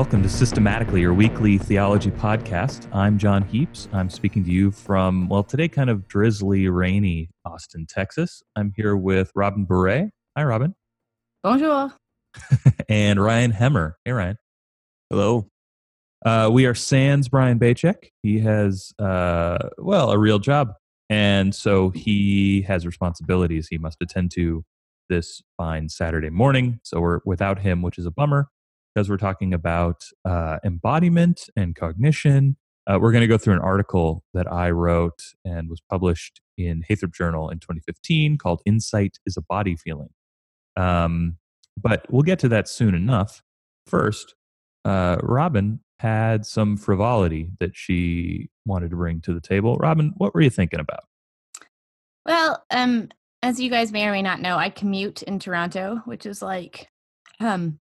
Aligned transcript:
Hello. 0.00 0.06
Welcome 0.06 0.22
to 0.22 0.30
Systematically, 0.30 1.02
your 1.02 1.12
weekly 1.12 1.58
theology 1.58 2.10
podcast. 2.10 2.88
I'm 2.90 3.18
Jon 3.18 3.42
Heaps. 3.42 3.86
I'm 3.92 4.08
speaking 4.08 4.42
to 4.44 4.50
you 4.50 4.70
from, 4.70 5.28
well, 5.28 5.44
today 5.44 5.68
kind 5.68 5.90
of 5.90 6.08
drizzly, 6.08 6.70
rainy 6.70 7.28
Austin, 7.44 7.84
Texas. 7.86 8.42
I'm 8.56 8.72
here 8.74 8.96
with 8.96 9.30
Robin 9.34 9.66
Bure. 9.66 10.08
Hi, 10.38 10.42
Robin. 10.42 10.74
Bonjour. 11.42 11.92
and 12.88 13.22
Ryan 13.22 13.52
Hemmer. 13.52 13.92
Hey, 14.06 14.12
Ryan. 14.12 14.38
Hello. 15.10 15.48
Uh, 16.24 16.48
we 16.50 16.64
are 16.64 16.74
Sans 16.74 17.28
Brian 17.28 17.58
Bachek. 17.58 18.08
He 18.22 18.38
has, 18.40 18.94
uh, 18.98 19.58
well, 19.76 20.12
a 20.12 20.18
real 20.18 20.38
job. 20.38 20.72
And 21.10 21.54
so 21.54 21.90
he 21.90 22.62
has 22.62 22.86
responsibilities 22.86 23.68
he 23.68 23.76
must 23.76 23.98
attend 24.00 24.30
to 24.36 24.64
this 25.10 25.42
fine 25.58 25.90
Saturday 25.90 26.30
morning. 26.30 26.80
So 26.84 27.00
we're 27.00 27.20
without 27.26 27.58
him, 27.58 27.82
which 27.82 27.98
is 27.98 28.06
a 28.06 28.10
bummer 28.10 28.48
because 28.94 29.08
we're 29.08 29.16
talking 29.16 29.54
about 29.54 30.04
uh, 30.24 30.58
embodiment 30.64 31.48
and 31.56 31.76
cognition. 31.76 32.56
Uh, 32.86 32.98
we're 33.00 33.12
going 33.12 33.22
to 33.22 33.28
go 33.28 33.38
through 33.38 33.54
an 33.54 33.60
article 33.60 34.24
that 34.34 34.50
I 34.50 34.70
wrote 34.70 35.20
and 35.44 35.68
was 35.68 35.80
published 35.88 36.40
in 36.56 36.82
Heythrop 36.88 37.14
Journal 37.14 37.48
in 37.50 37.58
2015 37.58 38.38
called 38.38 38.62
Insight 38.66 39.18
is 39.26 39.36
a 39.36 39.42
Body 39.42 39.76
Feeling. 39.76 40.10
Um, 40.76 41.36
but 41.80 42.06
we'll 42.10 42.22
get 42.22 42.38
to 42.40 42.48
that 42.48 42.68
soon 42.68 42.94
enough. 42.94 43.42
First, 43.86 44.34
uh, 44.84 45.16
Robin 45.22 45.80
had 46.00 46.46
some 46.46 46.76
frivolity 46.76 47.50
that 47.60 47.76
she 47.76 48.48
wanted 48.64 48.90
to 48.90 48.96
bring 48.96 49.20
to 49.20 49.34
the 49.34 49.40
table. 49.40 49.76
Robin, 49.76 50.12
what 50.16 50.34
were 50.34 50.40
you 50.40 50.50
thinking 50.50 50.80
about? 50.80 51.04
Well, 52.26 52.64
um, 52.70 53.08
as 53.42 53.60
you 53.60 53.70
guys 53.70 53.92
may 53.92 54.06
or 54.06 54.12
may 54.12 54.22
not 54.22 54.40
know, 54.40 54.56
I 54.56 54.70
commute 54.70 55.22
in 55.22 55.38
Toronto, 55.38 56.02
which 56.04 56.26
is 56.26 56.42
like 56.42 56.88
um 57.40 57.78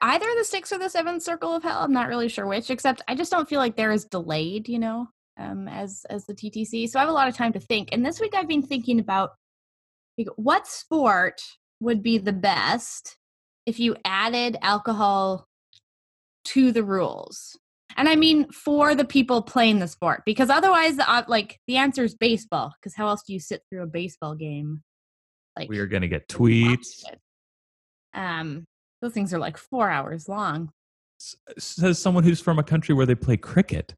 either 0.00 0.26
the 0.36 0.44
sixth 0.44 0.72
or 0.72 0.78
the 0.78 0.88
seventh 0.88 1.22
circle 1.22 1.54
of 1.54 1.62
hell. 1.62 1.80
I'm 1.82 1.92
not 1.92 2.08
really 2.08 2.28
sure 2.28 2.46
which, 2.46 2.70
except 2.70 3.02
I 3.08 3.14
just 3.14 3.30
don't 3.30 3.48
feel 3.48 3.60
like 3.60 3.76
they're 3.76 3.92
as 3.92 4.04
delayed, 4.04 4.68
you 4.68 4.78
know, 4.78 5.08
um, 5.38 5.68
as 5.68 6.04
as 6.10 6.26
the 6.26 6.34
TTC. 6.34 6.88
So 6.88 6.98
I 6.98 7.02
have 7.02 7.08
a 7.08 7.14
lot 7.14 7.28
of 7.28 7.36
time 7.36 7.52
to 7.52 7.60
think. 7.60 7.90
And 7.92 8.04
this 8.04 8.20
week 8.20 8.34
I've 8.34 8.48
been 8.48 8.62
thinking 8.62 8.98
about 8.98 9.30
like, 10.18 10.28
what 10.36 10.66
sport 10.66 11.40
would 11.80 12.02
be 12.02 12.18
the 12.18 12.32
best 12.32 13.16
if 13.66 13.78
you 13.78 13.96
added 14.04 14.56
alcohol 14.62 15.46
to 16.46 16.72
the 16.72 16.84
rules. 16.84 17.58
And 17.96 18.08
I 18.08 18.16
mean 18.16 18.50
for 18.50 18.94
the 18.94 19.04
people 19.04 19.42
playing 19.42 19.78
the 19.78 19.88
sport, 19.88 20.22
because 20.24 20.50
otherwise, 20.50 20.98
uh, 20.98 21.22
like 21.28 21.58
the 21.66 21.76
answer 21.76 22.04
is 22.04 22.14
baseball. 22.14 22.72
Because 22.80 22.94
how 22.94 23.08
else 23.08 23.22
do 23.26 23.32
you 23.32 23.40
sit 23.40 23.62
through 23.68 23.82
a 23.82 23.86
baseball 23.86 24.34
game? 24.34 24.82
Like 25.56 25.68
we 25.68 25.78
are 25.78 25.86
going 25.86 26.02
to 26.02 26.08
get 26.08 26.28
tweets. 26.28 27.04
Um, 28.14 28.64
those 29.00 29.12
things 29.12 29.32
are 29.32 29.38
like 29.38 29.56
four 29.56 29.90
hours 29.90 30.28
long. 30.28 30.70
Says 31.58 31.98
someone 31.98 32.24
who's 32.24 32.40
from 32.40 32.58
a 32.58 32.62
country 32.62 32.94
where 32.94 33.06
they 33.06 33.14
play 33.14 33.36
cricket. 33.36 33.94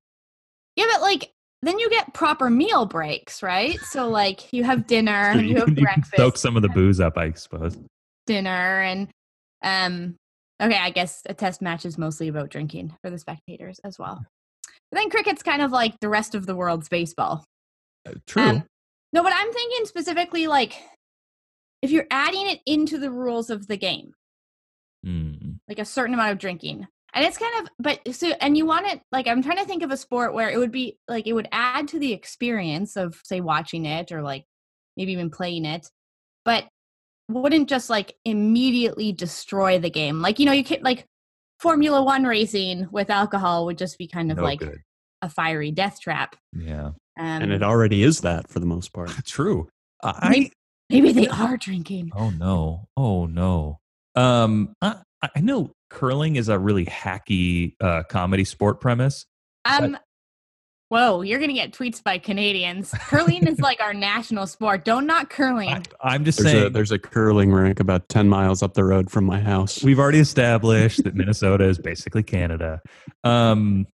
Yeah, 0.77 0.87
but 0.91 1.03
like 1.03 1.31
then 1.63 1.79
you 1.79 1.89
get 1.91 2.13
proper 2.13 2.51
meal 2.51 2.87
breaks, 2.87 3.43
right? 3.43 3.79
So 3.81 4.09
like 4.09 4.53
you 4.53 4.65
have 4.65 4.87
dinner, 4.87 5.35
you, 5.35 5.51
you 5.51 5.57
have 5.57 5.69
you 5.69 5.85
breakfast, 5.85 6.17
soak 6.17 6.37
some 6.37 6.57
of 6.57 6.63
the 6.63 6.69
booze 6.69 7.01
up, 7.01 7.17
I 7.17 7.33
suppose. 7.33 7.79
Dinner 8.27 8.83
and 8.83 9.09
um 9.63 10.17
okay, 10.61 10.79
I 10.79 10.91
guess 10.91 11.23
a 11.27 11.35
test 11.35 11.63
match 11.63 11.85
is 11.85 11.99
mostly 11.99 12.29
about 12.29 12.51
drinking 12.51 12.97
for 13.03 13.11
the 13.11 13.19
spectators 13.19 13.81
as 13.85 13.99
well. 13.99 14.25
But 14.91 14.99
then 14.99 15.11
cricket's 15.11 15.43
kind 15.43 15.63
of 15.63 15.73
like 15.73 15.99
the 16.01 16.09
rest 16.09 16.35
of 16.35 16.47
the 16.47 16.55
world's 16.55 16.89
baseball. 16.89 17.45
Uh, 18.07 18.13
true. 18.27 18.43
Um, 18.43 18.65
no, 19.13 19.23
but 19.23 19.33
I'm 19.35 19.53
thinking 19.53 19.87
specifically 19.87 20.47
like 20.47 20.75
if 21.83 21.91
you're 21.91 22.07
adding 22.11 22.49
it 22.49 22.61
into 22.67 22.99
the 22.99 23.11
rules 23.11 23.51
of 23.51 23.67
the 23.67 23.77
game, 23.77 24.15
mm. 25.05 25.59
like 25.69 25.79
a 25.79 25.85
certain 25.85 26.15
amount 26.15 26.33
of 26.33 26.39
drinking. 26.39 26.87
And 27.15 27.27
it's 27.27 27.37
kind 27.37 27.53
of, 27.61 27.69
but 27.79 28.15
so, 28.15 28.29
and 28.41 28.57
you 28.57 28.65
want 28.65 28.87
it, 28.87 29.01
like, 29.13 29.27
I'm 29.27 29.43
trying 29.43 29.59
to 29.59 29.67
think 29.67 29.83
of 29.83 29.91
a 29.91 29.99
sport 29.99 30.33
where 30.33 30.49
it 30.49 30.57
would 30.57 30.73
be 30.73 30.99
like, 31.09 31.27
it 31.27 31.35
would 31.35 31.49
add 31.53 31.89
to 31.89 31.99
the 31.99 32.13
experience 32.13 32.97
of, 32.97 33.21
say, 33.25 33.43
watching 33.43 33.85
it 33.85 34.13
or 34.13 34.23
like 34.23 34.47
maybe 34.97 35.13
even 35.13 35.31
playing 35.31 35.67
it, 35.67 35.91
but 36.45 36.65
wouldn't 37.29 37.69
just 37.69 37.91
like 37.91 38.15
immediately 38.25 39.13
destroy 39.13 39.79
the 39.79 39.91
game. 39.91 40.21
Like, 40.21 40.39
you 40.39 40.47
know, 40.47 40.53
you 40.53 40.65
can't 40.65 40.83
like 40.83 41.07
Formula 41.61 42.03
One 42.03 42.25
racing 42.25 42.89
with 42.91 43.11
alcohol 43.11 43.67
would 43.67 43.79
just 43.79 43.99
be 43.99 44.09
kind 44.09 44.31
of 44.31 44.39
no 44.39 44.43
like 44.43 44.59
good. 44.61 44.83
a 45.23 45.29
fiery 45.29 45.71
death 45.71 46.01
trap. 46.01 46.37
Yeah. 46.53 46.93
Um, 47.19 47.43
and 47.43 47.53
it 47.53 47.63
already 47.63 48.03
is 48.03 48.23
that 48.23 48.49
for 48.49 48.59
the 48.59 48.67
most 48.67 48.93
part. 48.93 49.11
True. 49.27 49.69
I, 50.03 50.29
maybe, 50.31 50.53
maybe 50.91 51.13
they 51.13 51.29
are 51.33 51.57
drinking. 51.57 52.11
Oh 52.15 52.31
no. 52.31 52.89
Oh 52.97 53.27
no. 53.27 53.79
Um, 54.15 54.75
I, 54.81 54.97
I 55.23 55.41
know 55.41 55.73
curling 55.91 56.37
is 56.37 56.49
a 56.49 56.59
really 56.59 56.87
hacky 56.87 57.75
uh, 57.81 58.03
comedy 58.09 58.45
sport 58.45 58.81
premise. 58.81 59.27
Um, 59.65 59.97
whoa, 60.89 61.23
you're 61.23 61.39
gonna 61.39 61.53
get 61.53 61.73
tweets 61.73 62.03
by 62.03 62.19
Canadians. 62.19 62.91
Curling 62.93 63.47
is 63.47 63.59
like 63.61 63.81
our 63.81 63.95
national 63.95 64.47
sport. 64.47 64.85
Don't 64.85 65.07
knock 65.07 65.31
curling. 65.31 65.85
I, 66.01 66.15
am 66.15 66.25
just 66.25 66.39
there's 66.39 66.51
saying. 66.51 66.67
A, 66.67 66.71
there's 66.71 66.91
a 66.91 66.99
curling 66.99 67.53
rink 67.53 67.81
about 67.81 68.09
ten 68.09 68.29
miles 68.29 68.63
up 68.63 68.75
the 68.75 68.85
road 68.85 69.11
from 69.11 69.25
my 69.25 69.41
house. 69.41 69.83
We've 69.83 69.99
already 69.99 70.21
established 70.21 71.05
that 71.05 71.15
Minnesota 71.15 71.65
is 71.65 71.79
basically 71.79 72.23
Canada. 72.23 72.81
Um, 73.23 73.87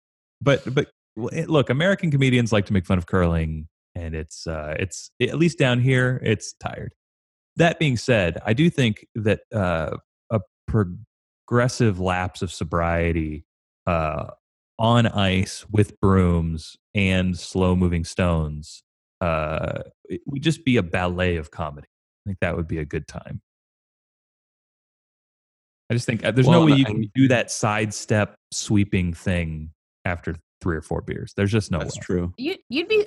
but 0.41 0.63
but 0.73 0.89
look, 1.17 1.71
American 1.71 2.11
comedians 2.11 2.53
like 2.53 2.67
to 2.67 2.73
make 2.73 2.87
fun 2.87 2.99
of 2.99 3.07
curling, 3.07 3.69
and 3.95 4.15
it's 4.15 4.47
uh, 4.47 4.77
it's 4.79 5.11
at 5.21 5.39
least 5.39 5.59
down 5.59 5.81
here, 5.81 6.21
it's 6.23 6.55
tired. 6.55 6.93
That 7.57 7.79
being 7.79 7.97
said, 7.97 8.39
I 8.45 8.53
do 8.53 8.69
think 8.69 9.07
that 9.15 9.41
uh, 9.53 9.97
a 9.97 9.99
progressive 10.67 12.01
lapse 12.01 12.43
of 12.43 12.53
sobriety 12.53 13.45
uh, 13.87 14.27
on 14.79 15.07
ice 15.07 15.65
with 15.71 16.01
brooms 16.01 16.77
and 16.95 17.39
slow 17.39 17.75
moving 17.77 18.05
stones 18.05 18.83
uh, 19.21 19.83
it 20.09 20.21
would 20.27 20.43
just 20.43 20.65
be 20.65 20.77
a 20.77 20.83
ballet 20.83 21.37
of 21.37 21.51
comedy. 21.51 21.89
I 21.89 22.31
think 22.31 22.39
that 22.41 22.57
would 22.57 22.69
be 22.69 22.79
a 22.79 22.85
good 22.85 23.07
time. 23.09 23.41
I 25.91 25.95
just 25.95 26.07
think 26.07 26.25
uh, 26.25 26.33
there's 26.33 26.47
well, 26.47 26.61
no 26.61 26.67
way 26.67 26.79
you 26.79 26.85
can 26.85 27.11
do 27.15 27.29
that 27.29 27.51
sidestep 27.51 28.35
sweeping 28.51 29.15
thing 29.15 29.71
after 30.05 30.35
three 30.61 30.77
or 30.77 30.83
four 30.83 31.01
beers. 31.01 31.33
There's 31.37 31.53
just 31.53 31.71
no. 31.71 31.79
That's 31.79 31.97
way. 31.97 32.03
true. 32.03 32.35
You, 32.37 32.57
you'd 32.69 32.89
be 32.89 33.07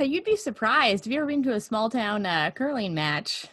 you'd 0.00 0.24
be 0.24 0.36
surprised. 0.36 1.04
Have 1.04 1.12
you 1.12 1.18
ever 1.18 1.26
been 1.26 1.42
to 1.44 1.54
a 1.54 1.60
small 1.60 1.88
town 1.88 2.26
uh, 2.26 2.50
curling 2.54 2.94
match? 2.94 3.46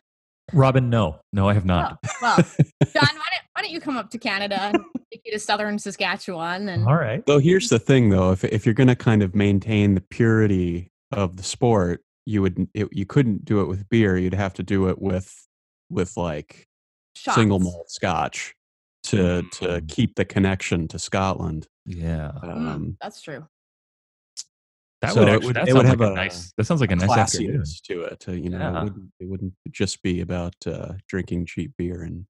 Robin, 0.54 0.90
no, 0.90 1.20
no, 1.34 1.50
I 1.50 1.54
have 1.54 1.66
not. 1.66 2.00
Oh, 2.06 2.10
well, 2.22 2.36
Jon, 2.38 2.46
why 2.94 3.10
don't, 3.10 3.44
why 3.54 3.62
don't 3.62 3.72
you 3.72 3.82
come 3.82 3.98
up 3.98 4.10
to 4.12 4.18
Canada 4.18 4.62
and 4.62 4.78
take 5.12 5.22
you 5.26 5.32
to 5.34 5.40
southern 5.40 5.78
Saskatchewan? 5.78 6.70
And 6.70 6.88
all 6.88 6.96
right. 6.96 7.26
Though 7.26 7.40
here's 7.40 7.70
the 7.70 7.80
thing, 7.80 8.10
though, 8.10 8.32
if 8.32 8.44
if 8.44 8.66
you're 8.66 8.76
going 8.76 8.88
to 8.88 8.96
kind 8.96 9.24
of 9.24 9.36
maintain 9.36 9.96
the 9.96 10.02
purity 10.02 10.92
of 11.12 11.38
the 11.38 11.44
sport, 11.44 12.02
you 12.26 12.42
would 12.42 12.68
it, 12.74 12.88
you 12.92 13.06
couldn't 13.06 13.46
do 13.46 13.62
it 13.62 13.66
with 13.66 13.88
beer. 13.90 14.18
You'd 14.18 14.34
have 14.34 14.54
to 14.56 14.64
do 14.64 14.90
it 14.90 15.02
with 15.02 15.34
with 15.90 16.16
like 16.18 16.68
Shots. 17.16 17.36
single 17.36 17.60
malt 17.60 17.90
Scotch 17.90 18.54
to 19.04 19.18
mm. 19.18 19.52
to 19.60 19.82
keep 19.88 20.16
the 20.16 20.26
connection 20.26 20.88
to 20.90 21.00
Scotland. 21.00 21.68
Yeah, 21.86 22.32
um, 22.44 22.80
mm, 22.80 22.98
that's 23.02 23.22
true. 23.22 23.46
That 25.02 25.14
so 25.14 25.20
would 25.20 25.30
actually, 25.30 25.54
that 25.54 25.68
it 25.68 25.74
would 25.74 25.86
have 25.86 26.00
like 26.00 26.10
a, 26.10 26.14
a, 26.14 26.16
nice. 26.16 26.54
That 26.58 26.66
sounds 26.66 26.82
like 26.82 26.90
a, 26.90 26.94
a 26.94 26.98
nice 26.98 27.10
classiness 27.10 27.82
to 27.84 28.02
it. 28.02 28.26
Uh, 28.28 28.32
you 28.32 28.50
know, 28.50 28.58
yeah. 28.58 28.70
it, 28.70 28.84
wouldn't, 28.84 29.12
it, 29.20 29.30
wouldn't, 29.30 29.54
just 29.72 30.02
be 30.02 30.22
about 30.22 30.56
uh, 30.66 30.94
drinking 31.08 31.46
cheap 31.46 31.72
beer 31.78 32.02
and 32.02 32.26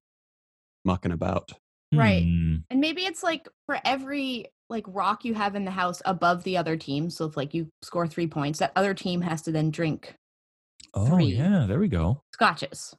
mucking 0.84 1.12
about. 1.12 1.52
Right, 1.94 2.24
hmm. 2.24 2.56
and 2.68 2.80
maybe 2.80 3.06
it's 3.06 3.22
like 3.22 3.48
for 3.64 3.78
every 3.84 4.48
like 4.68 4.84
rock 4.88 5.24
you 5.24 5.32
have 5.32 5.54
in 5.54 5.64
the 5.64 5.70
house 5.70 6.02
above 6.04 6.44
the 6.44 6.58
other 6.58 6.76
team. 6.76 7.08
So 7.08 7.24
if 7.24 7.36
like 7.36 7.54
you 7.54 7.68
score 7.80 8.06
three 8.06 8.26
points, 8.26 8.58
that 8.58 8.72
other 8.76 8.92
team 8.92 9.22
has 9.22 9.40
to 9.42 9.52
then 9.52 9.70
drink. 9.70 10.14
Oh 10.92 11.16
yeah, 11.16 11.64
there 11.66 11.78
we 11.78 11.88
go. 11.88 12.22
Scotches. 12.34 12.94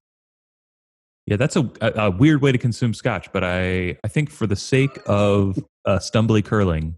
Yeah, 1.28 1.36
that's 1.36 1.56
a, 1.56 1.70
a, 1.82 2.10
weird 2.10 2.42
way 2.42 2.52
to 2.52 2.58
consume 2.58 2.96
scotch, 2.96 3.32
but 3.32 3.44
I 3.44 3.98
I 4.04 4.08
think 4.08 4.32
for 4.32 4.48
the 4.48 4.56
sake 4.56 4.98
of 5.06 5.60
uh, 5.86 6.00
stumbly 6.00 6.44
curling, 6.44 6.96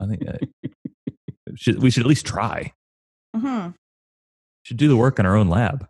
I 0.00 0.06
think 0.06 0.28
uh, 0.28 0.36
should, 1.56 1.82
we 1.82 1.90
should 1.90 2.02
at 2.02 2.08
least 2.08 2.26
try. 2.26 2.72
Mm-hmm. 3.36 3.70
Should 4.64 4.76
do 4.76 4.88
the 4.88 4.96
work 4.96 5.18
in 5.18 5.26
our 5.26 5.36
own 5.36 5.48
lab. 5.48 5.86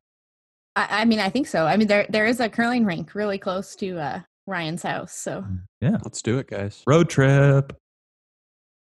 I, 0.76 1.02
I, 1.02 1.04
mean, 1.04 1.18
I 1.18 1.28
think 1.28 1.46
so. 1.46 1.66
I 1.66 1.76
mean, 1.76 1.88
there 1.88 2.06
there 2.08 2.26
is 2.26 2.40
a 2.40 2.48
curling 2.48 2.84
rink 2.84 3.14
really 3.14 3.38
close 3.38 3.74
to 3.76 3.98
uh, 3.98 4.20
Ryan's 4.46 4.82
house, 4.82 5.14
so 5.14 5.42
mm, 5.42 5.60
yeah, 5.80 5.98
let's 6.04 6.22
do 6.22 6.38
it, 6.38 6.48
guys. 6.48 6.82
Road 6.86 7.10
trip. 7.10 7.76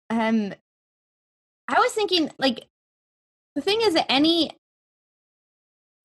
Um, 0.09 0.53
I 1.67 1.79
was 1.79 1.91
thinking 1.91 2.31
like 2.39 2.67
the 3.55 3.61
thing 3.61 3.79
is 3.81 3.93
that 3.93 4.11
any 4.11 4.51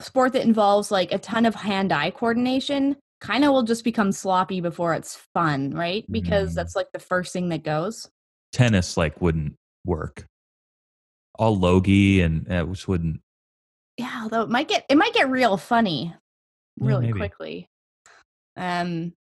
sport 0.01 0.33
that 0.33 0.45
involves 0.45 0.91
like 0.91 1.13
a 1.13 1.19
ton 1.19 1.47
of 1.47 1.55
hand-eye 1.55 2.11
coordination 2.11 2.97
kind 3.21 3.45
of 3.45 3.53
will 3.53 3.63
just 3.63 3.85
become 3.85 4.11
sloppy 4.11 4.61
before 4.61 4.95
it's 4.95 5.17
fun, 5.33 5.71
right? 5.71 6.05
Because 6.11 6.53
mm. 6.53 6.55
that's 6.57 6.75
like 6.75 6.89
the 6.93 6.99
first 6.99 7.33
thing 7.33 7.49
that 7.51 7.63
goes. 7.63 8.11
Tennis 8.53 8.97
like 8.97 9.21
wouldn't 9.21 9.55
work 9.87 10.27
all 11.39 11.59
logy 11.59 12.21
and 12.21 12.51
uh, 12.51 12.65
which 12.65 12.87
wouldn't. 12.87 13.21
Yeah, 13.99 14.21
although 14.23 14.43
it 14.43 14.49
might 14.49 14.69
get 14.69 14.85
it 14.89 14.97
might 14.97 15.15
get 15.15 15.31
real 15.31 15.57
funny 15.57 16.15
really 16.79 17.09
yeah, 17.09 17.13
quickly. 17.13 17.69
Um, 18.57 19.13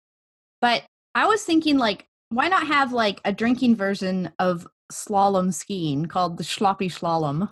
but 0.61 0.83
I 1.15 1.27
was 1.27 1.43
thinking 1.43 1.77
like 1.77 2.07
why 2.29 2.47
not 2.47 2.67
have 2.67 2.93
like 2.93 3.19
a 3.25 3.33
drinking 3.33 3.75
version 3.75 4.31
of 4.39 4.67
slalom 4.91 5.53
skiing 5.53 6.05
called 6.05 6.37
the 6.37 6.43
sloppy 6.43 6.89
slalom? 6.89 7.51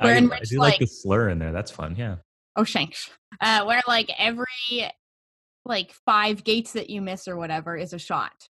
I, 0.00 0.04
Where 0.04 0.16
in 0.16 0.32
I 0.32 0.40
do 0.40 0.58
like, 0.58 0.72
like- 0.72 0.80
the 0.80 0.86
slur 0.86 1.28
in 1.28 1.38
there. 1.38 1.52
That's 1.52 1.70
fun. 1.70 1.94
Yeah. 1.96 2.16
Oh, 2.56 2.64
shanks. 2.64 3.10
Uh, 3.40 3.64
where 3.64 3.82
like 3.86 4.10
every 4.18 4.90
like 5.64 5.92
five 6.04 6.42
gates 6.42 6.72
that 6.72 6.90
you 6.90 7.00
miss 7.00 7.28
or 7.28 7.36
whatever 7.36 7.76
is 7.76 7.92
a 7.92 7.98
shot. 7.98 8.48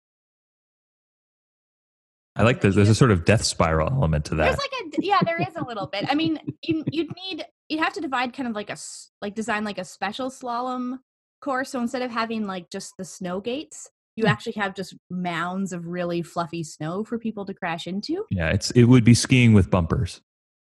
I 2.38 2.44
like 2.44 2.62
that. 2.62 2.74
There's 2.76 2.90
a 2.90 2.96
sort 2.96 3.12
of 3.12 3.26
death 3.26 3.44
spiral 3.44 3.90
element 3.90 4.26
to 4.26 4.36
that. 4.36 4.46
There's 4.46 4.58
like 4.60 4.72
a 4.96 5.06
yeah, 5.06 5.20
there 5.26 5.42
is 5.42 5.56
a 5.56 5.64
little 5.66 5.88
bit. 5.88 6.06
I 6.10 6.16
mean, 6.16 6.40
you, 6.64 6.84
you'd 6.92 7.10
need 7.16 7.46
you'd 7.68 7.82
have 7.82 7.94
to 7.94 8.02
divide 8.02 8.34
kind 8.34 8.48
of 8.48 8.56
like 8.56 8.70
a 8.70 8.78
like 9.22 9.36
design 9.36 9.64
like 9.64 9.78
a 9.78 9.84
special 9.84 10.30
slalom 10.30 11.00
course. 11.42 11.70
So 11.72 11.82
instead 11.82 12.02
of 12.04 12.12
having 12.12 12.46
like 12.48 12.70
just 12.70 12.94
the 12.98 13.06
snow 13.06 13.42
gates, 13.42 13.90
you 14.16 14.24
Hmm. 14.24 14.30
actually 14.30 14.54
have 14.54 14.74
just 14.76 14.96
mounds 15.10 15.74
of 15.74 15.88
really 15.88 16.22
fluffy 16.22 16.64
snow 16.64 17.04
for 17.04 17.20
people 17.20 17.46
to 17.46 17.54
crash 17.54 17.88
into. 17.88 18.26
yeah, 18.30 18.50
it's 18.50 18.72
it 18.72 18.86
would 18.86 19.04
be 19.04 19.14
skiing 19.14 19.54
with 19.54 19.70
bumpers. 19.70 20.22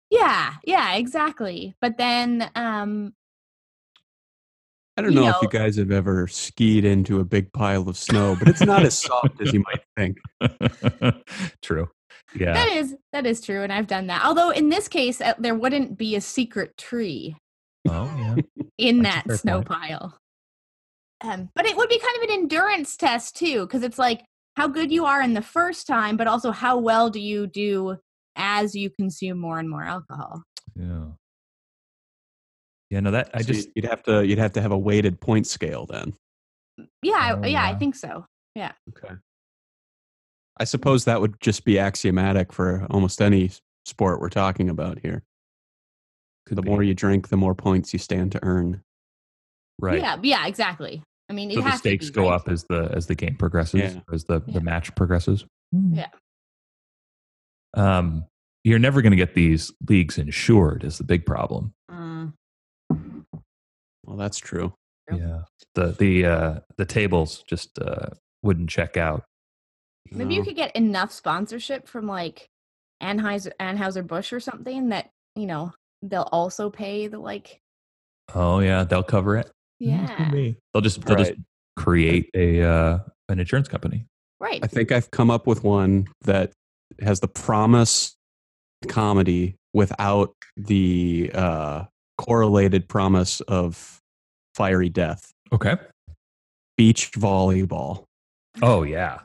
Yeah, 0.10 0.54
yeah, 0.66 0.94
exactly. 0.96 1.76
But 1.82 1.98
then 1.98 2.50
um 2.56 3.14
I 4.96 5.02
don't 5.02 5.14
You 5.14 5.22
know, 5.22 5.30
if 5.30 5.38
you 5.42 5.50
guys 5.50 5.76
have 5.78 5.92
ever 5.92 6.28
skied 6.28 6.86
into 6.86 7.20
a 7.20 7.24
big 7.24 7.52
pile 7.54 7.90
of 7.90 7.98
snow, 7.98 8.36
but 8.38 8.48
it's 8.48 8.62
not 8.62 8.84
as 8.84 9.00
soft 9.00 9.42
as 9.42 9.52
you 9.52 9.64
might 9.66 9.84
think. 9.98 10.18
True. 11.62 11.90
Yeah. 12.36 12.54
that 12.54 12.70
is 12.70 12.96
that 13.12 13.28
is 13.28 13.42
true 13.42 13.62
and 13.62 13.72
I've 13.72 13.86
done 13.86 14.08
that. 14.08 14.24
Although 14.26 14.50
in 14.50 14.70
this 14.70 14.88
case 14.88 15.22
uh, 15.22 15.34
there 15.38 15.54
wouldn't 15.54 15.98
be 16.00 16.16
a 16.16 16.22
secret 16.22 16.76
tree 16.78 17.36
Oh 17.88 18.12
yeah. 18.18 18.36
in 18.80 19.02
That's 19.04 19.28
that 19.28 19.40
snow 19.40 19.62
point. 19.62 19.68
pile. 19.68 20.18
Um, 21.22 21.50
but 21.56 21.66
it 21.66 21.78
would 21.78 21.90
be 21.90 22.00
kind 22.00 22.18
of 22.18 22.24
an 22.24 22.32
endurance 22.32 22.98
test 22.98 23.36
too, 23.36 23.62
because 23.62 23.84
it's 23.84 24.00
like 24.00 24.24
how 24.58 24.68
good 24.68 24.92
you 24.92 25.06
are 25.06 25.22
in 25.22 25.34
the 25.34 25.42
first 25.44 25.86
time, 25.88 26.18
but 26.18 26.28
also 26.28 26.52
how 26.52 26.78
well 26.78 27.10
do 27.10 27.20
you 27.20 27.46
do 27.48 27.98
as 28.36 28.74
you 28.76 28.90
consume 28.90 29.38
more 29.40 29.60
and 29.60 29.70
more 29.70 29.84
alcohol. 29.84 30.42
Yeah. 30.76 31.06
Yeah. 32.94 33.00
No, 33.00 33.10
that 33.12 33.32
I 33.34 33.42
So 33.42 33.54
just 33.54 33.70
you'd 33.76 33.86
have 33.86 34.04
to 34.04 34.24
you'd 34.26 34.38
have 34.38 34.52
to 34.54 34.62
have 34.62 34.72
a 34.72 34.78
weighted 34.78 35.20
point 35.20 35.48
scale 35.48 35.88
then. 35.88 36.14
Yeah, 37.02 37.36
Oh, 37.42 37.46
yeah, 37.48 37.64
I 37.66 37.74
think 37.76 37.96
so. 37.96 38.26
Yeah. 38.56 38.72
Okay. 38.90 39.16
I 40.60 40.64
suppose 40.66 41.06
that 41.06 41.20
would 41.20 41.40
just 41.42 41.66
be 41.66 41.80
axiomatic 41.80 42.54
for 42.54 42.86
almost 42.92 43.20
any 43.22 43.50
sport 43.86 44.22
we're 44.22 44.30
talking 44.30 44.70
about 44.70 45.00
here. 45.00 45.24
could 46.46 46.58
the 46.58 46.62
be. 46.62 46.70
more 46.70 46.84
you 46.84 46.94
drink, 46.94 47.30
the 47.30 47.38
more 47.38 47.56
points 47.56 47.94
you 47.94 48.00
stand 48.00 48.32
to 48.34 48.40
earn. 48.44 48.82
right. 49.80 50.00
Yeah, 50.00 50.18
yeah, 50.22 50.46
exactly. 50.46 51.02
I 51.30 51.34
mean, 51.34 51.50
it 51.50 51.56
So 51.56 51.62
the 51.62 51.66
has 51.70 51.74
to 51.82 51.88
stakes 51.90 52.08
be, 52.08 52.14
go 52.14 52.30
right? 52.30 52.36
up 52.36 52.48
as 52.50 52.64
the 52.66 52.92
as 52.94 53.08
the 53.08 53.16
game 53.16 53.36
progresses, 53.38 53.96
Yeah. 53.96 54.02
as 54.14 54.26
the 54.26 54.44
Yeah. 54.46 54.54
the 54.54 54.62
match 54.62 54.94
progresses. 54.96 55.46
Yeah. 55.72 56.10
Um, 57.74 58.26
you're 58.64 58.80
never 58.80 59.02
going 59.02 59.12
to 59.12 59.18
get 59.18 59.34
these 59.34 59.72
leagues 59.90 60.18
insured. 60.18 60.84
Is 60.84 60.98
the 61.00 61.04
big 61.04 61.26
problem. 61.26 61.74
Well, 64.14 64.20
that's 64.22 64.38
true. 64.38 64.76
Yep. 65.10 65.20
Yeah. 65.20 65.40
The 65.74 65.88
the 65.98 66.26
uh, 66.26 66.60
the 66.78 66.86
tables 66.86 67.44
just 67.50 67.80
uh, 67.80 68.10
wouldn't 68.44 68.70
check 68.70 68.96
out. 68.96 69.24
maybe 70.12 70.36
you 70.36 70.44
could 70.44 70.56
get 70.56 70.76
enough 70.76 71.12
sponsorship 71.12 71.88
from 71.88 72.06
like 72.06 72.46
Anheuser 73.02 73.54
Anheuser 73.60 74.06
Busch 74.06 74.32
or 74.32 74.40
something 74.40 74.90
that 74.90 75.10
you 75.36 75.48
know 75.48 75.74
they'll 76.04 76.30
also 76.32 76.70
pay 76.70 77.08
the 77.08 77.18
like. 77.18 77.60
Oh 78.36 78.60
yeah, 78.60 78.84
they'll 78.84 79.02
cover 79.02 79.36
it. 79.36 79.48
Mm, 79.82 80.08
Yeah, 80.08 80.30
be. 80.30 80.58
They'll 80.74 80.82
just 80.82 81.02
they'll 81.02 81.18
just 81.18 81.34
create 81.76 82.30
a 82.36 82.62
uh, 82.62 83.00
an 83.30 83.40
insurance 83.40 83.68
company. 83.68 84.06
right. 84.40 84.60
I 84.64 84.68
think 84.68 84.92
I've 84.92 85.10
come 85.10 85.32
up 85.32 85.48
with 85.48 85.64
one 85.64 86.08
that 86.22 86.52
has 87.02 87.20
the 87.20 87.28
promise 87.28 88.16
comedy 88.88 89.56
without 89.74 90.36
the 90.56 91.32
uh, 91.34 91.86
correlated 92.20 92.88
promise 92.88 93.42
of 93.42 94.00
fiery 94.56 94.90
death. 94.90 95.32
Okay. 95.52 95.76
Beach 96.78 97.12
volleyball. 97.12 98.06
Oh 98.62 98.84
yeah. 98.84 99.20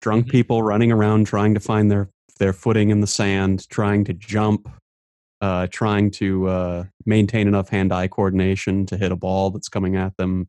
Drunk 0.00 0.26
Mhm. 0.26 0.30
people 0.30 0.62
running 0.62 0.92
around 0.92 1.26
trying 1.26 1.54
to 1.54 1.60
find 1.60 1.90
their 1.90 2.08
their 2.38 2.52
footing 2.52 2.90
in 2.90 3.00
the 3.00 3.06
sand, 3.06 3.66
trying 3.70 4.04
to 4.04 4.12
jump, 4.12 4.68
uh, 5.40 5.66
trying 5.68 6.10
to 6.10 6.46
uh, 6.48 6.84
maintain 7.06 7.48
enough 7.48 7.70
hand-eye 7.70 8.08
coordination 8.08 8.84
to 8.86 8.96
hit 8.98 9.10
a 9.10 9.16
ball 9.16 9.50
that's 9.50 9.68
coming 9.70 9.96
at 9.96 10.14
them. 10.18 10.46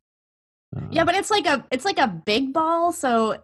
Uh, 0.76 0.82
Yeah, 0.92 1.06
but 1.06 1.16
it's 1.16 1.32
like 1.32 1.46
a 1.46 1.66
it's 1.72 1.86
like 1.86 1.98
a 1.98 2.08
big 2.08 2.54
ball, 2.54 2.92
so 2.92 3.42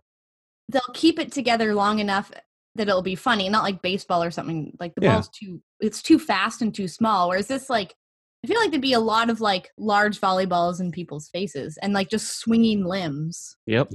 they'll 0.70 0.82
keep 0.94 1.20
it 1.20 1.32
together 1.32 1.74
long 1.74 2.00
enough 2.00 2.32
that 2.76 2.88
it'll 2.90 3.02
be 3.02 3.16
funny, 3.16 3.48
not 3.50 3.64
like 3.64 3.82
baseball 3.82 4.22
or 4.24 4.32
something. 4.32 4.76
Like 4.80 4.94
the 4.96 5.04
Yeah. 5.04 5.14
ball's 5.14 5.30
too 5.30 5.62
it's 5.80 6.02
too 6.02 6.20
fast 6.20 6.62
and 6.62 6.74
too 6.76 6.88
small. 6.88 7.30
Whereas 7.30 7.48
this 7.48 7.70
like 7.70 7.96
I 8.44 8.48
feel 8.48 8.60
like 8.60 8.72
there'd 8.72 8.82
be 8.82 8.94
a 8.94 9.00
lot 9.00 9.30
of 9.30 9.40
like 9.40 9.72
large 9.78 10.20
volleyballs 10.20 10.82
in 10.82 10.92
people's 10.92 11.30
faces 11.30 11.78
and 11.82 11.94
like 11.94 12.10
just 12.10 12.40
swinging 12.40 12.84
limbs. 12.84 13.56
Yep. 13.68 13.92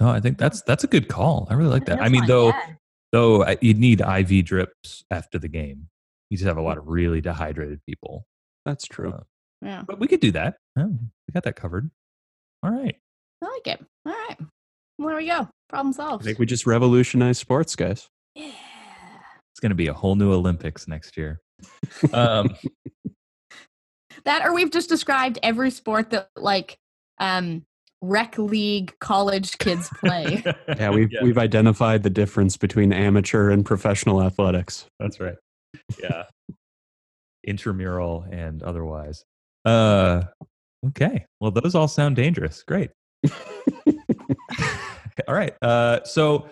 No, 0.00 0.08
I 0.08 0.20
think 0.20 0.38
that's 0.38 0.62
that's 0.62 0.84
a 0.84 0.86
good 0.86 1.08
call. 1.08 1.48
I 1.50 1.54
really 1.54 1.70
like 1.70 1.86
that. 1.86 2.00
I 2.00 2.08
mean, 2.08 2.20
fun, 2.22 2.28
though 2.28 2.48
yeah. 2.48 2.66
though 3.12 3.56
you'd 3.60 3.78
need 3.78 4.00
IV 4.00 4.44
drips 4.44 5.04
after 5.10 5.38
the 5.38 5.48
game. 5.48 5.88
You 6.30 6.36
just 6.36 6.46
have 6.46 6.58
a 6.58 6.62
lot 6.62 6.78
of 6.78 6.86
really 6.86 7.20
dehydrated 7.20 7.80
people. 7.86 8.26
That's 8.64 8.84
true. 8.84 9.12
Uh, 9.12 9.22
yeah, 9.62 9.82
But 9.86 9.98
we 9.98 10.06
could 10.06 10.20
do 10.20 10.30
that. 10.32 10.56
Oh, 10.78 10.86
we 10.86 11.32
got 11.32 11.42
that 11.44 11.56
covered. 11.56 11.90
All 12.62 12.70
right. 12.70 12.94
I 13.42 13.46
like 13.46 13.66
it. 13.66 13.84
All 14.06 14.12
right, 14.12 14.36
well, 14.98 15.08
there 15.08 15.16
we 15.16 15.26
go. 15.26 15.48
Problem 15.68 15.92
solved. 15.92 16.22
I 16.22 16.26
think 16.26 16.38
we 16.38 16.46
just 16.46 16.66
revolutionized 16.66 17.40
sports, 17.40 17.74
guys. 17.76 18.08
yeah. 18.34 18.50
It's 19.52 19.60
going 19.60 19.70
to 19.70 19.76
be 19.76 19.88
a 19.88 19.92
whole 19.92 20.14
new 20.14 20.32
Olympics 20.32 20.86
next 20.86 21.16
year. 21.16 21.40
Um, 22.12 22.54
That 24.24 24.44
or 24.44 24.54
we've 24.54 24.70
just 24.70 24.88
described 24.88 25.38
every 25.42 25.70
sport 25.70 26.10
that 26.10 26.28
like 26.36 26.78
um 27.18 27.64
rec 28.00 28.38
league 28.38 28.94
college 29.00 29.58
kids 29.58 29.88
play. 29.98 30.44
Yeah, 30.68 30.90
we've 30.90 31.10
Yeah. 31.12 31.22
we've 31.22 31.38
identified 31.38 32.02
the 32.02 32.10
difference 32.10 32.56
between 32.56 32.92
amateur 32.92 33.50
and 33.50 33.64
professional 33.64 34.22
athletics. 34.22 34.86
That's 35.00 35.18
right. 35.20 35.36
Yeah. 36.00 36.24
Intramural 37.44 38.24
and 38.30 38.62
otherwise. 38.62 39.24
Uh 39.64 40.22
okay. 40.88 41.26
Well, 41.40 41.50
those 41.50 41.74
all 41.74 41.88
sound 41.88 42.16
dangerous. 42.16 42.62
Great. 42.62 42.90
all 45.26 45.34
right. 45.34 45.54
Uh 45.62 46.04
so 46.04 46.48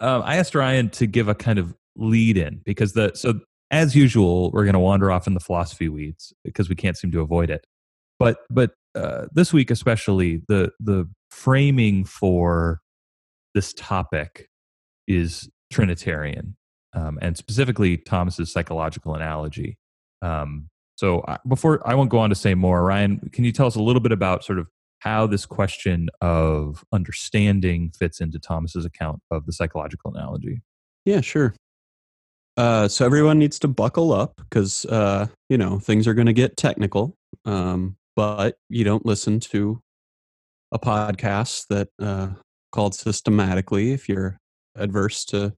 um, 0.00 0.22
I 0.24 0.36
asked 0.36 0.54
Ryan 0.54 0.90
to 0.90 1.06
give 1.06 1.28
a 1.28 1.34
kind 1.34 1.58
of 1.58 1.74
lead 1.96 2.36
in 2.36 2.60
because 2.64 2.92
the 2.92 3.12
so 3.14 3.40
as 3.70 3.94
usual 3.94 4.50
we're 4.52 4.64
going 4.64 4.74
to 4.74 4.78
wander 4.78 5.10
off 5.10 5.26
in 5.26 5.34
the 5.34 5.40
philosophy 5.40 5.88
weeds 5.88 6.32
because 6.44 6.68
we 6.68 6.74
can't 6.74 6.96
seem 6.96 7.10
to 7.12 7.20
avoid 7.20 7.50
it. 7.50 7.66
But 8.18 8.38
but 8.50 8.72
uh, 8.94 9.26
this 9.32 9.52
week 9.52 9.70
especially 9.70 10.42
the 10.48 10.72
the 10.80 11.08
framing 11.30 12.04
for 12.04 12.80
this 13.54 13.72
topic 13.74 14.48
is 15.06 15.48
Trinitarian 15.70 16.56
um, 16.94 17.18
and 17.20 17.36
specifically 17.36 17.96
Thomas's 17.96 18.52
psychological 18.52 19.14
analogy. 19.14 19.78
Um, 20.22 20.68
so 20.96 21.24
I, 21.28 21.38
before 21.46 21.86
I 21.86 21.94
won't 21.94 22.10
go 22.10 22.18
on 22.18 22.30
to 22.30 22.34
say 22.34 22.54
more, 22.54 22.82
Ryan, 22.84 23.30
can 23.32 23.44
you 23.44 23.52
tell 23.52 23.66
us 23.66 23.76
a 23.76 23.82
little 23.82 24.00
bit 24.00 24.12
about 24.12 24.44
sort 24.44 24.58
of 24.58 24.66
how 25.00 25.26
this 25.26 25.46
question 25.46 26.08
of 26.20 26.84
understanding 26.92 27.92
fits 27.96 28.20
into 28.20 28.38
Thomas's 28.38 28.84
account 28.84 29.20
of 29.30 29.46
the 29.46 29.52
psychological 29.52 30.12
analogy? 30.12 30.62
Yeah, 31.04 31.20
sure. 31.20 31.54
Uh, 32.58 32.88
so 32.88 33.06
everyone 33.06 33.38
needs 33.38 33.58
to 33.60 33.68
buckle 33.68 34.12
up 34.12 34.32
because 34.36 34.84
uh, 34.86 35.28
you 35.48 35.56
know 35.56 35.78
things 35.78 36.08
are 36.08 36.14
going 36.14 36.26
to 36.26 36.32
get 36.32 36.56
technical. 36.56 37.14
Um, 37.44 37.96
but 38.16 38.56
you 38.68 38.82
don't 38.82 39.06
listen 39.06 39.38
to 39.40 39.80
a 40.72 40.78
podcast 40.78 41.66
that 41.68 41.88
uh, 42.02 42.30
called 42.72 42.94
systematically 42.96 43.92
if 43.92 44.08
you're 44.08 44.36
adverse 44.76 45.24
to 45.26 45.54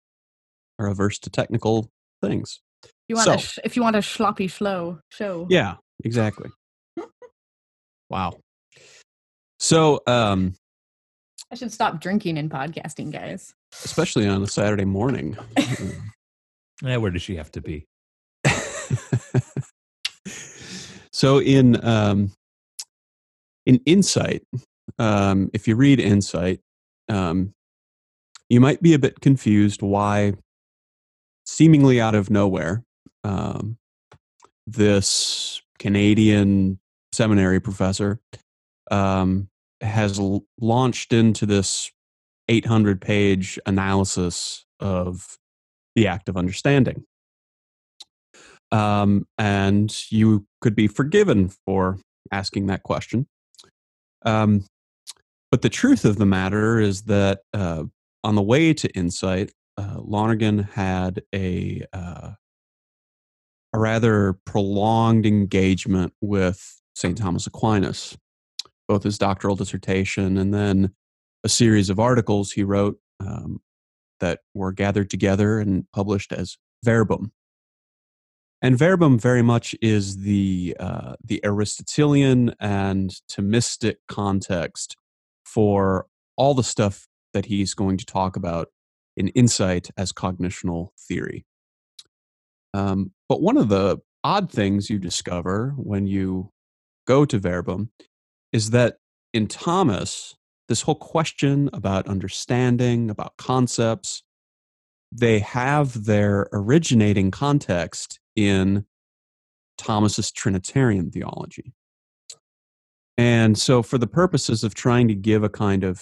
or 0.78 0.88
averse 0.88 1.18
to 1.20 1.30
technical 1.30 1.88
things. 2.22 2.60
You 3.08 3.16
want 3.16 3.24
So- 3.24 3.32
a 3.34 3.38
sh- 3.38 3.58
if 3.64 3.76
you 3.76 3.82
want 3.82 3.96
a 3.96 4.02
sloppy 4.02 4.46
flow 4.46 4.98
show. 5.10 5.46
Yeah, 5.48 5.76
exactly. 6.04 6.50
wow. 8.10 8.38
So, 9.58 10.00
um, 10.06 10.54
I 11.50 11.54
should 11.54 11.72
stop 11.72 12.00
drinking 12.00 12.38
and 12.38 12.50
podcasting, 12.50 13.10
guys. 13.10 13.52
especially 13.84 14.28
on 14.28 14.42
a 14.42 14.46
Saturday 14.46 14.84
morning. 14.84 15.36
Eh, 16.84 16.96
where 16.96 17.10
does 17.10 17.22
she 17.22 17.36
have 17.36 17.50
to 17.52 17.60
be? 17.60 17.86
so 21.12 21.38
in 21.40 21.84
um, 21.84 22.32
in 23.66 23.80
Insight, 23.86 24.42
um, 24.98 25.50
if 25.52 25.68
you 25.68 25.76
read 25.76 26.00
Insight, 26.00 26.60
um, 27.08 27.52
you 28.48 28.60
might 28.60 28.82
be 28.82 28.94
a 28.94 28.98
bit 28.98 29.20
confused 29.20 29.82
why, 29.82 30.32
seemingly 31.46 32.00
out 32.00 32.14
of 32.14 32.30
nowhere, 32.30 32.82
um, 33.24 33.76
this 34.66 35.62
Canadian 35.78 36.78
seminary 37.12 37.60
professor 37.60 38.18
um, 38.90 39.48
has 39.80 40.18
l- 40.18 40.44
launched 40.60 41.12
into 41.12 41.46
this 41.46 41.90
800 42.48 43.00
page 43.00 43.58
analysis 43.66 44.64
of 44.80 45.38
the 45.94 46.06
act 46.06 46.28
of 46.28 46.36
understanding. 46.36 47.04
Um, 48.72 49.26
and 49.36 49.94
you 50.10 50.46
could 50.60 50.76
be 50.76 50.86
forgiven 50.86 51.50
for 51.66 51.98
asking 52.30 52.66
that 52.66 52.82
question. 52.82 53.26
Um, 54.24 54.64
but 55.50 55.62
the 55.62 55.68
truth 55.68 56.04
of 56.04 56.18
the 56.18 56.26
matter 56.26 56.78
is 56.78 57.02
that 57.02 57.40
uh, 57.52 57.84
on 58.22 58.34
the 58.36 58.42
way 58.42 58.72
to 58.74 58.88
insight, 58.90 59.50
uh, 59.76 59.96
Lonergan 59.98 60.58
had 60.58 61.22
a 61.34 61.82
uh, 61.92 62.32
a 63.72 63.78
rather 63.78 64.36
prolonged 64.44 65.26
engagement 65.26 66.12
with 66.20 66.80
St. 66.94 67.16
Thomas 67.16 67.46
Aquinas, 67.46 68.16
both 68.88 69.04
his 69.04 69.16
doctoral 69.16 69.56
dissertation 69.56 70.36
and 70.36 70.52
then 70.52 70.92
a 71.44 71.48
series 71.48 71.88
of 71.88 72.00
articles 72.00 72.52
he 72.52 72.64
wrote 72.64 72.98
um, 73.20 73.60
that 74.20 74.40
were 74.54 74.72
gathered 74.72 75.10
together 75.10 75.58
and 75.58 75.84
published 75.92 76.32
as 76.32 76.56
Verbum. 76.84 77.32
And 78.62 78.76
verbum 78.76 79.18
very 79.18 79.42
much 79.42 79.74
is 79.80 80.18
the 80.18 80.76
uh, 80.78 81.14
the 81.24 81.40
Aristotelian 81.44 82.54
and 82.60 83.10
Thomistic 83.30 83.96
context 84.06 84.96
for 85.44 86.06
all 86.36 86.54
the 86.54 86.62
stuff 86.62 87.06
that 87.32 87.46
he's 87.46 87.74
going 87.74 87.96
to 87.96 88.04
talk 88.04 88.36
about 88.36 88.68
in 89.16 89.28
Insight 89.28 89.90
as 89.96 90.12
cognitional 90.12 90.88
theory. 90.98 91.46
Um, 92.74 93.12
but 93.28 93.40
one 93.40 93.56
of 93.56 93.68
the 93.68 93.98
odd 94.22 94.50
things 94.50 94.90
you 94.90 94.98
discover 94.98 95.74
when 95.76 96.06
you 96.06 96.50
go 97.06 97.24
to 97.24 97.38
verbum 97.38 97.90
is 98.52 98.70
that 98.70 98.96
in 99.32 99.46
Thomas, 99.46 100.36
this 100.70 100.82
whole 100.82 100.94
question 100.94 101.68
about 101.72 102.06
understanding, 102.06 103.10
about 103.10 103.36
concepts, 103.36 104.22
they 105.10 105.40
have 105.40 106.04
their 106.04 106.48
originating 106.52 107.32
context 107.32 108.20
in 108.36 108.86
Thomas's 109.76 110.30
Trinitarian 110.30 111.10
theology. 111.10 111.72
And 113.18 113.58
so, 113.58 113.82
for 113.82 113.98
the 113.98 114.06
purposes 114.06 114.62
of 114.62 114.76
trying 114.76 115.08
to 115.08 115.14
give 115.14 115.42
a 115.42 115.48
kind 115.48 115.82
of 115.82 116.00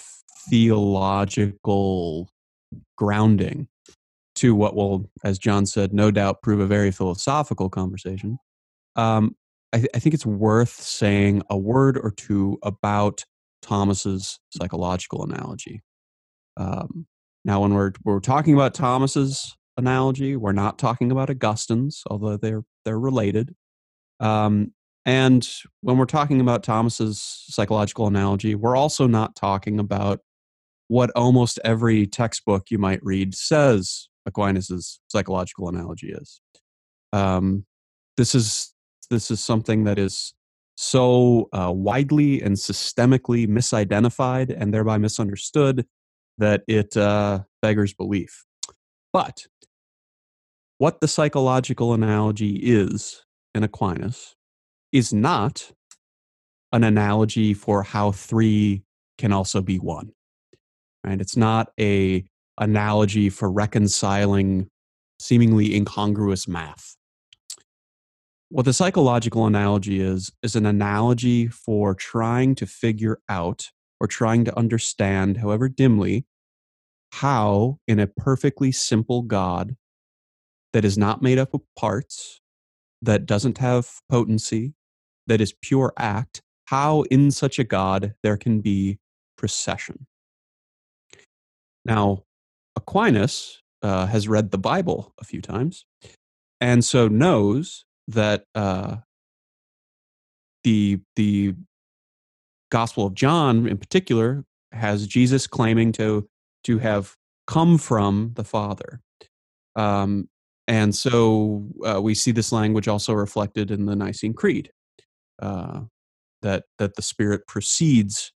theological 0.50 2.28
grounding 2.94 3.68
to 4.34 4.54
what 4.54 4.76
will, 4.76 5.10
as 5.24 5.38
Jon 5.38 5.64
said, 5.64 5.94
no 5.94 6.10
doubt 6.10 6.42
prove 6.42 6.60
a 6.60 6.66
very 6.66 6.90
philosophical 6.90 7.70
conversation, 7.70 8.38
um, 8.96 9.34
I, 9.72 9.78
th- 9.78 9.90
I 9.94 9.98
think 9.98 10.14
it's 10.14 10.26
worth 10.26 10.72
saying 10.82 11.42
a 11.48 11.56
word 11.56 11.96
or 11.96 12.10
two 12.10 12.58
about 12.62 13.24
Thomas's 13.62 14.40
psychological 14.50 15.24
analogy. 15.24 15.82
Um, 16.56 17.06
now, 17.44 17.60
when 17.62 17.74
we're 17.74 17.92
we're 18.04 18.20
talking 18.20 18.54
about 18.54 18.74
Thomas's 18.74 19.56
analogy, 19.76 20.36
we're 20.36 20.52
not 20.52 20.78
talking 20.78 21.10
about 21.10 21.30
Augustine's, 21.30 22.02
although 22.08 22.36
they're 22.36 22.64
they're 22.84 22.98
related. 22.98 23.54
Um, 24.20 24.72
and 25.06 25.48
when 25.80 25.96
we're 25.96 26.04
talking 26.04 26.40
about 26.40 26.62
Thomas's 26.62 27.44
psychological 27.48 28.06
analogy, 28.06 28.54
we're 28.54 28.76
also 28.76 29.06
not 29.06 29.36
talking 29.36 29.78
about 29.78 30.20
what 30.88 31.10
almost 31.14 31.58
every 31.64 32.06
textbook 32.06 32.70
you 32.70 32.78
might 32.78 33.00
read 33.02 33.34
says 33.34 34.08
Aquinas's 34.26 35.00
psychological 35.08 35.68
analogy 35.68 36.10
is. 36.10 36.40
Um, 37.12 37.64
this 38.16 38.34
is 38.34 38.74
this 39.10 39.30
is 39.30 39.42
something 39.42 39.84
that 39.84 39.98
is 39.98 40.34
so 40.80 41.48
uh, 41.52 41.72
widely 41.74 42.40
and 42.40 42.54
systemically 42.54 43.48
misidentified 43.48 44.56
and 44.56 44.72
thereby 44.72 44.96
misunderstood 44.96 45.84
that 46.38 46.62
it 46.68 46.96
uh, 46.96 47.40
beggars 47.60 47.92
belief. 47.92 48.44
But 49.12 49.48
what 50.78 51.00
the 51.00 51.08
psychological 51.08 51.94
analogy 51.94 52.60
is 52.62 53.24
in 53.56 53.64
Aquinas 53.64 54.36
is 54.92 55.12
not 55.12 55.72
an 56.70 56.84
analogy 56.84 57.54
for 57.54 57.82
how 57.82 58.12
three 58.12 58.84
can 59.18 59.32
also 59.32 59.60
be 59.60 59.78
one. 59.78 60.12
Right? 61.02 61.20
It's 61.20 61.36
not 61.36 61.72
a 61.80 62.24
analogy 62.56 63.30
for 63.30 63.50
reconciling 63.50 64.68
seemingly 65.18 65.74
incongruous 65.74 66.46
math. 66.46 66.97
What 68.50 68.64
the 68.64 68.72
psychological 68.72 69.46
analogy 69.46 70.00
is, 70.00 70.32
is 70.42 70.56
an 70.56 70.64
analogy 70.64 71.48
for 71.48 71.94
trying 71.94 72.54
to 72.56 72.66
figure 72.66 73.20
out 73.28 73.70
or 74.00 74.06
trying 74.06 74.46
to 74.46 74.56
understand, 74.56 75.36
however 75.36 75.68
dimly, 75.68 76.24
how 77.12 77.78
in 77.86 78.00
a 78.00 78.06
perfectly 78.06 78.72
simple 78.72 79.20
God 79.22 79.76
that 80.72 80.84
is 80.84 80.96
not 80.96 81.20
made 81.20 81.38
up 81.38 81.52
of 81.52 81.60
parts, 81.76 82.40
that 83.02 83.26
doesn't 83.26 83.58
have 83.58 84.00
potency, 84.08 84.72
that 85.26 85.42
is 85.42 85.52
pure 85.60 85.92
act, 85.98 86.40
how 86.66 87.02
in 87.10 87.30
such 87.30 87.58
a 87.58 87.64
God 87.64 88.14
there 88.22 88.38
can 88.38 88.60
be 88.60 88.98
procession. 89.36 90.06
Now, 91.84 92.24
Aquinas 92.76 93.60
uh, 93.82 94.06
has 94.06 94.26
read 94.26 94.52
the 94.52 94.58
Bible 94.58 95.12
a 95.20 95.24
few 95.24 95.42
times, 95.42 95.84
and 96.60 96.84
so 96.84 97.08
knows 97.08 97.84
that 98.08 98.44
uh, 98.54 98.96
the 100.64 101.00
the 101.16 101.54
Gospel 102.70 103.06
of 103.06 103.14
John, 103.14 103.66
in 103.66 103.78
particular, 103.78 104.44
has 104.72 105.06
Jesus 105.06 105.46
claiming 105.46 105.92
to 105.92 106.28
to 106.64 106.78
have 106.78 107.14
come 107.46 107.78
from 107.78 108.32
the 108.34 108.44
Father. 108.44 109.00
Um, 109.76 110.28
and 110.66 110.94
so 110.94 111.66
uh, 111.86 112.02
we 112.02 112.14
see 112.14 112.32
this 112.32 112.52
language 112.52 112.88
also 112.88 113.14
reflected 113.14 113.70
in 113.70 113.86
the 113.86 113.96
Nicene 113.96 114.34
Creed, 114.34 114.70
uh, 115.40 115.82
that 116.42 116.64
that 116.78 116.96
the 116.96 117.02
Spirit 117.02 117.46
proceeds 117.46 118.32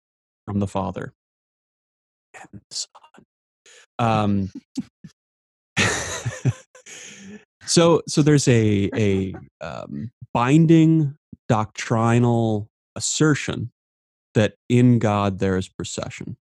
from 0.46 0.60
the 0.60 0.68
Father 0.68 1.12
and 2.34 2.60
the 2.68 2.76
Son. 2.76 3.24
Um, 3.98 4.50
so 7.70 8.02
so 8.08 8.22
there's 8.22 8.48
a 8.48 8.90
a 8.94 9.34
um, 9.60 10.10
binding 10.34 11.16
doctrinal 11.48 12.68
assertion 12.96 13.70
that 14.34 14.54
in 14.68 14.98
God 14.98 15.38
there 15.38 15.56
is 15.56 15.68
procession. 15.68 16.36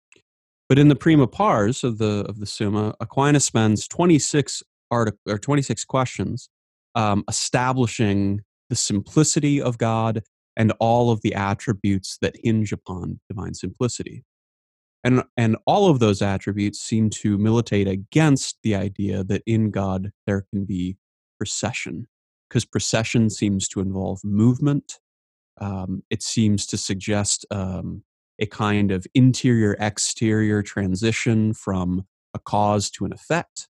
But 0.69 0.79
in 0.79 0.89
the 0.89 0.97
prima 0.97 1.27
pars 1.27 1.85
of 1.85 1.99
the 1.99 2.25
of 2.29 2.39
the 2.39 2.47
Summa, 2.47 2.95
Aquinas 3.01 3.45
spends 3.45 3.89
26 3.89 4.63
article 4.91 5.19
or 5.29 5.39
26 5.39 5.85
questions 5.85 6.49
um, 6.95 7.25
establishing 7.29 8.43
the 8.71 8.77
simplicity 8.77 9.61
of 9.61 9.79
God 9.79 10.23
and 10.57 10.73
all 10.81 11.11
of 11.11 11.21
the 11.23 11.35
attributes 11.35 12.19
that 12.23 12.35
hinge 12.43 12.73
upon 12.73 13.21
divine 13.29 13.55
simplicity. 13.55 14.25
And, 15.05 15.23
and 15.37 15.57
all 15.67 15.89
of 15.89 16.01
those 16.01 16.21
attributes 16.21 16.81
seem 16.81 17.11
to 17.11 17.39
militate 17.39 17.87
against 17.87 18.59
the 18.65 18.75
idea 18.75 19.23
that 19.25 19.43
in 19.47 19.71
God 19.71 20.11
there 20.27 20.45
can 20.53 20.65
be 20.65 20.97
procession, 21.39 22.07
because 22.49 22.65
procession 22.65 23.31
seems 23.31 23.69
to 23.69 23.81
involve 23.81 24.21
movement. 24.25 24.99
Um, 25.61 26.03
it 26.11 26.23
seems 26.23 26.67
to 26.67 26.77
suggest 26.77 27.47
um, 27.51 28.03
a 28.39 28.47
kind 28.47 28.91
of 28.93 29.07
interior 29.15 29.77
exterior 29.81 30.63
transition 30.63 31.55
from 31.55 32.07
a 32.35 32.39
cause 32.39 32.91
to 32.91 33.05
an 33.05 33.13
effect. 33.13 33.69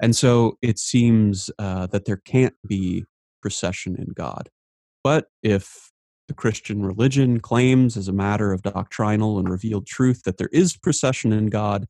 And 0.00 0.14
so 0.16 0.56
it 0.62 0.78
seems 0.78 1.50
uh, 1.58 1.86
that 1.88 2.04
there 2.04 2.16
can't 2.16 2.54
be 2.66 3.04
procession 3.42 3.96
in 3.96 4.12
God. 4.14 4.48
But 5.04 5.26
if 5.42 5.90
the 6.28 6.34
Christian 6.34 6.84
religion 6.84 7.40
claims, 7.40 7.96
as 7.96 8.08
a 8.08 8.12
matter 8.12 8.52
of 8.52 8.62
doctrinal 8.62 9.38
and 9.38 9.48
revealed 9.48 9.86
truth, 9.86 10.22
that 10.24 10.36
there 10.36 10.50
is 10.52 10.76
procession 10.76 11.32
in 11.32 11.46
God, 11.46 11.86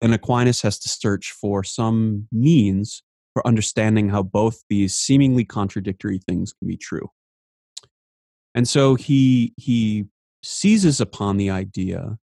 then 0.00 0.12
Aquinas 0.12 0.62
has 0.62 0.78
to 0.80 0.88
search 0.88 1.32
for 1.32 1.62
some 1.62 2.28
means 2.32 3.02
for 3.36 3.46
understanding 3.46 4.08
how 4.08 4.22
both 4.22 4.62
these 4.70 4.96
seemingly 4.96 5.44
contradictory 5.44 6.18
things 6.26 6.54
can 6.54 6.66
be 6.66 6.76
true. 6.78 7.10
And 8.54 8.66
so 8.66 8.94
he 8.94 9.52
he 9.58 10.06
seizes 10.42 11.02
upon 11.02 11.36
the 11.36 11.50
idea 11.50 12.16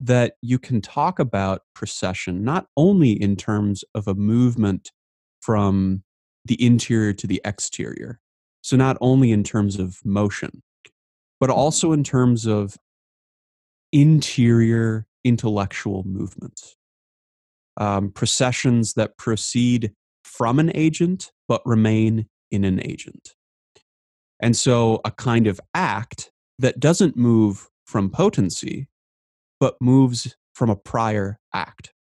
that 0.00 0.36
you 0.40 0.58
can 0.58 0.80
talk 0.80 1.18
about 1.18 1.60
procession 1.74 2.42
not 2.42 2.68
only 2.74 3.10
in 3.10 3.36
terms 3.36 3.84
of 3.94 4.08
a 4.08 4.14
movement 4.14 4.92
from 5.42 6.02
the 6.46 6.64
interior 6.64 7.12
to 7.12 7.26
the 7.26 7.42
exterior, 7.44 8.18
so 8.62 8.78
not 8.78 8.96
only 9.02 9.32
in 9.32 9.44
terms 9.44 9.78
of 9.78 9.98
motion, 10.06 10.62
but 11.38 11.50
also 11.50 11.92
in 11.92 12.02
terms 12.02 12.46
of 12.46 12.78
interior 13.92 15.06
intellectual 15.22 16.02
movements. 16.06 16.76
Um, 17.76 18.10
processions 18.10 18.94
that 18.94 19.18
proceed 19.18 19.92
from 20.26 20.58
an 20.58 20.72
agent 20.74 21.32
but 21.48 21.62
remain 21.64 22.26
in 22.50 22.64
an 22.64 22.84
agent. 22.84 23.34
And 24.40 24.56
so 24.56 25.00
a 25.04 25.10
kind 25.10 25.46
of 25.46 25.60
act 25.74 26.30
that 26.58 26.80
doesn't 26.80 27.16
move 27.16 27.68
from 27.86 28.10
potency, 28.10 28.88
but 29.60 29.76
moves 29.80 30.36
from 30.54 30.68
a 30.68 30.76
prior 30.76 31.38
act. 31.54 31.92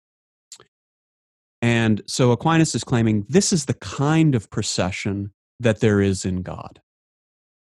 And 1.62 2.02
so 2.08 2.32
Aquinas 2.32 2.76
is 2.76 2.84
claiming 2.84 3.26
this 3.30 3.54
is 3.54 3.66
the 3.66 3.74
kind 3.76 4.36
of 4.36 4.50
procession 4.50 5.32
that 5.60 5.80
there 5.80 6.02
is 6.02 6.26
in 6.26 6.42
God. 6.42 6.82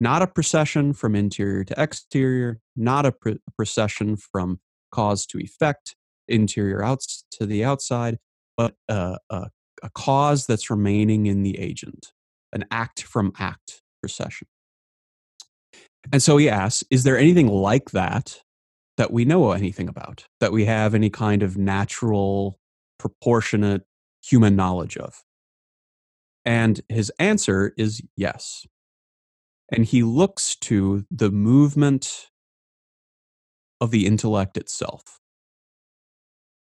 Not 0.01 0.23
a 0.23 0.27
procession 0.27 0.93
from 0.93 1.15
interior 1.15 1.65
to 1.65 1.81
exterior, 1.81 2.61
not 2.75 3.07
a, 3.07 3.13
pr- 3.13 3.31
procession 3.57 4.17
from 4.17 4.61
cause 4.91 5.27
to 5.27 5.39
effect, 5.39 5.95
interior 6.27 6.83
outs 6.83 7.25
to 7.33 7.47
the 7.47 7.65
outside, 7.65 8.19
but 8.57 8.75
a, 8.89 9.19
a, 9.31 9.51
a 9.83 9.91
cause 9.91 10.47
that's 10.47 10.71
remaining 10.71 11.27
in 11.27 11.43
the 11.43 11.59
agent, 11.59 12.13
an 12.53 12.65
act 12.71 13.03
from 13.03 13.33
act 13.39 13.83
procession. 14.01 14.47
And 16.13 16.23
so 16.23 16.37
he 16.37 16.49
asks, 16.49 16.85
is 16.91 17.05
there 17.05 17.19
anything 17.19 17.49
like 17.49 17.91
that 17.91 18.41
that 18.97 19.13
we 19.13 19.25
know 19.25 19.53
anything 19.53 19.89
about, 19.89 20.27
that 20.41 20.53
we 20.53 20.65
have 20.65 20.95
any 20.95 21.11
kind 21.11 21.43
of 21.43 21.57
natural, 21.57 22.59
proportionate 22.99 23.83
human 24.23 24.57
knowledge 24.57 24.97
of? 24.97 25.23
And 26.45 26.81
his 26.89 27.13
answer 27.19 27.73
is 27.77 28.03
yes. 28.17 28.67
And 29.71 29.85
he 29.85 30.03
looks 30.03 30.57
to 30.57 31.07
the 31.11 31.31
movement 31.31 32.29
of 33.81 33.91
the 33.91 34.07
intellect 34.07 34.57
itself. 34.57 35.21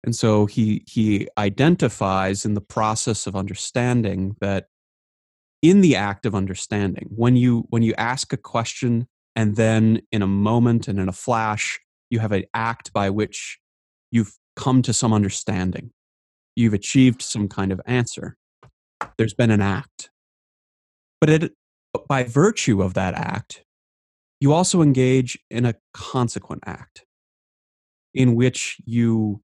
And 0.03 0.15
so 0.15 0.45
he, 0.45 0.83
he 0.87 1.27
identifies 1.37 2.45
in 2.45 2.53
the 2.53 2.61
process 2.61 3.27
of 3.27 3.35
understanding 3.35 4.35
that 4.39 4.67
in 5.61 5.81
the 5.81 5.95
act 5.95 6.25
of 6.25 6.35
understanding, 6.35 7.09
when 7.09 7.35
you, 7.35 7.65
when 7.69 7.81
you 7.81 7.93
ask 7.97 8.31
a 8.31 8.37
question 8.37 9.07
and 9.35 9.55
then 9.55 10.01
in 10.11 10.21
a 10.21 10.27
moment 10.27 10.87
and 10.87 10.99
in 10.99 11.09
a 11.09 11.13
flash, 11.13 11.79
you 12.09 12.19
have 12.19 12.31
an 12.31 12.45
act 12.53 12.93
by 12.93 13.09
which 13.09 13.59
you've 14.11 14.33
come 14.55 14.81
to 14.83 14.93
some 14.93 15.13
understanding. 15.13 15.91
You've 16.55 16.73
achieved 16.73 17.21
some 17.21 17.47
kind 17.47 17.71
of 17.71 17.81
answer. 17.85 18.37
There's 19.17 19.33
been 19.33 19.51
an 19.51 19.61
act. 19.61 20.09
But 21.19 21.29
it, 21.29 21.51
by 22.07 22.23
virtue 22.23 22.81
of 22.81 22.93
that 22.93 23.13
act, 23.13 23.63
you 24.39 24.53
also 24.53 24.81
engage 24.81 25.37
in 25.49 25.65
a 25.65 25.75
consequent 25.93 26.63
act 26.65 27.05
in 28.13 28.35
which 28.35 28.77
you 28.85 29.41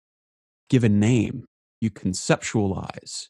give 0.70 0.84
a 0.84 0.89
name, 0.89 1.46
you 1.82 1.89
conceptualize, 1.89 3.27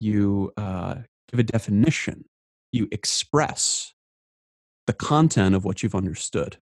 you 0.00 0.52
uh, 0.56 0.96
give 1.30 1.40
a 1.40 1.44
definition, 1.44 2.24
you 2.72 2.88
express 2.92 3.92
the 4.86 4.92
content 4.92 5.54
of 5.54 5.64
what 5.64 5.82
you've 5.82 5.94
understood. 5.94 6.58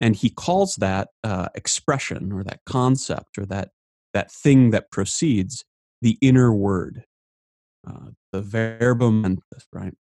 And 0.00 0.14
he 0.14 0.30
calls 0.30 0.76
that 0.76 1.08
uh, 1.24 1.48
expression 1.54 2.32
or 2.32 2.44
that 2.44 2.60
concept 2.64 3.36
or 3.36 3.46
that, 3.46 3.70
that 4.14 4.30
thing 4.30 4.70
that 4.70 4.90
proceeds 4.90 5.64
the 6.00 6.16
inner 6.20 6.52
word, 6.52 7.04
uh, 7.86 8.10
the 8.32 8.40
verbum 8.40 9.22
mentis, 9.22 9.66
right? 9.72 9.94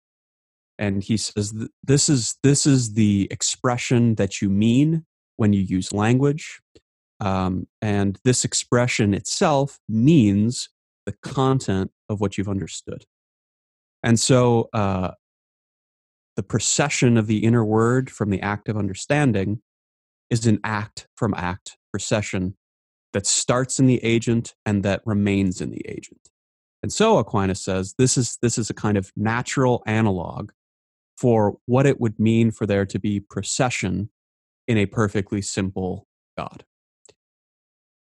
And 0.80 1.04
he 1.04 1.18
says 1.18 1.54
this 1.84 2.08
is 2.08 2.38
this 2.44 2.68
is 2.68 2.94
the 2.94 3.28
expression 3.32 4.16
that 4.16 4.42
you 4.42 4.50
mean 4.50 5.06
when 5.38 5.52
you 5.52 5.62
use 5.62 5.92
language, 5.92 6.60
um, 7.20 7.68
and 7.82 8.20
this 8.24 8.46
expression 8.46 9.14
itself 9.14 9.80
means 9.90 10.70
the 11.06 11.14
content 11.24 11.92
of 12.10 12.22
what 12.22 12.38
you've 12.38 12.50
understood. 12.50 13.06
And 14.04 14.20
so, 14.20 14.70
uh, 14.74 15.12
the 16.36 16.44
procession 16.44 17.18
of 17.18 17.26
the 17.26 17.44
inner 17.44 17.66
word 17.66 18.12
from 18.12 18.30
the 18.30 18.42
act 18.42 18.70
of 18.70 18.78
understanding 18.78 19.62
is 20.30 20.46
an 20.46 20.60
act 20.64 21.08
from 21.16 21.34
act 21.34 21.78
procession 21.92 22.56
that 23.14 23.26
starts 23.26 23.80
in 23.80 23.88
the 23.88 24.04
agent 24.04 24.54
and 24.66 24.84
that 24.84 25.02
remains 25.04 25.62
in 25.62 25.72
the 25.72 25.82
agent. 25.88 26.30
And 26.84 26.94
so 26.94 27.18
Aquinas 27.18 27.62
says 27.62 27.96
this 27.98 28.18
is, 28.18 28.38
this 28.42 28.60
is 28.60 28.70
a 28.70 28.76
kind 28.76 28.98
of 28.98 29.12
natural 29.16 29.82
analog 29.88 30.52
for 31.18 31.58
what 31.66 31.88
it 31.88 32.00
would 32.00 32.20
mean 32.20 32.52
for 32.52 32.68
there 32.68 32.86
to 32.86 33.00
be 33.00 33.20
procession 33.20 34.12
in 34.68 34.78
a 34.78 34.86
perfectly 34.86 35.42
simple 35.42 36.06
God. 36.38 36.64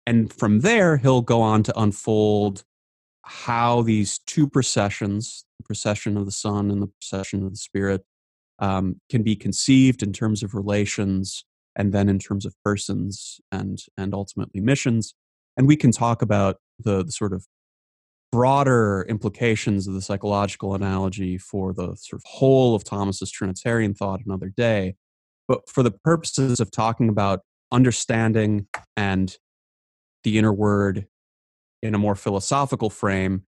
And 0.05 0.31
from 0.31 0.59
there, 0.59 0.97
he'll 0.97 1.21
go 1.21 1.41
on 1.41 1.63
to 1.63 1.79
unfold 1.79 2.63
how 3.23 3.81
these 3.81 4.19
two 4.19 4.49
processions, 4.49 5.45
the 5.59 5.63
procession 5.63 6.17
of 6.17 6.25
the 6.25 6.31
Son 6.31 6.69
and 6.69 6.81
the 6.81 6.87
procession 6.87 7.43
of 7.43 7.51
the 7.51 7.57
Spirit, 7.57 8.03
um, 8.59 8.99
can 9.09 9.23
be 9.23 9.35
conceived 9.35 10.03
in 10.03 10.13
terms 10.13 10.43
of 10.43 10.53
relations 10.53 11.45
and 11.75 11.91
then 11.93 12.09
in 12.09 12.19
terms 12.19 12.45
of 12.45 12.53
persons 12.63 13.39
and 13.51 13.79
and 13.97 14.13
ultimately 14.13 14.61
missions. 14.61 15.15
And 15.57 15.67
we 15.67 15.75
can 15.75 15.91
talk 15.91 16.21
about 16.21 16.57
the, 16.79 17.03
the 17.03 17.11
sort 17.11 17.33
of 17.33 17.45
broader 18.31 19.05
implications 19.07 19.87
of 19.87 19.93
the 19.93 20.01
psychological 20.01 20.73
analogy 20.73 21.37
for 21.37 21.71
the 21.73 21.95
sort 21.95 22.19
of 22.19 22.23
whole 22.25 22.73
of 22.73 22.83
thomas's 22.83 23.29
trinitarian 23.29 23.93
thought 23.93 24.21
another 24.25 24.51
day. 24.55 24.95
But 25.47 25.69
for 25.69 25.83
the 25.83 25.91
purposes 25.91 26.59
of 26.59 26.71
talking 26.71 27.09
about 27.09 27.41
understanding 27.71 28.67
and 28.97 29.37
the 30.23 30.37
inner 30.37 30.53
word 30.53 31.07
in 31.81 31.93
a 31.95 31.99
more 31.99 32.15
philosophical 32.15 32.89
frame 32.89 33.43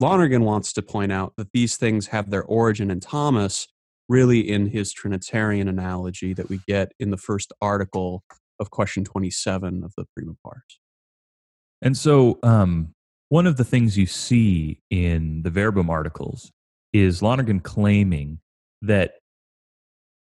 lonergan 0.00 0.44
wants 0.44 0.72
to 0.72 0.82
point 0.82 1.10
out 1.10 1.32
that 1.36 1.52
these 1.52 1.76
things 1.76 2.08
have 2.08 2.30
their 2.30 2.44
origin 2.44 2.90
in 2.90 3.00
thomas 3.00 3.68
really 4.08 4.40
in 4.40 4.66
his 4.66 4.92
Trinitarian 4.92 5.68
analogy 5.68 6.32
that 6.32 6.48
we 6.48 6.60
get 6.66 6.92
in 6.98 7.10
the 7.10 7.16
first 7.16 7.52
article 7.60 8.24
of 8.58 8.70
question 8.70 9.04
27 9.04 9.84
of 9.84 9.92
the 9.96 10.06
Prima 10.14 10.32
Pars. 10.42 10.80
And 11.82 11.96
so, 11.96 12.38
um, 12.42 12.94
one 13.28 13.46
of 13.46 13.56
the 13.56 13.64
things 13.64 13.98
you 13.98 14.06
see 14.06 14.80
in 14.90 15.42
the 15.42 15.50
verbum 15.50 15.90
articles 15.90 16.50
is 16.94 17.22
Lonergan 17.22 17.60
claiming 17.60 18.40
that 18.80 19.16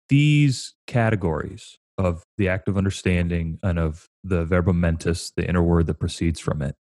these 0.09 0.73
categories 0.87 1.77
of 1.97 2.23
the 2.37 2.49
act 2.49 2.67
of 2.67 2.77
understanding 2.77 3.59
and 3.63 3.79
of 3.79 4.09
the 4.23 4.45
verbum 4.45 4.79
mentis, 4.79 5.31
the 5.35 5.47
inner 5.47 5.63
word 5.63 5.87
that 5.87 5.99
proceeds 5.99 6.39
from 6.39 6.61
it, 6.61 6.75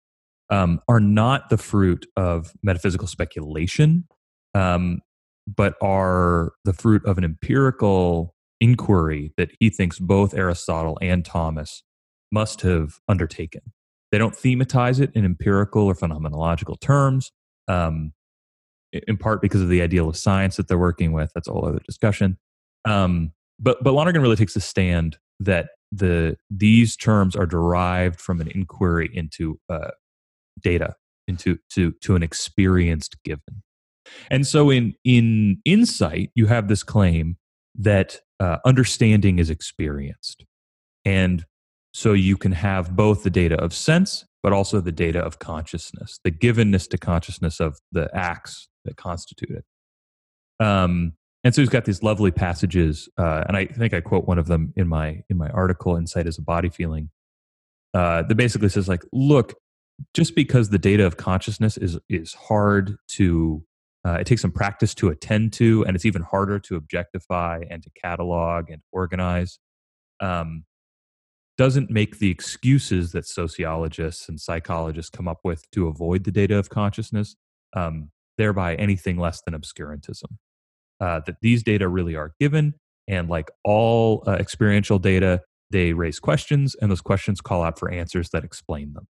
um, 0.50 0.80
are 0.88 1.00
not 1.00 1.50
the 1.50 1.58
fruit 1.58 2.06
of 2.16 2.54
metaphysical 2.64 3.08
speculation, 3.08 4.06
um, 4.54 5.02
but 5.48 5.76
are 5.82 6.54
the 6.66 6.74
fruit 6.74 7.06
of 7.06 7.18
an 7.18 7.24
empirical 7.24 8.34
inquiry 8.60 9.34
that 9.38 9.52
he 9.60 9.70
thinks 9.70 10.00
both 10.00 10.34
Aristotle 10.34 10.98
and 11.02 11.24
Thomas 11.24 11.84
must 12.32 12.62
have 12.62 13.00
undertaken. 13.08 13.62
They 14.12 14.18
don't 14.18 14.34
thematize 14.34 15.00
it 15.00 15.12
in 15.14 15.26
empirical 15.26 15.84
or 15.84 15.94
phenomenological 15.94 16.80
terms, 16.80 17.32
um, 17.68 18.14
in 18.92 19.18
part 19.18 19.42
because 19.42 19.62
of 19.62 19.70
the 19.70 19.82
ideal 19.82 20.10
of 20.10 20.18
science 20.18 20.56
that 20.56 20.68
they're 20.68 20.78
working 20.78 21.12
with. 21.12 21.32
That's 21.36 21.48
a 21.48 21.52
whole 21.52 21.68
other 21.68 21.82
discussion. 21.86 22.38
Um, 22.86 23.34
but 23.60 23.84
but 23.84 23.94
Lonergan 23.94 24.22
really 24.22 24.36
takes 24.36 24.56
a 24.56 24.62
stand 24.62 25.18
that 25.40 25.70
the 25.92 26.38
these 26.50 26.96
terms 26.96 27.36
are 27.36 27.46
derived 27.46 28.20
from 28.20 28.42
an 28.42 28.50
inquiry 28.50 29.10
into 29.14 29.60
uh, 29.70 29.92
data, 30.60 30.96
into 31.28 31.58
to 31.72 31.94
to 32.02 32.16
an 32.16 32.24
experienced 32.24 33.16
given. 33.24 33.64
And 34.30 34.48
so 34.48 34.70
in 34.70 34.96
in 35.04 35.62
insight, 35.66 36.32
you 36.36 36.48
have 36.48 36.68
this 36.68 36.84
claim 36.84 37.38
that 37.76 38.22
uh, 38.40 38.58
understanding 38.66 39.40
is 39.40 39.50
experienced, 39.50 40.46
and 41.06 41.46
so 41.94 42.14
you 42.14 42.38
can 42.38 42.52
have 42.52 42.96
both 42.96 43.24
the 43.24 43.30
data 43.30 43.56
of 43.56 43.74
sense, 43.74 44.26
but 44.44 44.54
also 44.54 44.80
the 44.80 44.92
data 44.92 45.20
of 45.20 45.40
consciousness, 45.40 46.20
the 46.24 46.32
givenness 46.32 46.88
to 46.90 46.98
consciousness 46.98 47.60
of 47.60 47.80
the 47.92 48.10
acts 48.14 48.70
that 48.86 48.98
constitute 48.98 49.50
it. 49.50 50.64
Um, 50.64 51.14
and 51.44 51.54
so 51.54 51.62
he's 51.62 51.70
got 51.70 51.86
these 51.86 52.04
lovely 52.04 52.32
passages, 52.32 53.08
uh, 53.18 53.44
and 53.48 53.56
I 53.56 53.66
think 53.66 53.94
I 53.94 54.02
quote 54.02 54.28
one 54.28 54.38
of 54.38 54.48
them 54.48 54.74
in 54.76 54.88
my 54.88 55.24
in 55.30 55.38
my 55.38 55.50
article, 55.50 55.96
"Insight 55.96 56.28
as 56.28 56.38
a 56.38 56.42
Body 56.42 56.70
Feeling." 56.70 57.10
Uh, 57.94 58.24
that 58.24 58.36
basically 58.36 58.70
says, 58.70 58.88
like, 58.88 59.04
look, 59.14 59.54
just 60.14 60.36
because 60.36 60.70
the 60.70 60.78
data 60.78 61.06
of 61.06 61.18
consciousness 61.18 61.78
is 61.78 61.98
is 62.10 62.34
hard 62.34 62.98
to 63.10 63.64
uh, 64.06 64.14
it 64.14 64.28
takes 64.28 64.42
some 64.42 64.52
practice 64.52 64.94
to 64.96 65.10
attend 65.10 65.52
to, 65.54 65.84
and 65.86 65.96
it's 65.96 66.06
even 66.06 66.22
harder 66.22 66.60
to 66.60 66.76
objectify 66.76 67.62
and 67.70 67.84
to 67.84 67.90
catalog 68.02 68.70
and 68.70 68.82
organize. 68.92 69.60
Um, 70.20 70.64
doesn't 71.58 71.90
make 71.90 72.20
the 72.20 72.30
excuses 72.30 73.12
that 73.12 73.26
sociologists 73.26 74.30
and 74.30 74.40
psychologists 74.40 75.10
come 75.10 75.28
up 75.28 75.40
with 75.44 75.70
to 75.72 75.88
avoid 75.88 76.24
the 76.24 76.32
data 76.32 76.56
of 76.58 76.70
consciousness, 76.70 77.36
um, 77.76 78.12
thereby 78.38 78.76
anything 78.76 79.18
less 79.18 79.42
than 79.42 79.60
obscurantism. 79.60 80.38
Uh, 81.00 81.22
that 81.26 81.36
these 81.42 81.62
data 81.64 81.88
really 81.88 82.16
are 82.16 82.34
given, 82.40 82.74
and 83.08 83.30
like 83.30 83.52
all 83.64 84.24
uh, 84.26 84.32
experiential 84.32 85.00
data, 85.00 85.42
they 85.70 85.94
raise 85.94 86.20
questions, 86.20 86.76
and 86.82 86.90
those 86.90 87.02
questions 87.02 87.40
call 87.42 87.62
out 87.62 87.78
for 87.78 87.92
answers 87.92 88.30
that 88.32 88.44
explain 88.44 88.94
them. 88.94 89.08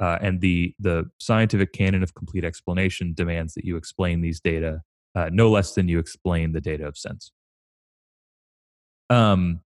Uh, 0.00 0.16
and 0.22 0.40
the 0.40 0.74
the 0.78 1.04
scientific 1.20 1.72
canon 1.72 2.02
of 2.02 2.14
complete 2.14 2.44
explanation 2.44 3.12
demands 3.14 3.52
that 3.54 3.64
you 3.64 3.76
explain 3.76 4.22
these 4.22 4.40
data 4.40 4.80
uh, 5.14 5.28
no 5.32 5.50
less 5.50 5.74
than 5.74 5.88
you 5.88 5.98
explain 5.98 6.52
the 6.52 6.60
data 6.60 6.86
of 6.86 6.96
sense. 6.96 7.32
Um, 9.10 9.60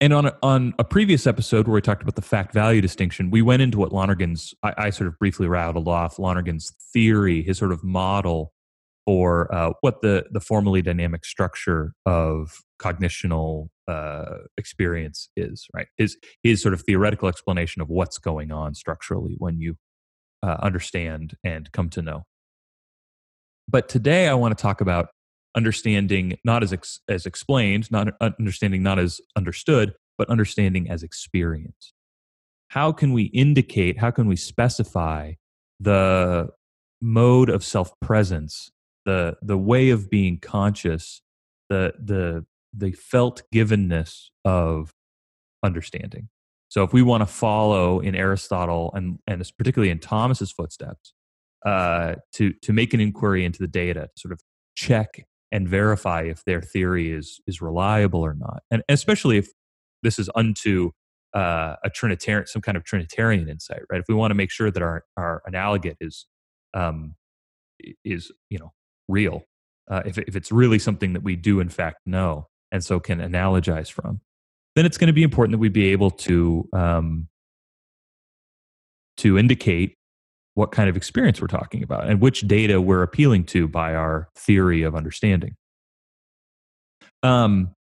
And 0.00 0.12
on 0.12 0.26
a, 0.26 0.36
on 0.42 0.74
a 0.78 0.84
previous 0.84 1.26
episode 1.26 1.66
where 1.66 1.74
we 1.74 1.82
talked 1.82 2.02
about 2.02 2.14
the 2.14 2.22
fact 2.22 2.54
value 2.54 2.80
distinction, 2.80 3.30
we 3.30 3.42
went 3.42 3.62
into 3.62 3.78
what 3.78 3.92
Lonergan's, 3.92 4.54
I, 4.62 4.72
I 4.86 4.90
sort 4.90 5.08
of 5.08 5.18
briefly 5.18 5.48
rattled 5.48 5.88
off 5.88 6.18
Lonergan's 6.18 6.72
theory, 6.92 7.42
his 7.42 7.58
sort 7.58 7.72
of 7.72 7.82
model 7.82 8.52
for 9.08 9.50
uh, 9.54 9.72
what 9.80 10.02
the, 10.02 10.26
the 10.32 10.40
formally 10.40 10.82
dynamic 10.82 11.24
structure 11.24 11.94
of 12.04 12.58
cognitional 12.78 13.68
uh, 13.90 14.40
experience 14.58 15.30
is, 15.34 15.66
right? 15.74 15.86
His, 15.96 16.18
his 16.42 16.60
sort 16.60 16.74
of 16.74 16.82
theoretical 16.82 17.26
explanation 17.26 17.80
of 17.80 17.88
what's 17.88 18.18
going 18.18 18.52
on 18.52 18.74
structurally 18.74 19.34
when 19.38 19.62
you 19.62 19.76
uh, 20.42 20.58
understand 20.60 21.38
and 21.42 21.72
come 21.72 21.88
to 21.88 22.02
know. 22.02 22.24
But 23.66 23.88
today 23.88 24.28
I 24.28 24.34
want 24.34 24.54
to 24.58 24.60
talk 24.60 24.82
about 24.82 25.08
understanding 25.56 26.36
not 26.44 26.62
as 26.62 26.74
ex- 26.74 27.00
as 27.08 27.24
explained, 27.24 27.90
not 27.90 28.08
understanding 28.20 28.82
not 28.82 28.98
as 28.98 29.22
understood, 29.34 29.94
but 30.18 30.28
understanding 30.28 30.90
as 30.90 31.02
experience. 31.02 31.94
How 32.68 32.92
can 32.92 33.14
we 33.14 33.22
indicate? 33.22 34.00
How 34.00 34.10
can 34.10 34.26
we 34.26 34.36
specify 34.36 35.32
the 35.80 36.50
mode 37.00 37.48
of 37.48 37.64
self 37.64 37.98
presence, 38.00 38.70
the 39.08 39.38
the 39.40 39.56
way 39.56 39.88
of 39.88 40.10
being 40.10 40.38
conscious, 40.38 41.22
the 41.70 41.94
the 41.98 42.44
the 42.76 42.92
felt 42.92 43.42
givenness 43.52 44.26
of 44.44 44.92
understanding. 45.64 46.28
So 46.68 46.82
if 46.82 46.92
we 46.92 47.00
want 47.00 47.22
to 47.22 47.26
follow 47.26 48.00
in 48.00 48.14
Aristotle 48.14 48.90
and 48.94 49.18
and 49.26 49.42
particularly 49.56 49.90
in 49.90 49.98
Thomas's 49.98 50.52
footsteps, 50.52 51.14
uh, 51.64 52.16
to 52.34 52.52
to 52.52 52.72
make 52.74 52.92
an 52.92 53.00
inquiry 53.00 53.46
into 53.46 53.60
the 53.60 53.66
data, 53.66 54.10
sort 54.18 54.32
of 54.32 54.40
check 54.76 55.24
and 55.50 55.66
verify 55.66 56.24
if 56.24 56.44
their 56.44 56.60
theory 56.60 57.10
is 57.10 57.40
is 57.46 57.62
reliable 57.62 58.20
or 58.20 58.34
not, 58.34 58.62
and 58.70 58.82
especially 58.90 59.38
if 59.38 59.48
this 60.02 60.18
is 60.18 60.28
unto 60.34 60.90
uh, 61.34 61.76
a 61.82 61.88
trinitarian, 61.88 62.46
some 62.46 62.60
kind 62.60 62.76
of 62.76 62.84
trinitarian 62.84 63.48
insight, 63.48 63.80
right? 63.90 64.00
If 64.00 64.06
we 64.06 64.14
want 64.14 64.32
to 64.32 64.34
make 64.34 64.50
sure 64.50 64.70
that 64.70 64.82
our 64.82 65.04
our 65.16 65.42
analogate 65.46 65.96
is 65.98 66.26
um, 66.74 67.14
is 68.04 68.30
you 68.50 68.58
know 68.58 68.72
real, 69.08 69.44
uh, 69.90 70.02
if 70.04 70.18
if 70.18 70.36
it's 70.36 70.52
really 70.52 70.78
something 70.78 71.12
that 71.14 71.22
we 71.22 71.36
do 71.36 71.60
in 71.60 71.68
fact 71.68 71.98
know, 72.06 72.46
and 72.70 72.84
so 72.84 73.00
can 73.00 73.18
analogize 73.18 73.90
from, 73.90 74.20
then 74.76 74.86
it's 74.86 74.98
going 74.98 75.08
to 75.08 75.12
be 75.12 75.22
important 75.22 75.52
that 75.52 75.58
we 75.58 75.68
be 75.68 75.88
able 75.88 76.10
to 76.10 76.68
um, 76.72 77.28
to 79.18 79.38
indicate 79.38 79.94
what 80.54 80.72
kind 80.72 80.88
of 80.88 80.96
experience 80.96 81.40
we're 81.40 81.46
talking 81.46 81.82
about 81.82 82.08
and 82.08 82.20
which 82.20 82.40
data 82.42 82.80
we're 82.80 83.02
appealing 83.02 83.44
to 83.44 83.68
by 83.68 83.94
our 83.94 84.28
theory 84.34 84.82
of 84.82 84.96
understanding. 84.96 85.54
Um, 87.22 87.74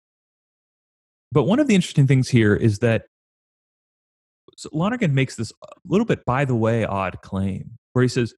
but 1.31 1.43
one 1.43 1.59
of 1.59 1.67
the 1.67 1.75
interesting 1.75 2.07
things 2.07 2.29
here 2.29 2.55
is 2.55 2.79
that 2.79 3.05
so 4.57 4.69
Lonergan 4.71 5.13
makes 5.13 5.35
this 5.35 5.51
a 5.63 5.67
little 5.85 6.05
bit 6.05 6.23
by 6.25 6.45
the 6.45 6.55
way 6.55 6.85
odd 6.85 7.21
claim 7.21 7.71
where 7.93 8.03
he 8.03 8.07
says 8.07 8.33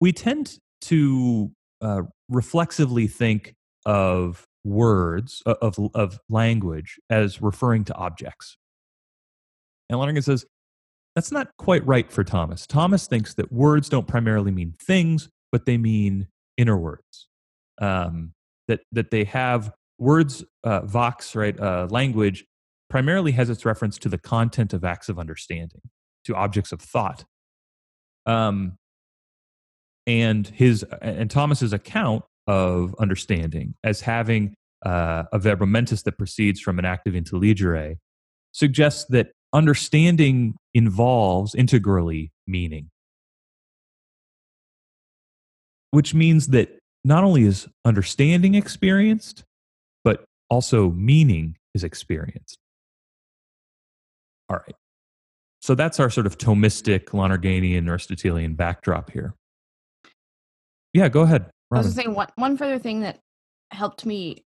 we 0.00 0.12
tend 0.12 0.58
to 0.82 1.50
uh, 1.80 2.02
reflexively 2.28 3.06
think 3.06 3.54
of 3.86 4.46
words 4.64 5.42
of 5.46 5.78
of 5.94 6.20
language 6.28 6.98
as 7.08 7.40
referring 7.40 7.84
to 7.84 7.94
objects. 7.94 8.56
And 9.88 9.98
Lonergan 9.98 10.22
says 10.22 10.44
that's 11.14 11.32
not 11.32 11.48
quite 11.58 11.84
right 11.86 12.10
for 12.10 12.22
Thomas. 12.22 12.66
Thomas 12.66 13.06
thinks 13.06 13.34
that 13.34 13.50
words 13.52 13.88
don't 13.88 14.06
primarily 14.06 14.50
mean 14.52 14.74
things, 14.80 15.28
but 15.50 15.66
they 15.66 15.78
mean 15.78 16.28
inner 16.56 16.76
words. 16.76 17.28
Um, 17.80 18.32
that 18.68 18.80
that 18.92 19.10
they 19.10 19.24
have 19.24 19.72
words, 19.98 20.44
uh, 20.64 20.80
vox, 20.82 21.34
right? 21.34 21.58
Uh, 21.58 21.88
language 21.90 22.44
primarily 22.88 23.32
has 23.32 23.50
its 23.50 23.64
reference 23.64 23.98
to 23.98 24.08
the 24.08 24.18
content 24.18 24.72
of 24.72 24.84
acts 24.84 25.08
of 25.08 25.18
understanding, 25.18 25.80
to 26.24 26.34
objects 26.34 26.72
of 26.72 26.80
thought. 26.80 27.24
Um, 28.26 28.76
and 30.06 30.46
his 30.48 30.84
and 31.02 31.30
Thomas's 31.30 31.72
account 31.72 32.24
of 32.46 32.94
understanding 32.98 33.74
as 33.84 34.00
having 34.00 34.54
uh, 34.84 35.24
a 35.32 35.38
verbum 35.38 35.72
mentis 35.72 36.02
that 36.02 36.18
proceeds 36.18 36.60
from 36.60 36.78
an 36.78 36.84
active 36.84 37.14
intelligere 37.14 37.96
suggests 38.52 39.04
that 39.10 39.32
understanding 39.52 40.54
involves 40.74 41.54
integrally 41.54 42.32
meaning, 42.46 42.90
which 45.90 46.14
means 46.14 46.48
that 46.48 46.78
not 47.04 47.24
only 47.24 47.44
is 47.44 47.68
understanding 47.84 48.54
experienced, 48.54 49.44
but 50.04 50.24
also 50.48 50.90
meaning 50.90 51.56
is 51.74 51.84
experienced. 51.84 52.58
All 54.48 54.56
right. 54.56 54.74
So 55.62 55.74
that's 55.74 56.00
our 56.00 56.10
sort 56.10 56.26
of 56.26 56.38
Thomistic, 56.38 57.06
Lonerganian, 57.06 57.86
Aristotelian 57.88 58.54
backdrop 58.54 59.10
here. 59.10 59.34
Yeah, 60.92 61.08
go 61.08 61.22
ahead. 61.22 61.50
Robin. 61.70 61.84
I 61.84 61.86
was 61.86 61.94
saying 61.94 62.14
one, 62.14 62.28
one 62.36 62.56
further 62.56 62.78
thing 62.78 63.00
that 63.00 63.20
helped 63.70 64.04
me 64.04 64.44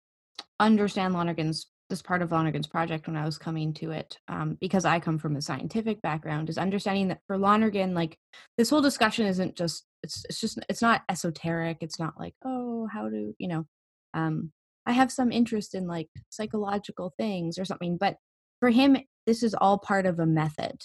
understand 0.60 1.14
Lonergan's 1.14 1.68
this 1.90 2.02
part 2.04 2.22
of 2.22 2.32
Lonergan's 2.32 2.68
project 2.68 3.08
when 3.08 3.16
I 3.16 3.26
was 3.26 3.40
coming 3.40 3.74
to 3.76 3.92
it, 3.92 4.18
um, 4.28 4.58
because 4.62 4.86
I 4.86 5.00
come 5.00 5.18
from 5.18 5.36
a 5.36 5.42
scientific 5.42 6.02
background, 6.04 6.48
is 6.50 6.58
understanding 6.60 7.08
that 7.08 7.22
for 7.26 7.38
Lonergan, 7.38 7.96
like 7.96 8.18
this 8.58 8.70
whole 8.70 8.82
discussion 8.82 9.26
isn't 9.26 9.58
just 9.58 9.86
it's 10.04 10.24
it's 10.30 10.40
just 10.40 10.60
it's 10.70 10.82
not 10.82 11.02
esoteric. 11.10 11.78
It's 11.82 12.00
not 12.00 12.14
like 12.20 12.36
oh 12.46 12.88
how 12.92 13.10
do 13.10 13.34
you 13.40 13.48
know, 13.48 13.66
um, 14.14 14.52
I 14.86 14.92
have 14.92 15.12
some 15.12 15.32
interest 15.32 15.74
in 15.74 15.88
like 15.88 16.10
psychological 16.30 17.14
things 17.18 17.58
or 17.58 17.66
something. 17.66 17.98
But 17.98 18.18
for 18.60 18.70
him, 18.70 18.98
this 19.26 19.42
is 19.42 19.56
all 19.56 19.80
part 19.80 20.06
of 20.06 20.20
a 20.20 20.26
method. 20.26 20.82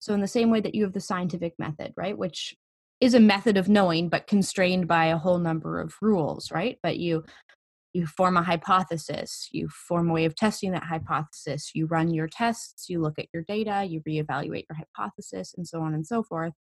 So 0.00 0.14
in 0.14 0.20
the 0.20 0.26
same 0.26 0.50
way 0.50 0.60
that 0.60 0.74
you 0.74 0.82
have 0.82 0.94
the 0.94 1.00
scientific 1.00 1.54
method, 1.58 1.92
right, 1.96 2.16
which 2.16 2.56
is 3.00 3.14
a 3.14 3.20
method 3.20 3.56
of 3.56 3.68
knowing 3.68 4.08
but 4.08 4.26
constrained 4.26 4.86
by 4.86 5.06
a 5.06 5.18
whole 5.18 5.38
number 5.38 5.80
of 5.80 5.94
rules 6.02 6.50
right 6.50 6.78
but 6.82 6.98
you 6.98 7.24
you 7.92 8.06
form 8.06 8.36
a 8.36 8.42
hypothesis, 8.42 9.48
you 9.50 9.68
form 9.68 10.10
a 10.10 10.12
way 10.12 10.24
of 10.24 10.36
testing 10.36 10.72
that 10.72 10.84
hypothesis, 10.84 11.72
you 11.74 11.86
run 11.86 12.14
your 12.14 12.28
tests, 12.28 12.88
you 12.88 13.00
look 13.00 13.18
at 13.18 13.26
your 13.34 13.42
data, 13.42 13.84
you 13.84 14.00
reevaluate 14.08 14.64
your 14.68 14.78
hypothesis, 14.96 15.54
and 15.56 15.66
so 15.66 15.80
on 15.80 15.94
and 15.94 16.06
so 16.06 16.22
forth. 16.22 16.52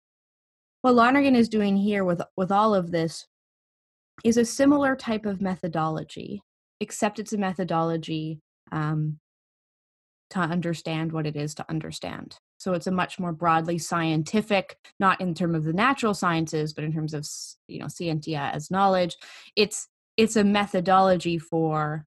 What 0.81 0.95
Lonergan 0.95 1.35
is 1.35 1.49
doing 1.49 1.77
here 1.77 2.03
with, 2.03 2.21
with 2.35 2.51
all 2.51 2.73
of 2.73 2.91
this 2.91 3.27
is 4.23 4.37
a 4.37 4.45
similar 4.45 4.95
type 4.95 5.25
of 5.25 5.41
methodology, 5.41 6.41
except 6.79 7.19
it's 7.19 7.33
a 7.33 7.37
methodology 7.37 8.41
um, 8.71 9.19
to 10.31 10.39
understand 10.39 11.11
what 11.11 11.27
it 11.27 11.35
is 11.35 11.53
to 11.55 11.65
understand. 11.69 12.37
So 12.59 12.73
it's 12.73 12.87
a 12.87 12.91
much 12.91 13.19
more 13.19 13.31
broadly 13.31 13.79
scientific, 13.79 14.77
not 14.99 15.19
in 15.19 15.33
terms 15.33 15.55
of 15.55 15.63
the 15.63 15.73
natural 15.73 16.13
sciences, 16.13 16.73
but 16.73 16.83
in 16.83 16.93
terms 16.93 17.13
of 17.13 17.27
you 17.67 17.79
know 17.79 17.87
scientia 17.87 18.51
as 18.53 18.69
knowledge. 18.69 19.17
It's 19.55 19.87
it's 20.17 20.35
a 20.35 20.43
methodology 20.43 21.39
for 21.39 22.05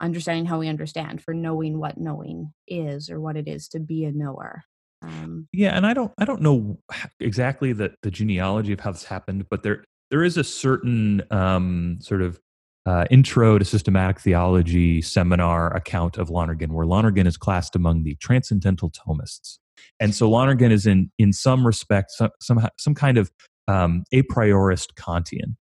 understanding 0.00 0.46
how 0.46 0.58
we 0.58 0.68
understand 0.68 1.22
for 1.22 1.34
knowing 1.34 1.78
what 1.78 1.98
knowing 1.98 2.52
is 2.66 3.10
or 3.10 3.20
what 3.20 3.36
it 3.36 3.46
is 3.46 3.68
to 3.68 3.78
be 3.78 4.04
a 4.04 4.12
knower 4.12 4.62
um, 5.02 5.46
yeah 5.52 5.76
and 5.76 5.86
i 5.86 5.94
don't 5.94 6.12
i 6.18 6.24
don't 6.24 6.40
know 6.40 6.78
exactly 7.20 7.72
the 7.72 7.92
the 8.02 8.10
genealogy 8.10 8.72
of 8.72 8.80
how 8.80 8.90
this 8.90 9.04
happened 9.04 9.46
but 9.50 9.62
there 9.62 9.84
there 10.10 10.24
is 10.24 10.36
a 10.36 10.44
certain 10.44 11.22
um, 11.30 11.98
sort 12.00 12.22
of 12.22 12.40
uh, 12.86 13.04
intro 13.10 13.58
to 13.58 13.64
systematic 13.64 14.18
theology 14.18 15.00
seminar 15.02 15.74
account 15.76 16.16
of 16.16 16.30
lonergan 16.30 16.72
where 16.72 16.86
lonergan 16.86 17.26
is 17.26 17.36
classed 17.36 17.76
among 17.76 18.02
the 18.02 18.14
transcendental 18.16 18.90
thomists 18.90 19.58
and 19.98 20.14
so 20.14 20.28
lonergan 20.28 20.72
is 20.72 20.86
in 20.86 21.10
in 21.18 21.32
some 21.32 21.66
respect 21.66 22.10
some 22.10 22.30
some, 22.40 22.66
some 22.78 22.94
kind 22.94 23.18
of 23.18 23.30
um, 23.68 24.04
a 24.12 24.22
priorist 24.22 24.94
kantian. 24.94 25.56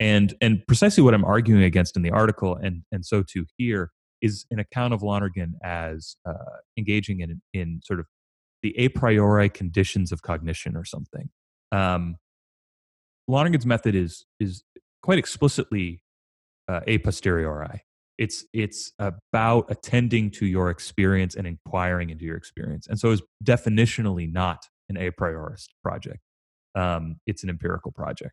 And 0.00 0.34
and 0.40 0.62
precisely 0.68 1.02
what 1.02 1.14
i'm 1.14 1.24
arguing 1.24 1.62
against 1.62 1.96
in 1.96 2.02
the 2.02 2.10
article 2.10 2.56
and 2.56 2.82
and 2.92 3.04
so 3.04 3.22
too 3.22 3.46
here 3.56 3.90
is 4.20 4.46
an 4.50 4.58
account 4.58 4.94
of 4.94 5.02
lonergan 5.02 5.54
as 5.64 6.16
uh, 6.28 6.32
engaging 6.76 7.20
in 7.20 7.40
in 7.52 7.80
sort 7.84 8.00
of 8.00 8.06
the 8.62 8.76
a 8.78 8.88
priori 8.88 9.48
conditions 9.48 10.12
of 10.12 10.22
cognition 10.22 10.76
or 10.76 10.84
something. 10.84 11.30
Um, 11.72 12.16
lonergan's 13.28 13.66
method 13.66 13.94
is 13.94 14.24
is 14.40 14.64
quite 15.02 15.18
explicitly 15.18 16.02
uh, 16.68 16.80
a 16.86 16.98
posteriori 16.98 17.82
it's 18.18 18.44
it's 18.52 18.92
about 18.98 19.66
attending 19.70 20.30
to 20.30 20.46
your 20.46 20.70
experience 20.70 21.34
and 21.36 21.46
inquiring 21.46 22.10
into 22.10 22.24
your 22.24 22.36
experience 22.36 22.86
and 22.86 22.98
so 22.98 23.10
it's 23.10 23.22
definitionally 23.44 24.30
not 24.30 24.66
an 24.88 24.96
a 24.96 25.10
priorist 25.10 25.68
project 25.82 26.20
um, 26.74 27.16
it's 27.26 27.42
an 27.42 27.50
empirical 27.50 27.92
project 27.92 28.32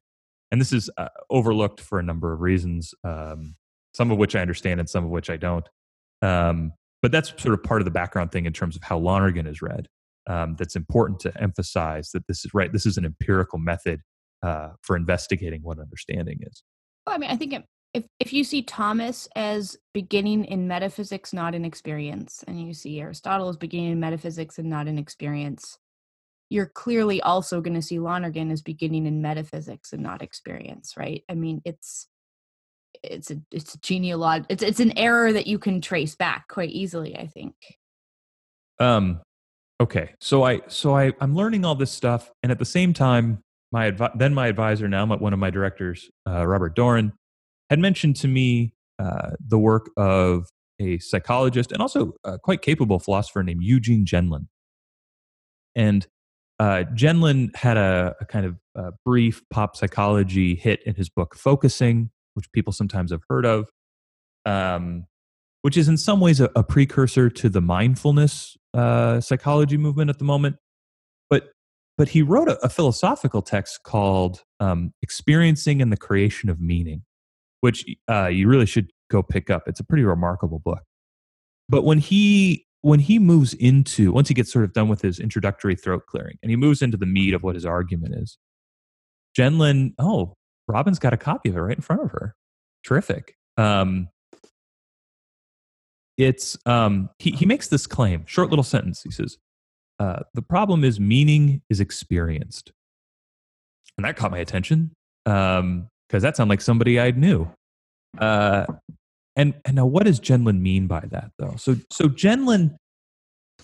and 0.52 0.62
this 0.62 0.72
is 0.72 0.90
uh, 0.98 1.10
overlooked 1.30 1.82
for 1.82 2.00
a 2.00 2.04
number 2.04 2.32
of 2.32 2.42
reasons, 2.42 2.94
um, 3.04 3.56
some 3.94 4.12
of 4.12 4.18
which 4.18 4.36
I 4.36 4.42
understand 4.42 4.80
and 4.80 4.90
some 4.90 5.04
of 5.04 5.10
which 5.10 5.30
I 5.30 5.38
don't. 5.38 5.68
Um, 6.22 6.74
but 7.02 7.12
that's 7.12 7.34
sort 7.42 7.54
of 7.54 7.64
part 7.64 7.82
of 7.82 7.86
the 7.86 7.92
background 7.92 8.32
thing 8.32 8.46
in 8.46 8.54
terms 8.54 8.76
of 8.76 8.84
how 8.84 8.98
Lonergan 8.98 9.48
is 9.48 9.62
read. 9.62 9.88
Um, 10.28 10.56
that's 10.58 10.76
important 10.76 11.20
to 11.22 11.42
emphasize 11.42 12.12
that 12.12 12.26
this 12.28 12.46
is 12.46 12.54
right. 12.54 12.72
This 12.72 12.86
is 12.86 12.98
an 12.98 13.06
empirical 13.06 13.60
method 13.60 14.02
uh, 14.42 14.70
for 14.82 14.96
investigating 14.96 15.60
what 15.62 15.78
understanding 15.78 16.40
is. 16.42 16.64
Well, 17.06 17.16
I 17.16 17.20
mean, 17.20 17.30
I 17.30 17.36
think 17.36 17.54
it 17.54 17.64
if 17.96 18.04
if 18.20 18.34
you 18.34 18.44
see 18.44 18.62
Thomas 18.62 19.30
as 19.38 19.78
beginning 19.94 20.44
in 20.46 20.68
metaphysics, 20.68 21.32
not 21.32 21.56
in 21.56 21.64
experience, 21.64 22.44
and 22.46 22.62
you 22.62 22.74
see 22.74 23.00
Aristotle 23.00 23.48
as 23.48 23.56
beginning 23.56 23.94
in 23.94 24.00
metaphysics 24.02 24.60
and 24.60 24.70
not 24.70 24.90
in 24.90 24.98
experience, 24.98 25.80
you're 26.50 26.66
clearly 26.66 27.22
also 27.22 27.62
going 27.62 27.74
to 27.74 27.82
see 27.82 28.00
Lonergan 28.00 28.52
as 28.52 28.62
beginning 28.62 29.06
in 29.06 29.22
metaphysics 29.22 29.94
and 29.94 30.04
not 30.04 30.22
experience, 30.22 30.96
right? 30.98 31.24
I 31.30 31.36
mean, 31.36 31.62
it's 31.64 32.08
it's 33.02 33.32
a 33.32 33.38
it's 33.50 33.76
a 33.76 33.80
genealog 33.80 34.44
it's 34.50 34.64
it's 34.64 34.82
an 34.82 34.98
error 34.98 35.32
that 35.32 35.48
you 35.48 35.58
can 35.58 35.80
trace 35.80 36.16
back 36.16 36.50
quite 36.50 36.72
easily, 36.72 37.18
I 37.18 37.28
think. 37.28 37.56
Um 38.78 39.22
okay. 39.80 40.16
So 40.20 40.44
I 40.44 40.64
so 40.68 40.98
I 40.98 41.14
I'm 41.22 41.34
learning 41.34 41.64
all 41.64 41.76
this 41.76 41.92
stuff 41.92 42.30
and 42.44 42.52
at 42.52 42.60
the 42.60 42.66
same 42.66 42.92
time 42.92 43.40
my 43.72 43.92
advi- 43.92 44.18
then 44.20 44.34
my 44.34 44.48
advisor 44.48 44.90
now 44.90 45.06
one 45.06 45.32
of 45.32 45.40
my 45.40 45.50
directors 45.50 46.10
uh, 46.28 46.46
Robert 46.46 46.76
Doran 46.76 47.14
had 47.70 47.80
mentioned 47.80 48.16
to 48.18 48.28
me 48.28 48.74
uh, 49.00 49.32
the 49.46 49.60
work 49.60 49.90
of 49.98 50.50
a 50.80 51.00
psychologist 51.00 51.72
and 51.72 51.82
also 51.82 52.14
a 52.24 52.38
quite 52.38 52.62
capable 52.62 53.00
philosopher 53.00 53.44
named 53.44 53.64
Eugene 53.64 54.06
Gendlin. 54.06 54.48
And 55.76 56.08
uh, 56.60 56.84
Gendlin 56.94 57.54
had 57.56 57.78
a, 57.78 58.16
a 58.22 58.26
kind 58.26 58.46
of 58.46 58.58
a 58.76 58.92
brief 59.04 59.42
pop 59.50 59.76
psychology 59.76 60.56
hit 60.56 60.82
in 60.86 60.96
his 60.96 61.10
book 61.10 61.36
Focusing, 61.36 62.12
which 62.34 62.52
people 62.52 62.72
sometimes 62.72 63.12
have 63.12 63.22
heard 63.30 63.46
of, 63.46 63.70
um, 64.46 65.06
which 65.62 65.78
is 65.78 65.88
in 65.88 65.98
some 65.98 66.20
ways 66.20 66.40
a, 66.40 66.50
a 66.56 66.64
precursor 66.64 67.30
to 67.30 67.50
the 67.50 67.62
mindfulness 67.62 68.56
uh, 68.74 69.20
psychology 69.20 69.78
movement 69.78 70.10
at 70.10 70.18
the 70.18 70.26
moment. 70.26 70.58
But 71.30 71.52
but 71.98 72.10
he 72.10 72.22
wrote 72.22 72.50
a, 72.50 72.58
a 72.64 72.70
philosophical 72.70 73.42
text 73.42 73.84
called 73.84 74.44
um, 74.60 74.94
"Experiencing 75.02 75.82
and 75.82 75.92
the 75.92 75.98
Creation 75.98 76.50
of 76.50 76.62
Meaning," 76.62 77.04
which 77.66 77.84
uh, 78.08 78.28
you 78.28 78.48
really 78.48 78.68
should 78.68 78.94
go 79.10 79.24
pick 79.24 79.50
up. 79.50 79.64
It's 79.66 79.80
a 79.80 79.84
pretty 79.84 80.04
remarkable 80.04 80.60
book. 80.60 80.84
But 81.68 81.84
when 81.84 81.98
he 81.98 82.68
when 82.82 83.00
he 83.00 83.18
moves 83.18 83.56
into 83.56 84.12
once 84.12 84.28
he 84.28 84.36
gets 84.36 84.54
sort 84.54 84.66
of 84.66 84.74
done 84.74 84.88
with 84.88 85.02
his 85.02 85.20
introductory 85.20 85.76
throat 85.76 86.04
clearing 86.08 86.38
and 86.44 86.52
he 86.52 86.56
moves 86.56 86.84
into 86.84 86.96
the 86.96 87.08
meat 87.08 87.34
of 87.34 87.42
what 87.42 87.56
his 87.56 87.66
argument 87.66 88.14
is, 88.18 88.38
Gendlin, 89.36 89.96
oh, 89.98 90.36
Robin's 90.68 91.00
got 91.00 91.12
a 91.12 91.18
copy 91.18 91.50
of 91.50 91.58
it 91.58 91.60
right 91.60 91.76
in 91.76 91.82
front 91.82 92.04
of 92.04 92.12
her. 92.12 92.36
Terrific. 92.86 93.36
Um, 93.58 94.10
it's 96.16 96.56
um, 96.68 97.10
he 97.18 97.32
he 97.32 97.48
makes 97.48 97.70
this 97.70 97.88
claim, 97.88 98.28
short 98.28 98.52
little 98.52 98.64
sentence. 98.64 99.02
He 99.02 99.10
says, 99.10 99.40
uh, 100.00 100.20
"The 100.36 100.44
problem 100.44 100.84
is 100.84 101.00
meaning 101.00 101.64
is 101.72 101.80
experienced," 101.80 102.72
and 103.98 104.06
that 104.06 104.18
caught 104.18 104.30
my 104.30 104.38
attention. 104.38 104.92
Um, 105.26 105.90
because 106.08 106.24
that 106.24 106.38
sounded 106.38 106.52
like 106.52 106.62
somebody 106.62 107.00
I 107.00 107.12
knew. 107.12 107.50
Uh, 108.18 108.66
and 109.36 109.54
and 109.66 109.76
now, 109.76 109.86
what 109.86 110.06
does 110.06 110.20
Gendlin 110.20 110.62
mean 110.62 110.88
by 110.88 111.02
that, 111.12 111.32
though? 111.38 111.56
So 111.58 111.76
so 111.92 112.08
Gendlin 112.08 112.76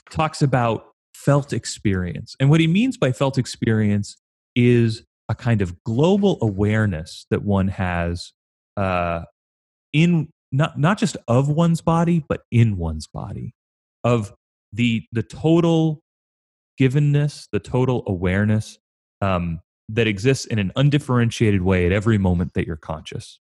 talks 0.10 0.42
about 0.42 0.88
felt 1.16 1.54
experience, 1.54 2.36
and 2.40 2.50
what 2.50 2.60
he 2.60 2.68
means 2.68 2.98
by 2.98 3.12
felt 3.12 3.38
experience 3.38 4.18
is 4.56 5.04
a 5.30 5.36
kind 5.36 5.62
of 5.62 5.82
global 5.86 6.38
awareness 6.42 7.26
that 7.32 7.44
one 7.44 7.70
has 7.70 8.34
uh, 8.76 9.22
in 9.94 10.30
not 10.52 10.78
not 10.78 10.98
just 10.98 11.16
of 11.28 11.48
one's 11.48 11.80
body, 11.80 12.24
but 12.28 12.42
in 12.52 12.78
one's 12.78 13.08
body, 13.08 13.54
of 14.04 14.34
the 14.74 15.04
the 15.14 15.24
total 15.24 16.02
givenness, 16.80 17.48
the 17.54 17.60
total 17.60 18.04
awareness 18.08 18.78
um, 19.22 19.62
that 19.90 20.08
exists 20.08 20.46
in 20.46 20.60
an 20.60 20.72
undifferentiated 20.76 21.62
way 21.62 21.86
at 21.86 21.92
every 21.92 22.18
moment 22.18 22.54
that 22.54 22.66
you're 22.66 22.78
conscious. 22.78 23.40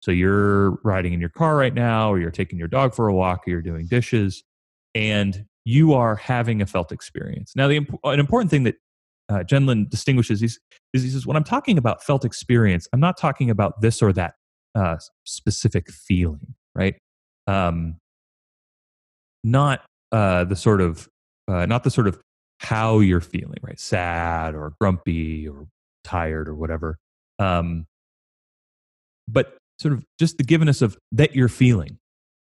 So 0.00 0.10
you're 0.10 0.72
riding 0.82 1.12
in 1.12 1.20
your 1.20 1.28
car 1.28 1.56
right 1.56 1.74
now, 1.74 2.10
or 2.10 2.18
you're 2.18 2.30
taking 2.30 2.58
your 2.58 2.68
dog 2.68 2.94
for 2.94 3.08
a 3.08 3.14
walk, 3.14 3.42
or 3.46 3.50
you're 3.50 3.62
doing 3.62 3.86
dishes, 3.86 4.42
and 4.94 5.44
you 5.64 5.92
are 5.92 6.16
having 6.16 6.62
a 6.62 6.66
felt 6.66 6.90
experience. 6.90 7.52
Now, 7.54 7.68
the 7.68 7.86
an 8.04 8.18
important 8.18 8.50
thing 8.50 8.64
that 8.64 8.76
uh, 9.28 9.44
Gendlin 9.44 9.88
distinguishes 9.88 10.42
is, 10.42 10.58
is 10.92 11.02
he 11.02 11.10
says, 11.10 11.26
when 11.26 11.36
I'm 11.36 11.44
talking 11.44 11.78
about 11.78 12.02
felt 12.02 12.24
experience, 12.24 12.88
I'm 12.92 13.00
not 13.00 13.16
talking 13.16 13.50
about 13.50 13.80
this 13.80 14.02
or 14.02 14.12
that 14.14 14.34
uh, 14.74 14.96
specific 15.24 15.90
feeling, 15.90 16.54
right? 16.74 16.96
Um, 17.46 17.96
not 19.44 19.84
uh, 20.12 20.44
the 20.44 20.56
sort 20.56 20.80
of 20.80 21.08
uh, 21.46 21.66
not 21.66 21.84
the 21.84 21.90
sort 21.90 22.06
of 22.06 22.20
how 22.60 22.98
you're 22.98 23.22
feeling, 23.22 23.58
right? 23.62 23.80
Sad 23.80 24.54
or 24.54 24.74
grumpy 24.78 25.48
or 25.48 25.66
tired 26.04 26.46
or 26.46 26.54
whatever. 26.54 26.98
Um, 27.38 27.86
but 29.26 29.56
sort 29.78 29.94
of 29.94 30.04
just 30.18 30.36
the 30.36 30.44
givenness 30.44 30.82
of 30.82 30.98
that 31.10 31.34
you're 31.34 31.48
feeling, 31.48 31.98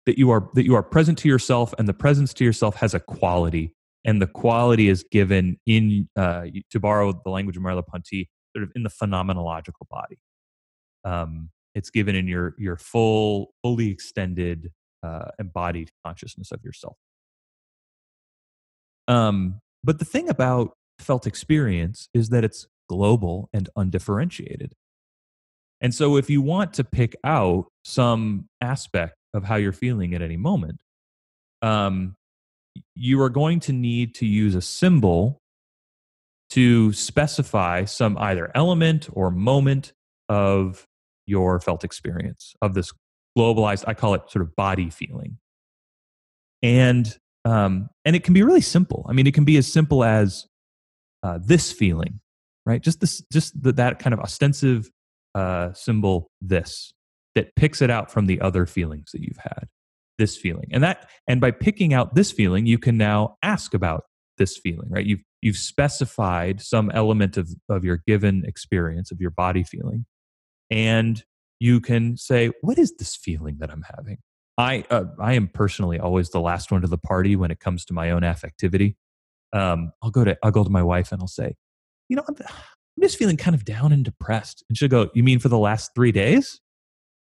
that 0.06 0.16
you 0.16 0.30
are 0.30 0.48
that 0.54 0.64
you 0.64 0.76
are 0.76 0.82
present 0.82 1.18
to 1.18 1.28
yourself, 1.28 1.74
and 1.76 1.88
the 1.88 1.94
presence 1.94 2.32
to 2.34 2.44
yourself 2.44 2.76
has 2.76 2.94
a 2.94 3.00
quality, 3.00 3.74
and 4.04 4.22
the 4.22 4.28
quality 4.28 4.88
is 4.88 5.04
given 5.10 5.58
in 5.66 6.08
uh, 6.16 6.46
to 6.70 6.78
borrow 6.78 7.12
the 7.12 7.30
language 7.30 7.56
of 7.56 7.64
Merleau-Ponty, 7.64 8.30
sort 8.54 8.62
of 8.62 8.70
in 8.76 8.84
the 8.84 8.90
phenomenological 8.90 9.88
body. 9.90 10.18
Um, 11.04 11.50
it's 11.74 11.90
given 11.90 12.14
in 12.14 12.28
your 12.28 12.54
your 12.58 12.76
full, 12.76 13.54
fully 13.64 13.90
extended, 13.90 14.70
uh, 15.02 15.30
embodied 15.40 15.90
consciousness 16.04 16.52
of 16.52 16.62
yourself. 16.62 16.96
Um, 19.08 19.60
but 19.84 19.98
the 19.98 20.04
thing 20.04 20.28
about 20.28 20.72
felt 20.98 21.26
experience 21.26 22.08
is 22.14 22.30
that 22.30 22.44
it's 22.44 22.66
global 22.88 23.48
and 23.52 23.68
undifferentiated. 23.76 24.72
And 25.80 25.94
so, 25.94 26.16
if 26.16 26.30
you 26.30 26.40
want 26.40 26.74
to 26.74 26.84
pick 26.84 27.14
out 27.22 27.66
some 27.84 28.48
aspect 28.60 29.14
of 29.34 29.44
how 29.44 29.56
you're 29.56 29.72
feeling 29.72 30.14
at 30.14 30.22
any 30.22 30.36
moment, 30.36 30.80
um, 31.60 32.14
you 32.94 33.20
are 33.20 33.28
going 33.28 33.60
to 33.60 33.72
need 33.72 34.14
to 34.16 34.26
use 34.26 34.54
a 34.54 34.62
symbol 34.62 35.38
to 36.50 36.92
specify 36.92 37.84
some 37.84 38.16
either 38.18 38.50
element 38.54 39.08
or 39.12 39.30
moment 39.30 39.92
of 40.28 40.84
your 41.26 41.60
felt 41.60 41.84
experience 41.84 42.54
of 42.62 42.74
this 42.74 42.92
globalized, 43.36 43.84
I 43.86 43.94
call 43.94 44.14
it 44.14 44.22
sort 44.30 44.42
of 44.42 44.54
body 44.56 44.90
feeling. 44.90 45.38
And 46.62 47.16
um, 47.46 47.88
and 48.04 48.16
it 48.16 48.24
can 48.24 48.34
be 48.34 48.42
really 48.42 48.60
simple. 48.60 49.06
I 49.08 49.12
mean, 49.12 49.28
it 49.28 49.32
can 49.32 49.44
be 49.44 49.56
as 49.56 49.72
simple 49.72 50.02
as 50.02 50.46
uh, 51.22 51.38
this 51.40 51.70
feeling, 51.70 52.18
right? 52.66 52.82
Just 52.82 53.00
this, 53.00 53.22
just 53.32 53.62
the, 53.62 53.72
that 53.74 54.00
kind 54.00 54.12
of 54.12 54.18
ostensive 54.18 54.90
uh, 55.36 55.72
symbol, 55.72 56.28
this 56.40 56.92
that 57.36 57.54
picks 57.54 57.80
it 57.80 57.90
out 57.90 58.10
from 58.10 58.26
the 58.26 58.40
other 58.40 58.66
feelings 58.66 59.12
that 59.12 59.20
you've 59.20 59.38
had. 59.38 59.68
This 60.18 60.36
feeling, 60.36 60.70
and 60.72 60.82
that, 60.82 61.10
and 61.28 61.42
by 61.42 61.50
picking 61.50 61.92
out 61.92 62.14
this 62.14 62.32
feeling, 62.32 62.64
you 62.64 62.78
can 62.78 62.96
now 62.96 63.36
ask 63.42 63.74
about 63.74 64.04
this 64.38 64.56
feeling, 64.56 64.88
right? 64.88 65.04
You've 65.04 65.20
you've 65.42 65.58
specified 65.58 66.62
some 66.62 66.90
element 66.94 67.36
of 67.36 67.50
of 67.68 67.84
your 67.84 68.00
given 68.06 68.42
experience 68.46 69.10
of 69.10 69.20
your 69.20 69.30
body 69.30 69.62
feeling, 69.62 70.06
and 70.70 71.22
you 71.60 71.80
can 71.82 72.16
say, 72.16 72.50
"What 72.62 72.78
is 72.78 72.96
this 72.96 73.14
feeling 73.14 73.58
that 73.58 73.70
I'm 73.70 73.84
having?" 73.94 74.16
I 74.58 74.84
uh, 74.90 75.04
I 75.20 75.34
am 75.34 75.48
personally 75.48 75.98
always 75.98 76.30
the 76.30 76.40
last 76.40 76.72
one 76.72 76.80
to 76.82 76.88
the 76.88 76.98
party 76.98 77.36
when 77.36 77.50
it 77.50 77.60
comes 77.60 77.84
to 77.86 77.94
my 77.94 78.10
own 78.10 78.22
affectivity. 78.22 78.96
Um, 79.52 79.92
I'll 80.02 80.10
go 80.10 80.24
to 80.24 80.36
I'll 80.42 80.50
go 80.50 80.64
to 80.64 80.70
my 80.70 80.82
wife 80.82 81.12
and 81.12 81.20
I'll 81.20 81.28
say, 81.28 81.54
you 82.08 82.16
know, 82.16 82.22
I'm, 82.28 82.36
I'm 82.40 83.02
just 83.02 83.18
feeling 83.18 83.36
kind 83.36 83.54
of 83.54 83.64
down 83.64 83.92
and 83.92 84.04
depressed, 84.04 84.64
and 84.68 84.76
she'll 84.78 84.88
go, 84.88 85.10
"You 85.14 85.22
mean 85.22 85.38
for 85.38 85.48
the 85.48 85.58
last 85.58 85.92
three 85.94 86.12
days?" 86.12 86.60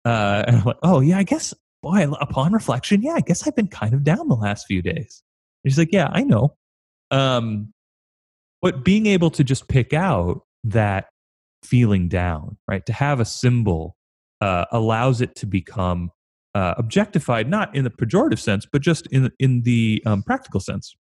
Uh, 0.06 0.44
and 0.48 0.58
I'm 0.58 0.64
like, 0.64 0.78
"Oh 0.84 1.02
yeah, 1.02 1.18
I 1.18 1.24
guess." 1.24 1.54
Boy, 1.82 2.12
upon 2.20 2.52
reflection, 2.52 3.02
yeah, 3.02 3.14
I 3.14 3.22
guess 3.22 3.48
I've 3.48 3.56
been 3.56 3.70
kind 3.70 3.94
of 3.94 4.04
down 4.04 4.28
the 4.28 4.36
last 4.36 4.68
few 4.68 4.82
days. 4.82 5.24
And 5.64 5.72
she's 5.72 5.78
like, 5.80 5.94
"Yeah, 5.94 6.10
I 6.12 6.24
know." 6.24 6.56
Um, 7.10 7.74
but 8.62 8.84
being 8.84 9.06
able 9.06 9.30
to 9.32 9.44
just 9.44 9.70
pick 9.70 9.94
out 9.94 10.42
that 10.66 11.08
feeling 11.64 12.10
down, 12.10 12.58
right? 12.68 12.86
To 12.86 12.94
have 12.94 13.20
a 13.20 13.26
symbol 13.26 13.96
uh, 14.42 14.66
allows 14.72 15.22
it 15.22 15.36
to 15.36 15.46
become 15.46 16.12
uh, 16.56 16.76
objectified, 16.78 17.50
not 17.50 17.76
in 17.76 17.84
the 17.84 17.90
pejorative 17.90 18.40
sense, 18.40 18.66
but 18.72 18.82
just 18.82 19.08
in 19.08 19.32
in 19.40 19.62
the 19.64 20.02
um, 20.06 20.24
practical 20.24 20.60
sense. 20.60 20.96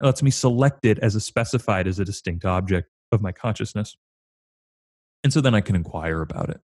It 0.00 0.06
lets 0.06 0.22
me 0.22 0.30
select 0.30 0.86
it 0.86 0.98
as 1.00 1.14
a 1.14 1.20
specified 1.20 1.86
as 1.86 1.98
a 1.98 2.04
distinct 2.04 2.44
object 2.44 2.88
of 3.12 3.20
my 3.20 3.32
consciousness, 3.32 3.96
and 5.22 5.32
so 5.32 5.40
then 5.40 5.54
I 5.54 5.60
can 5.60 5.76
inquire 5.76 6.22
about 6.22 6.50
it. 6.50 6.60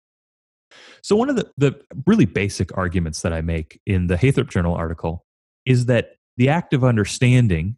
So 1.03 1.17
one 1.17 1.31
of 1.31 1.37
the, 1.37 1.51
the 1.57 1.81
really 2.07 2.25
basic 2.25 2.77
arguments 2.77 3.23
that 3.23 3.33
I 3.33 3.41
make 3.41 3.81
in 3.87 4.09
the 4.09 4.17
Heythrop 4.17 4.51
Journal 4.51 4.75
article 4.75 5.25
is 5.65 5.87
that 5.87 6.17
the 6.37 6.49
act 6.49 6.75
of 6.75 6.85
understanding 6.85 7.77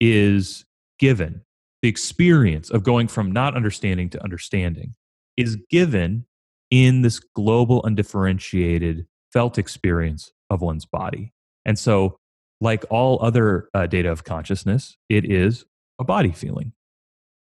is 0.00 0.64
given. 0.98 1.42
The 1.82 1.88
experience 1.88 2.70
of 2.70 2.82
going 2.82 3.08
from 3.08 3.30
not 3.30 3.56
understanding 3.56 4.08
to 4.10 4.24
understanding 4.24 4.94
is 5.36 5.56
given 5.70 6.26
in 6.70 7.02
this 7.02 7.18
global, 7.18 7.84
undifferentiated 7.84 9.06
felt 9.34 9.58
experience 9.58 10.32
of 10.48 10.62
one's 10.62 10.86
body. 10.86 11.34
And 11.66 11.78
so, 11.78 12.16
like 12.60 12.84
all 12.88 13.18
other 13.20 13.68
uh, 13.74 13.86
data 13.86 14.10
of 14.10 14.24
consciousness, 14.24 14.96
it 15.10 15.30
is 15.30 15.66
a 16.00 16.04
body 16.04 16.32
feeling. 16.32 16.72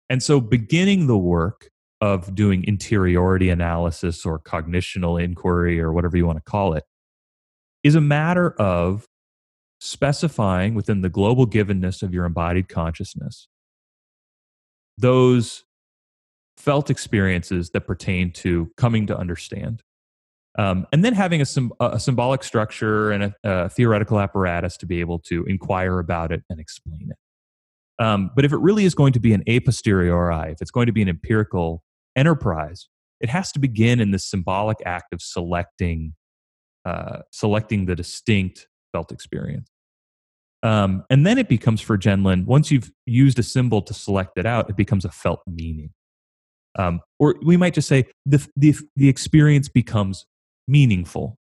And 0.09 0.23
so, 0.23 0.41
beginning 0.41 1.05
the 1.05 1.17
work 1.17 1.69
of 1.99 2.33
doing 2.33 2.63
interiority 2.63 3.49
analysis 3.49 4.25
or 4.25 4.39
cognitional 4.39 5.23
inquiry 5.23 5.79
or 5.79 5.93
whatever 5.93 6.17
you 6.17 6.25
want 6.25 6.39
to 6.43 6.49
call 6.49 6.73
it 6.73 6.83
is 7.83 7.93
a 7.93 8.01
matter 8.01 8.51
of 8.59 9.05
specifying 9.79 10.73
within 10.73 11.01
the 11.01 11.09
global 11.09 11.45
givenness 11.45 12.01
of 12.01 12.13
your 12.13 12.25
embodied 12.25 12.69
consciousness 12.69 13.47
those 15.01 15.63
felt 16.57 16.89
experiences 16.89 17.71
that 17.71 17.81
pertain 17.81 18.31
to 18.31 18.71
coming 18.77 19.07
to 19.07 19.17
understand. 19.17 19.81
Um, 20.57 20.85
and 20.91 21.03
then 21.03 21.13
having 21.13 21.41
a, 21.41 21.45
a, 21.79 21.99
symbolic 21.99 22.43
structure 22.43 23.11
and 23.11 23.23
a, 23.23 23.35
a, 23.43 23.69
theoretical 23.69 24.19
apparatus 24.19 24.75
to 24.77 24.85
be 24.85 24.99
able 24.99 25.19
to 25.19 25.45
inquire 25.45 25.99
about 25.99 26.33
it 26.33 26.43
and 26.49 26.59
explain 26.59 27.09
it. 27.09 28.03
Um, 28.03 28.31
but 28.35 28.43
if 28.43 28.51
it 28.51 28.57
really 28.57 28.83
is 28.83 28.93
going 28.93 29.13
to 29.13 29.19
be 29.19 29.33
an 29.33 29.43
a 29.47 29.61
posteriori, 29.61 30.51
if 30.51 30.61
it's 30.61 30.71
going 30.71 30.87
to 30.87 30.91
be 30.91 31.01
an 31.01 31.07
empirical 31.07 31.83
enterprise, 32.17 32.89
it 33.21 33.29
has 33.29 33.51
to 33.53 33.59
begin 33.59 34.01
in 34.01 34.11
this 34.11 34.25
symbolic 34.25 34.79
act 34.85 35.13
of 35.13 35.21
selecting, 35.21 36.15
uh, 36.85 37.19
selecting 37.31 37.85
the 37.85 37.95
distinct 37.95 38.67
felt 38.91 39.11
experience. 39.11 39.69
Um, 40.63 41.05
and 41.09 41.25
then 41.25 41.37
it 41.37 41.47
becomes 41.47 41.79
for 41.81 41.97
Gendlin, 41.97 42.45
once 42.45 42.71
you've 42.71 42.91
used 43.05 43.39
a 43.39 43.43
symbol 43.43 43.81
to 43.83 43.93
select 43.93 44.37
it 44.37 44.45
out, 44.45 44.69
it 44.69 44.75
becomes 44.75 45.05
a 45.05 45.11
felt 45.11 45.41
meaning. 45.47 45.91
Um, 46.77 47.01
or 47.19 47.35
we 47.43 47.57
might 47.57 47.73
just 47.73 47.87
say 47.87 48.05
the, 48.25 48.45
the, 48.55 48.75
the 48.95 49.09
experience 49.09 49.69
becomes 49.69 50.25
meaningful. 50.71 51.37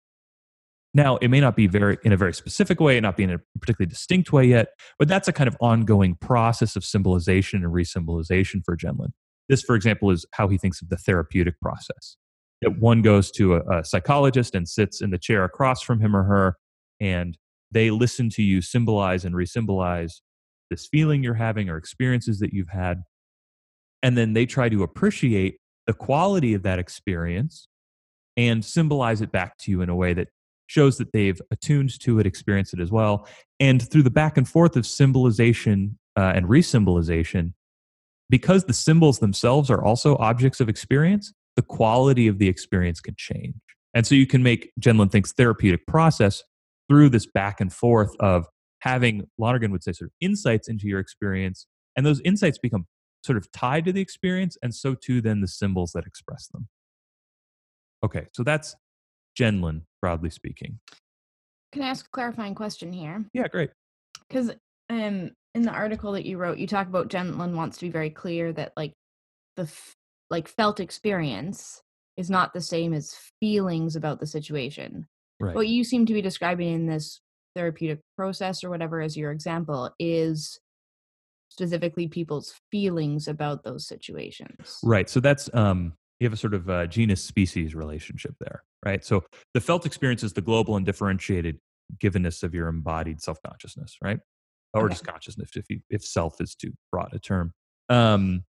Now, 0.93 1.17
it 1.17 1.27
may 1.27 1.39
not 1.39 1.55
be 1.55 1.67
very 1.67 1.97
in 2.03 2.13
a 2.13 2.17
very 2.17 2.33
specific 2.33 2.79
way, 2.79 2.99
not 2.99 3.17
be 3.17 3.23
in 3.23 3.31
a 3.31 3.39
particularly 3.59 3.89
distinct 3.89 4.31
way 4.31 4.45
yet, 4.45 4.69
but 4.97 5.07
that's 5.07 5.27
a 5.27 5.33
kind 5.33 5.47
of 5.47 5.57
ongoing 5.59 6.15
process 6.15 6.75
of 6.75 6.83
symbolization 6.83 7.63
and 7.63 7.73
resymbolization 7.73 8.63
for 8.65 8.75
Gendlin. 8.75 9.09
This, 9.49 9.61
for 9.61 9.75
example, 9.75 10.09
is 10.09 10.25
how 10.33 10.47
he 10.47 10.57
thinks 10.57 10.81
of 10.81 10.89
the 10.89 10.97
therapeutic 10.97 11.59
process. 11.61 12.17
That 12.61 12.79
one 12.79 13.01
goes 13.01 13.29
to 13.31 13.55
a, 13.55 13.79
a 13.79 13.85
psychologist 13.85 14.55
and 14.55 14.67
sits 14.67 15.01
in 15.01 15.11
the 15.11 15.19
chair 15.19 15.43
across 15.43 15.81
from 15.81 15.99
him 15.99 16.15
or 16.15 16.23
her, 16.23 16.55
and 16.99 17.37
they 17.69 17.91
listen 17.91 18.29
to 18.31 18.41
you 18.41 18.61
symbolize 18.61 19.25
and 19.25 19.35
resymbolize 19.35 20.21
this 20.69 20.87
feeling 20.87 21.23
you're 21.23 21.35
having 21.35 21.69
or 21.69 21.77
experiences 21.77 22.39
that 22.39 22.53
you've 22.53 22.69
had. 22.69 23.03
And 24.01 24.17
then 24.17 24.33
they 24.33 24.45
try 24.45 24.69
to 24.69 24.83
appreciate 24.83 25.57
the 25.85 25.93
quality 25.93 26.53
of 26.53 26.63
that 26.63 26.79
experience 26.79 27.67
and 28.37 28.63
symbolize 28.63 29.21
it 29.21 29.31
back 29.31 29.57
to 29.57 29.71
you 29.71 29.81
in 29.81 29.89
a 29.89 29.95
way 29.95 30.13
that 30.13 30.29
shows 30.67 30.97
that 30.97 31.11
they've 31.11 31.41
attuned 31.51 31.99
to 32.01 32.19
it, 32.19 32.25
experienced 32.25 32.73
it 32.73 32.79
as 32.79 32.91
well. 32.91 33.27
And 33.59 33.89
through 33.89 34.03
the 34.03 34.11
back 34.11 34.37
and 34.37 34.47
forth 34.47 34.75
of 34.75 34.85
symbolization 34.85 35.97
uh, 36.15 36.33
and 36.35 36.45
resymbolization, 36.45 37.53
because 38.29 38.65
the 38.65 38.73
symbols 38.73 39.19
themselves 39.19 39.69
are 39.71 39.83
also 39.83 40.17
objects 40.17 40.59
of 40.59 40.69
experience, 40.69 41.33
the 41.55 41.61
quality 41.61 42.27
of 42.27 42.37
the 42.37 42.47
experience 42.47 42.99
can 42.99 43.15
change. 43.17 43.55
And 43.93 44.05
so 44.05 44.13
you 44.13 44.27
can 44.27 44.43
make 44.43 44.71
Gendlin 44.79 45.11
thinks 45.11 45.31
therapeutic 45.31 45.87
process 45.87 46.43
through 46.87 47.09
this 47.09 47.25
back 47.25 47.59
and 47.59 47.73
forth 47.73 48.15
of 48.19 48.45
having 48.79 49.27
Lonergan 49.37 49.71
would 49.71 49.83
say 49.83 49.93
sort 49.93 50.09
of 50.09 50.13
insights 50.21 50.67
into 50.67 50.87
your 50.87 50.99
experience, 50.99 51.65
and 51.95 52.05
those 52.05 52.21
insights 52.21 52.59
become 52.59 52.85
sort 53.25 53.37
of 53.37 53.51
tied 53.51 53.85
to 53.85 53.91
the 53.91 54.01
experience, 54.01 54.57
and 54.61 54.75
so 54.75 54.93
too 54.93 55.19
then 55.21 55.41
the 55.41 55.47
symbols 55.47 55.91
that 55.93 56.05
express 56.05 56.47
them. 56.47 56.67
Okay, 58.03 58.27
so 58.33 58.43
that's 58.43 58.75
Gendlin, 59.39 59.81
broadly 60.01 60.29
speaking. 60.29 60.79
Can 61.71 61.81
I 61.81 61.89
ask 61.89 62.05
a 62.05 62.09
clarifying 62.11 62.55
question 62.55 62.91
here? 62.91 63.25
Yeah, 63.33 63.47
great. 63.47 63.71
Because 64.27 64.51
um, 64.89 65.31
in 65.53 65.61
the 65.63 65.71
article 65.71 66.13
that 66.13 66.25
you 66.25 66.37
wrote, 66.37 66.57
you 66.57 66.67
talk 66.67 66.87
about 66.87 67.09
Gendlin 67.09 67.55
wants 67.55 67.77
to 67.77 67.85
be 67.85 67.91
very 67.91 68.09
clear 68.09 68.53
that 68.53 68.73
like 68.77 68.93
the 69.55 69.63
f- 69.63 69.95
like 70.29 70.47
felt 70.47 70.79
experience 70.79 71.81
is 72.15 72.29
not 72.29 72.53
the 72.53 72.61
same 72.61 72.93
as 72.93 73.15
feelings 73.39 73.95
about 73.95 74.19
the 74.19 74.27
situation. 74.27 75.05
Right. 75.39 75.55
What 75.55 75.67
you 75.67 75.83
seem 75.83 76.05
to 76.07 76.13
be 76.13 76.21
describing 76.21 76.73
in 76.73 76.87
this 76.87 77.21
therapeutic 77.55 77.99
process 78.15 78.63
or 78.63 78.69
whatever 78.69 79.01
as 79.01 79.15
your 79.15 79.31
example 79.31 79.91
is 79.99 80.59
specifically 81.49 82.07
people's 82.07 82.53
feelings 82.71 83.27
about 83.27 83.63
those 83.63 83.87
situations. 83.87 84.79
Right. 84.83 85.09
So 85.09 85.19
that's 85.19 85.49
um 85.53 85.93
you 86.19 86.25
have 86.25 86.33
a 86.33 86.37
sort 86.37 86.53
of 86.53 86.69
uh, 86.69 86.87
genus 86.87 87.23
species 87.23 87.75
relationship 87.75 88.35
there, 88.39 88.63
right? 88.85 89.03
So 89.03 89.23
the 89.53 89.61
felt 89.61 89.85
experience 89.85 90.23
is 90.23 90.33
the 90.33 90.41
global 90.41 90.75
and 90.75 90.85
differentiated 90.85 91.59
givenness 91.97 92.43
of 92.43 92.53
your 92.53 92.67
embodied 92.67 93.21
self 93.21 93.37
consciousness, 93.45 93.97
right? 94.03 94.19
Or 94.73 94.85
okay. 94.85 94.93
just 94.93 95.05
consciousness, 95.05 95.51
if 95.55 95.65
you, 95.69 95.79
if 95.89 96.03
self 96.03 96.41
is 96.41 96.55
too 96.55 96.73
broad 96.91 97.13
a 97.13 97.19
term. 97.19 97.53
Um, 97.89 98.43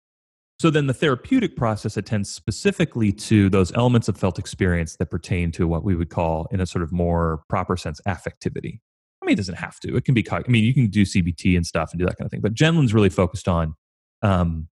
so 0.60 0.69
then 0.69 0.88
the 0.88 0.93
therapeutic 0.93 1.58
process 1.58 1.97
attends 1.97 2.30
specifically 2.30 3.12
to 3.12 3.49
those 3.49 3.73
elements 3.73 4.08
of 4.08 4.17
felt 4.17 4.39
experience 4.39 4.95
that 4.97 5.08
pertain 5.08 5.51
to 5.54 5.67
what 5.67 5.84
we 5.84 5.95
would 5.95 6.10
call, 6.10 6.47
in 6.51 6.62
a 6.62 6.65
sort 6.65 6.82
of 6.82 6.93
more 6.93 7.43
proper 7.49 7.75
sense, 7.75 7.99
affectivity. 8.08 8.80
I 9.21 9.25
mean, 9.25 9.34
it 9.34 9.38
doesn't 9.38 9.56
have 9.56 9.80
to. 9.82 9.97
It 9.97 10.06
can 10.06 10.13
be. 10.13 10.25
I 10.32 10.43
mean, 10.47 10.63
you 10.63 10.73
can 10.73 10.88
do 10.88 11.04
CBT 11.04 11.58
and 11.58 11.65
stuff 11.65 11.91
and 11.91 11.99
do 11.99 12.06
that 12.06 12.17
kind 12.17 12.25
of 12.25 12.32
thing. 12.32 12.41
But 12.41 12.54
Gendlin's 12.54 12.93
really 12.93 13.10
focused 13.10 13.47
on 13.47 13.73
um, 14.21 14.69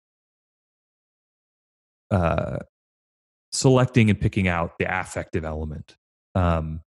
uh, 2.12 2.58
selecting 3.52 4.10
and 4.10 4.20
picking 4.20 4.48
out 4.48 4.74
the 4.80 4.86
affective 4.86 5.46
element. 5.46 5.96
Um, 6.36 6.82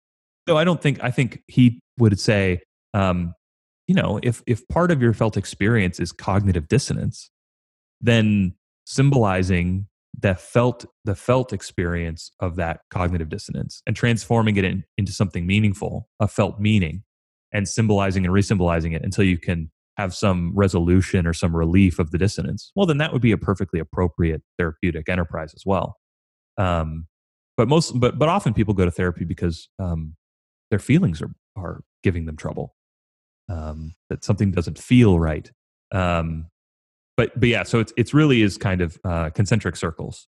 so 0.48 0.58
I 0.58 0.64
don't 0.64 0.82
think. 0.82 1.04
I 1.04 1.12
think 1.12 1.42
he 1.48 1.80
would 1.98 2.20
say, 2.20 2.62
um, 2.94 3.34
you 3.88 3.96
know, 3.96 4.20
if 4.24 4.44
if 4.46 4.68
part 4.68 4.92
of 4.92 5.02
your 5.02 5.14
felt 5.14 5.38
experience 5.38 6.00
is 6.00 6.12
cognitive 6.12 6.68
dissonance, 6.68 7.30
then 8.02 8.56
symbolizing 8.86 9.88
the 10.20 10.36
felt 10.36 10.86
the 11.06 11.16
felt 11.16 11.54
experience 11.54 12.32
of 12.40 12.56
that 12.56 12.82
cognitive 12.92 13.30
dissonance 13.30 13.82
and 13.88 13.96
transforming 13.96 14.58
it 14.58 14.64
in, 14.64 14.84
into 14.98 15.12
something 15.12 15.48
meaningful 15.48 16.08
a 16.20 16.28
felt 16.28 16.60
meaning 16.60 17.04
and 17.52 17.68
symbolizing 17.68 18.26
and 18.26 18.34
resymbolizing 18.34 18.96
it 18.96 19.04
until 19.04 19.24
you 19.24 19.38
can 19.38 19.72
have 19.98 20.14
some 20.14 20.52
resolution 20.56 21.26
or 21.28 21.34
some 21.34 21.56
relief 21.56 21.98
of 21.98 22.12
the 22.12 22.18
dissonance 22.18 22.72
well 22.76 22.86
then 22.86 22.98
that 23.00 23.12
would 23.12 23.22
be 23.22 23.32
a 23.32 23.38
perfectly 23.38 23.80
appropriate 23.80 24.42
therapeutic 24.58 25.10
enterprise 25.10 25.54
as 25.56 25.64
well 25.66 25.98
um, 26.58 27.08
but 27.58 27.68
most 27.68 28.00
but 28.00 28.18
but 28.18 28.30
often 28.30 28.54
people 28.54 28.74
go 28.74 28.86
to 28.86 28.92
therapy 28.92 29.26
because 29.26 29.70
um, 29.80 30.16
their 30.70 30.80
feelings 30.80 31.22
are 31.22 31.34
are 31.56 31.82
giving 32.04 32.26
them 32.26 32.36
trouble 32.36 32.76
um, 33.50 33.96
that 34.10 34.24
something 34.24 34.52
doesn't 34.52 34.80
feel 34.80 35.20
right 35.20 35.52
um, 35.94 36.48
but 37.16 37.40
but 37.40 37.48
yeah, 37.48 37.64
so 37.64 37.80
it's 37.80 37.94
it's 37.96 38.14
really 38.14 38.42
is 38.42 38.58
kind 38.58 38.82
of 38.82 38.98
uh, 39.04 39.30
concentric 39.30 39.76
circles 39.76 40.28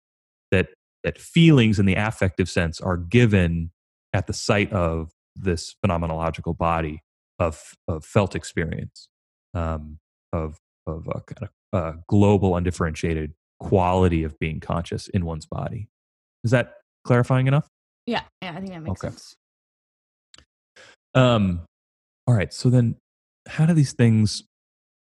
that 0.51 0.67
that 1.03 1.17
feelings 1.17 1.79
in 1.79 1.85
the 1.85 1.95
affective 1.95 2.49
sense 2.49 2.79
are 2.81 2.97
given 2.97 3.71
at 4.13 4.27
the 4.27 4.33
site 4.33 4.71
of 4.71 5.11
this 5.35 5.75
phenomenological 5.85 6.57
body 6.57 7.01
of 7.39 7.73
of 7.87 8.03
felt 8.03 8.35
experience 8.35 9.07
um, 9.53 9.99
of 10.33 10.59
of 10.85 11.07
a 11.07 11.21
kind 11.21 11.49
of 11.49 11.49
a 11.71 11.95
global 12.07 12.55
undifferentiated 12.55 13.33
quality 13.59 14.23
of 14.23 14.37
being 14.39 14.59
conscious 14.59 15.07
in 15.07 15.25
one's 15.25 15.45
body. 15.45 15.87
Is 16.43 16.51
that 16.51 16.75
clarifying 17.05 17.47
enough? 17.47 17.67
Yeah, 18.05 18.21
yeah, 18.41 18.51
I 18.51 18.59
think 18.59 18.71
that 18.71 18.81
makes 18.81 19.03
okay. 19.03 19.11
sense. 19.11 19.35
Um, 21.15 21.61
all 22.27 22.35
right. 22.35 22.53
So 22.53 22.69
then, 22.69 22.95
how 23.47 23.65
do 23.65 23.73
these 23.73 23.93
things? 23.93 24.43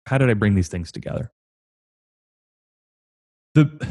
How 0.07 0.19
did 0.19 0.31
I 0.31 0.35
bring 0.35 0.55
these 0.55 0.69
things 0.69 0.93
together? 0.93 1.31
the 3.55 3.89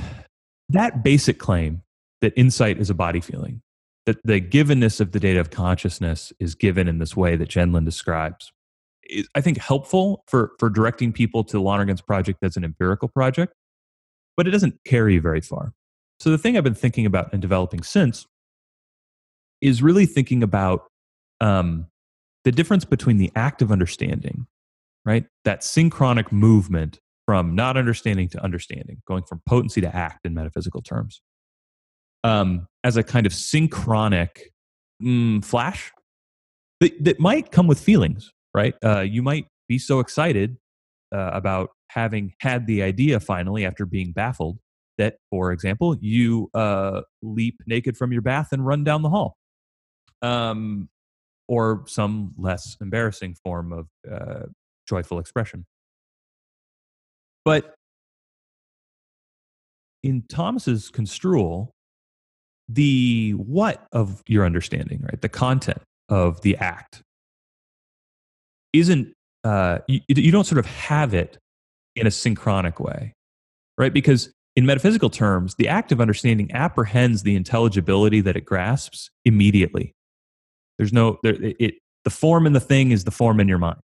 that 0.69 1.03
basic 1.03 1.39
claim 1.39 1.81
that 2.21 2.33
insight 2.35 2.79
is 2.79 2.89
a 2.89 2.93
body 2.93 3.19
feeling, 3.19 3.61
that 4.05 4.17
the 4.23 4.39
givenness 4.39 5.01
of 5.01 5.11
the 5.11 5.19
data 5.19 5.39
of 5.39 5.49
consciousness 5.49 6.31
is 6.39 6.55
given 6.55 6.87
in 6.87 6.99
this 6.99 7.15
way 7.17 7.35
that 7.35 7.49
Gendlin 7.49 7.85
describes, 7.85 8.51
is, 9.03 9.27
I 9.35 9.41
think, 9.41 9.57
helpful 9.57 10.23
for, 10.27 10.51
for 10.59 10.69
directing 10.69 11.11
people 11.11 11.43
to 11.45 11.57
Lonergan's 11.57 12.01
project 12.01 12.39
as 12.41 12.55
an 12.55 12.63
empirical 12.63 13.07
project, 13.07 13.53
but 14.37 14.47
it 14.47 14.51
doesn't 14.51 14.75
carry 14.85 15.17
very 15.17 15.41
far. 15.41 15.73
So, 16.23 16.29
the 16.29 16.37
thing 16.37 16.55
I've 16.55 16.63
been 16.63 16.73
thinking 16.73 17.05
about 17.05 17.33
and 17.33 17.41
developing 17.41 17.83
since 17.83 18.25
is 19.59 19.83
really 19.83 20.05
thinking 20.05 20.41
about 20.41 20.85
um, 21.41 21.87
the 22.45 22.51
difference 22.53 22.85
between 22.85 23.17
the 23.17 23.29
act 23.35 23.61
of 23.61 23.73
understanding, 23.73 24.47
right? 25.03 25.25
That 25.43 25.65
synchronic 25.65 26.31
movement 26.31 27.01
from 27.25 27.55
not 27.55 27.75
understanding 27.75 28.29
to 28.29 28.41
understanding, 28.41 29.01
going 29.05 29.23
from 29.23 29.41
potency 29.45 29.81
to 29.81 29.93
act 29.93 30.19
in 30.23 30.33
metaphysical 30.33 30.81
terms, 30.81 31.21
um, 32.23 32.67
as 32.85 32.95
a 32.95 33.03
kind 33.03 33.25
of 33.25 33.33
synchronic 33.33 34.53
mm, 35.03 35.43
flash 35.43 35.91
that, 36.79 37.03
that 37.03 37.19
might 37.19 37.51
come 37.51 37.67
with 37.67 37.81
feelings, 37.81 38.31
right? 38.55 38.75
Uh, 38.81 39.01
you 39.01 39.21
might 39.21 39.47
be 39.67 39.77
so 39.77 39.99
excited 39.99 40.55
uh, 41.13 41.31
about 41.33 41.71
having 41.89 42.31
had 42.39 42.65
the 42.65 42.81
idea 42.81 43.19
finally 43.19 43.65
after 43.65 43.85
being 43.85 44.13
baffled 44.13 44.57
that, 44.97 45.15
for 45.29 45.51
example, 45.51 45.95
you 45.99 46.49
uh, 46.53 47.01
leap 47.21 47.55
naked 47.65 47.97
from 47.97 48.11
your 48.11 48.21
bath 48.21 48.49
and 48.51 48.65
run 48.65 48.83
down 48.83 49.01
the 49.01 49.09
hall. 49.09 49.35
Um, 50.21 50.89
or 51.47 51.83
some 51.87 52.33
less 52.37 52.77
embarrassing 52.79 53.35
form 53.43 53.73
of 53.73 53.87
uh, 54.09 54.45
joyful 54.87 55.19
expression. 55.19 55.65
But 57.45 57.75
in 60.03 60.23
Thomas's 60.29 60.89
construal, 60.89 61.73
the 62.69 63.31
what 63.31 63.85
of 63.91 64.21
your 64.27 64.45
understanding, 64.45 65.01
right? 65.03 65.21
The 65.21 65.29
content 65.29 65.81
of 66.09 66.41
the 66.41 66.55
act 66.57 67.01
isn't 68.71 69.13
uh, 69.43 69.79
you, 69.87 69.99
you 70.07 70.31
don't 70.31 70.45
sort 70.45 70.59
of 70.59 70.65
have 70.65 71.13
it 71.13 71.37
in 71.95 72.07
a 72.07 72.11
synchronic 72.11 72.79
way, 72.79 73.13
right? 73.77 73.93
Because 73.93 74.31
in 74.55 74.65
metaphysical 74.65 75.09
terms, 75.09 75.55
the 75.55 75.67
act 75.67 75.91
of 75.91 75.99
understanding 75.99 76.51
apprehends 76.51 77.23
the 77.23 77.35
intelligibility 77.35 78.21
that 78.21 78.35
it 78.35 78.45
grasps 78.45 79.09
immediately. 79.25 79.95
There's 80.77 80.93
no 80.93 81.17
there, 81.23 81.35
it. 81.39 81.75
The 82.03 82.09
form 82.09 82.45
in 82.45 82.53
the 82.53 82.59
thing 82.59 82.91
is 82.91 83.05
the 83.05 83.11
form 83.11 83.39
in 83.39 83.47
your 83.47 83.57
mind, 83.57 83.79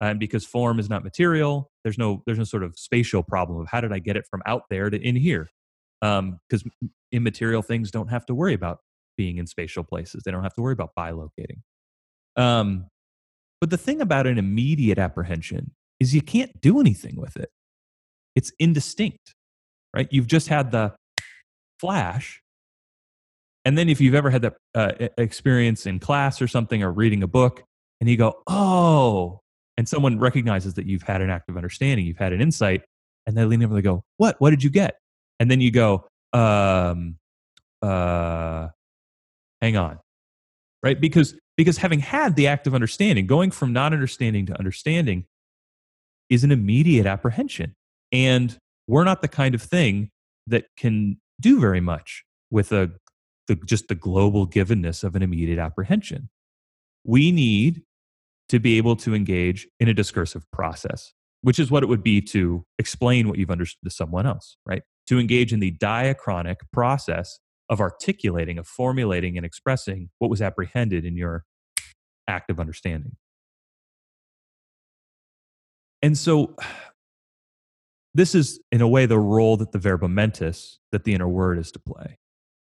and 0.00 0.18
because 0.18 0.46
form 0.46 0.78
is 0.78 0.88
not 0.88 1.04
material, 1.04 1.70
there's 1.84 1.98
no 1.98 2.22
there's 2.26 2.38
no 2.38 2.44
sort 2.44 2.62
of 2.62 2.78
spatial 2.78 3.22
problem 3.22 3.60
of 3.60 3.68
how 3.68 3.80
did 3.80 3.92
I 3.92 3.98
get 3.98 4.16
it 4.16 4.24
from 4.30 4.42
out 4.46 4.62
there 4.70 4.88
to 4.90 5.00
in 5.00 5.16
here, 5.16 5.50
because 6.00 6.64
um, 6.64 6.90
immaterial 7.12 7.62
things 7.62 7.90
don't 7.90 8.08
have 8.08 8.24
to 8.26 8.34
worry 8.34 8.54
about 8.54 8.78
being 9.16 9.36
in 9.36 9.46
spatial 9.46 9.84
places. 9.84 10.22
They 10.24 10.30
don't 10.30 10.42
have 10.42 10.54
to 10.54 10.62
worry 10.62 10.72
about 10.72 10.92
bilocating. 10.98 11.60
Um, 12.36 12.86
but 13.60 13.68
the 13.68 13.76
thing 13.76 14.00
about 14.00 14.26
an 14.26 14.38
immediate 14.38 14.98
apprehension 14.98 15.72
is 15.98 16.14
you 16.14 16.22
can't 16.22 16.58
do 16.62 16.80
anything 16.80 17.16
with 17.16 17.36
it. 17.36 17.50
It's 18.34 18.52
indistinct, 18.58 19.34
right? 19.94 20.08
You've 20.10 20.26
just 20.26 20.48
had 20.48 20.70
the 20.70 20.94
flash. 21.78 22.42
And 23.64 23.76
then 23.76 23.88
if 23.88 24.00
you've 24.00 24.14
ever 24.14 24.30
had 24.30 24.42
that 24.42 24.54
uh, 24.74 24.92
experience 25.18 25.86
in 25.86 25.98
class 25.98 26.40
or 26.40 26.48
something 26.48 26.82
or 26.82 26.90
reading 26.90 27.22
a 27.22 27.26
book 27.26 27.62
and 28.00 28.08
you 28.08 28.16
go, 28.16 28.42
oh, 28.46 29.40
and 29.76 29.88
someone 29.88 30.18
recognizes 30.18 30.74
that 30.74 30.86
you've 30.86 31.02
had 31.02 31.20
an 31.20 31.30
active 31.30 31.56
understanding, 31.56 32.06
you've 32.06 32.18
had 32.18 32.32
an 32.32 32.40
insight, 32.40 32.82
and 33.26 33.36
they 33.36 33.44
lean 33.44 33.62
over 33.62 33.74
and 33.74 33.78
they 33.78 33.82
go, 33.82 34.02
what? 34.16 34.36
What 34.40 34.50
did 34.50 34.62
you 34.62 34.70
get? 34.70 34.96
And 35.38 35.50
then 35.50 35.60
you 35.60 35.70
go, 35.70 36.06
um, 36.32 37.16
uh, 37.82 38.68
hang 39.60 39.76
on, 39.76 39.98
right? 40.82 41.00
Because 41.00 41.34
because 41.56 41.76
having 41.76 42.00
had 42.00 42.36
the 42.36 42.46
act 42.46 42.66
of 42.66 42.74
understanding, 42.74 43.26
going 43.26 43.50
from 43.50 43.72
non 43.72 43.92
understanding 43.92 44.46
to 44.46 44.58
understanding 44.58 45.26
is 46.30 46.44
an 46.44 46.52
immediate 46.52 47.06
apprehension. 47.06 47.74
And 48.12 48.56
we're 48.90 49.04
not 49.04 49.22
the 49.22 49.28
kind 49.28 49.54
of 49.54 49.62
thing 49.62 50.10
that 50.48 50.64
can 50.76 51.20
do 51.40 51.60
very 51.60 51.80
much 51.80 52.24
with 52.50 52.72
a, 52.72 52.90
the, 53.46 53.54
just 53.64 53.86
the 53.86 53.94
global 53.94 54.48
givenness 54.48 55.04
of 55.04 55.14
an 55.14 55.22
immediate 55.22 55.60
apprehension. 55.60 56.28
We 57.04 57.30
need 57.30 57.82
to 58.48 58.58
be 58.58 58.78
able 58.78 58.96
to 58.96 59.14
engage 59.14 59.68
in 59.78 59.88
a 59.88 59.94
discursive 59.94 60.44
process, 60.50 61.12
which 61.42 61.60
is 61.60 61.70
what 61.70 61.84
it 61.84 61.86
would 61.86 62.02
be 62.02 62.20
to 62.20 62.64
explain 62.80 63.28
what 63.28 63.38
you've 63.38 63.50
understood 63.50 63.84
to 63.84 63.90
someone 63.90 64.26
else, 64.26 64.56
right? 64.66 64.82
To 65.06 65.20
engage 65.20 65.52
in 65.52 65.60
the 65.60 65.70
diachronic 65.70 66.56
process 66.72 67.38
of 67.68 67.80
articulating, 67.80 68.58
of 68.58 68.66
formulating, 68.66 69.36
and 69.36 69.46
expressing 69.46 70.10
what 70.18 70.30
was 70.30 70.42
apprehended 70.42 71.04
in 71.04 71.16
your 71.16 71.44
act 72.26 72.50
of 72.50 72.58
understanding. 72.58 73.12
And 76.02 76.18
so, 76.18 76.56
this 78.14 78.34
is, 78.34 78.60
in 78.72 78.80
a 78.80 78.88
way, 78.88 79.06
the 79.06 79.18
role 79.18 79.56
that 79.58 79.72
the 79.72 79.78
verbum 79.78 80.14
mentis, 80.14 80.78
that 80.92 81.04
the 81.04 81.14
inner 81.14 81.28
word 81.28 81.58
is 81.58 81.70
to 81.72 81.78
play. 81.78 82.18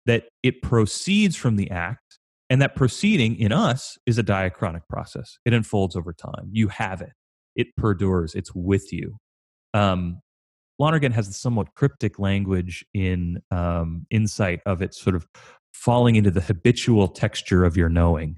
That 0.06 0.26
it 0.44 0.62
proceeds 0.62 1.36
from 1.36 1.56
the 1.56 1.70
act, 1.72 2.20
and 2.50 2.62
that 2.62 2.76
proceeding 2.76 3.40
in 3.40 3.52
us 3.52 3.98
is 4.06 4.18
a 4.18 4.24
diachronic 4.24 4.82
process. 4.90 5.38
It 5.46 5.54
unfolds 5.54 5.96
over 5.96 6.14
time. 6.14 6.50
You 6.52 6.68
have 6.70 7.02
it, 7.02 7.14
it 7.56 7.76
perdures, 7.76 8.36
it's 8.36 8.54
with 8.54 8.92
you. 8.92 9.18
Um, 9.74 10.22
Lonergan 10.80 11.12
has 11.12 11.28
the 11.28 11.34
somewhat 11.34 11.76
cryptic 11.76 12.18
language 12.18 12.84
in 12.94 13.42
um, 13.52 14.08
insight 14.10 14.62
of 14.66 14.82
it 14.82 14.94
sort 14.96 15.16
of 15.16 15.28
falling 15.74 16.16
into 16.16 16.32
the 16.32 16.42
habitual 16.42 17.08
texture 17.08 17.64
of 17.64 17.78
your 17.78 17.90
knowing. 17.90 18.38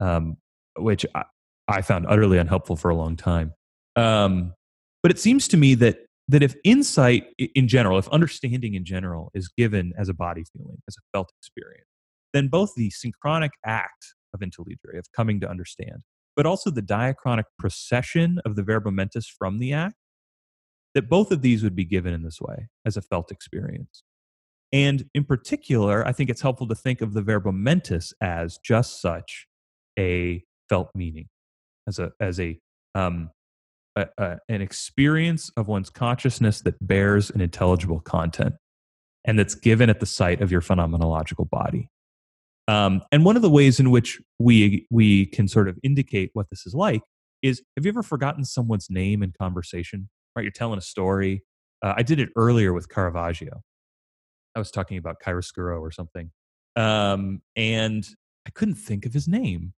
Um, 0.00 0.36
which 0.78 1.04
I, 1.14 1.24
I 1.68 1.82
found 1.82 2.06
utterly 2.08 2.38
unhelpful 2.38 2.76
for 2.76 2.90
a 2.90 2.94
long 2.94 3.16
time. 3.16 3.52
Um, 3.96 4.54
but 5.02 5.10
it 5.10 5.18
seems 5.18 5.48
to 5.48 5.56
me 5.56 5.74
that 5.76 5.98
that 6.30 6.42
if 6.42 6.54
insight 6.62 7.24
in 7.38 7.66
general, 7.66 7.98
if 7.98 8.08
understanding 8.08 8.74
in 8.74 8.84
general 8.84 9.30
is 9.34 9.48
given 9.48 9.92
as 9.98 10.08
a 10.08 10.14
body 10.14 10.44
feeling, 10.52 10.78
as 10.88 10.96
a 10.96 11.02
felt 11.12 11.30
experience, 11.40 11.86
then 12.32 12.48
both 12.48 12.72
the 12.76 12.90
synchronic 12.90 13.50
act 13.66 14.14
of 14.32 14.40
intelligere, 14.40 14.98
of 14.98 15.06
coming 15.14 15.40
to 15.40 15.50
understand, 15.50 16.02
but 16.36 16.46
also 16.46 16.70
the 16.70 16.82
diachronic 16.82 17.44
procession 17.58 18.38
of 18.44 18.54
the 18.54 18.62
verbum 18.62 18.94
mentis 18.94 19.26
from 19.26 19.58
the 19.58 19.72
act, 19.72 19.96
that 20.94 21.08
both 21.08 21.32
of 21.32 21.42
these 21.42 21.62
would 21.64 21.74
be 21.74 21.84
given 21.84 22.12
in 22.14 22.22
this 22.22 22.40
way 22.40 22.68
as 22.86 22.96
a 22.96 23.02
felt 23.02 23.32
experience. 23.32 24.04
And 24.72 25.06
in 25.14 25.24
particular, 25.24 26.06
I 26.06 26.12
think 26.12 26.30
it's 26.30 26.42
helpful 26.42 26.68
to 26.68 26.76
think 26.76 27.00
of 27.00 27.12
the 27.12 27.22
verbum 27.22 27.62
mentis 27.62 28.14
as 28.20 28.58
just 28.64 29.00
such 29.02 29.46
a 29.98 30.44
felt 30.68 30.90
meaning, 30.94 31.28
as 31.88 31.98
a 31.98 32.12
as 32.20 32.38
a, 32.38 32.60
um, 32.94 33.30
a, 34.00 34.08
a 34.18 34.38
an 34.48 34.60
experience 34.60 35.50
of 35.56 35.68
one's 35.68 35.90
consciousness 35.90 36.60
that 36.62 36.74
bears 36.86 37.30
an 37.30 37.40
intelligible 37.40 38.00
content, 38.00 38.54
and 39.24 39.38
that's 39.38 39.54
given 39.54 39.90
at 39.90 40.00
the 40.00 40.06
site 40.06 40.40
of 40.40 40.50
your 40.50 40.60
phenomenological 40.60 41.48
body. 41.48 41.88
Um, 42.68 43.02
and 43.10 43.24
one 43.24 43.36
of 43.36 43.42
the 43.42 43.50
ways 43.50 43.80
in 43.80 43.90
which 43.90 44.20
we 44.38 44.86
we 44.90 45.26
can 45.26 45.48
sort 45.48 45.68
of 45.68 45.78
indicate 45.82 46.30
what 46.34 46.46
this 46.50 46.66
is 46.66 46.74
like 46.74 47.02
is: 47.42 47.62
Have 47.76 47.84
you 47.84 47.90
ever 47.90 48.02
forgotten 48.02 48.44
someone's 48.44 48.88
name 48.90 49.22
in 49.22 49.32
conversation? 49.38 50.08
Right, 50.36 50.42
you're 50.42 50.52
telling 50.52 50.78
a 50.78 50.82
story. 50.82 51.42
Uh, 51.82 51.94
I 51.96 52.02
did 52.02 52.20
it 52.20 52.28
earlier 52.36 52.72
with 52.72 52.88
Caravaggio. 52.88 53.62
I 54.54 54.58
was 54.58 54.70
talking 54.70 54.98
about 54.98 55.16
chiaroscuro 55.24 55.80
or 55.80 55.90
something, 55.90 56.30
um, 56.76 57.42
and 57.56 58.06
I 58.46 58.50
couldn't 58.50 58.76
think 58.76 59.06
of 59.06 59.12
his 59.12 59.28
name 59.28 59.74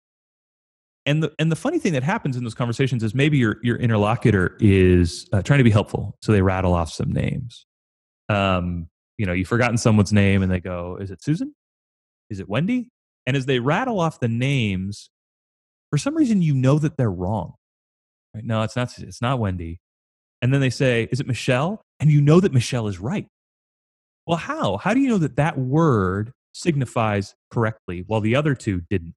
and 1.06 1.22
the 1.22 1.32
and 1.38 1.50
the 1.50 1.56
funny 1.56 1.78
thing 1.78 1.92
that 1.94 2.02
happens 2.02 2.36
in 2.36 2.44
those 2.44 2.54
conversations 2.54 3.02
is 3.02 3.14
maybe 3.14 3.36
your 3.38 3.56
your 3.62 3.76
interlocutor 3.76 4.56
is 4.60 5.28
uh, 5.32 5.42
trying 5.42 5.58
to 5.58 5.64
be 5.64 5.70
helpful, 5.70 6.16
so 6.22 6.32
they 6.32 6.42
rattle 6.42 6.74
off 6.74 6.92
some 6.92 7.12
names. 7.12 7.66
Um, 8.28 8.88
you 9.18 9.26
know, 9.26 9.32
you've 9.32 9.48
forgotten 9.48 9.76
someone's 9.76 10.12
name, 10.12 10.42
and 10.42 10.50
they 10.50 10.60
go, 10.60 10.96
"Is 11.00 11.10
it 11.10 11.22
Susan? 11.22 11.54
Is 12.30 12.40
it 12.40 12.48
Wendy?" 12.48 12.88
And 13.26 13.36
as 13.36 13.46
they 13.46 13.58
rattle 13.58 14.00
off 14.00 14.20
the 14.20 14.28
names, 14.28 15.10
for 15.90 15.98
some 15.98 16.16
reason, 16.16 16.42
you 16.42 16.54
know 16.54 16.78
that 16.78 16.96
they're 16.96 17.10
wrong. 17.10 17.54
Right? 18.34 18.44
No, 18.44 18.62
it's 18.62 18.76
not. 18.76 18.96
It's 18.98 19.22
not 19.22 19.38
Wendy. 19.40 19.80
And 20.40 20.52
then 20.54 20.60
they 20.60 20.70
say, 20.70 21.08
"Is 21.10 21.20
it 21.20 21.26
Michelle?" 21.26 21.82
And 21.98 22.10
you 22.10 22.20
know 22.20 22.40
that 22.40 22.52
Michelle 22.52 22.86
is 22.86 22.98
right. 23.00 23.26
Well, 24.26 24.38
how? 24.38 24.76
How 24.76 24.94
do 24.94 25.00
you 25.00 25.08
know 25.08 25.18
that 25.18 25.36
that 25.36 25.58
word 25.58 26.32
signifies 26.52 27.34
correctly 27.50 28.04
while 28.06 28.20
the 28.20 28.36
other 28.36 28.54
two 28.54 28.82
didn't? 28.88 29.14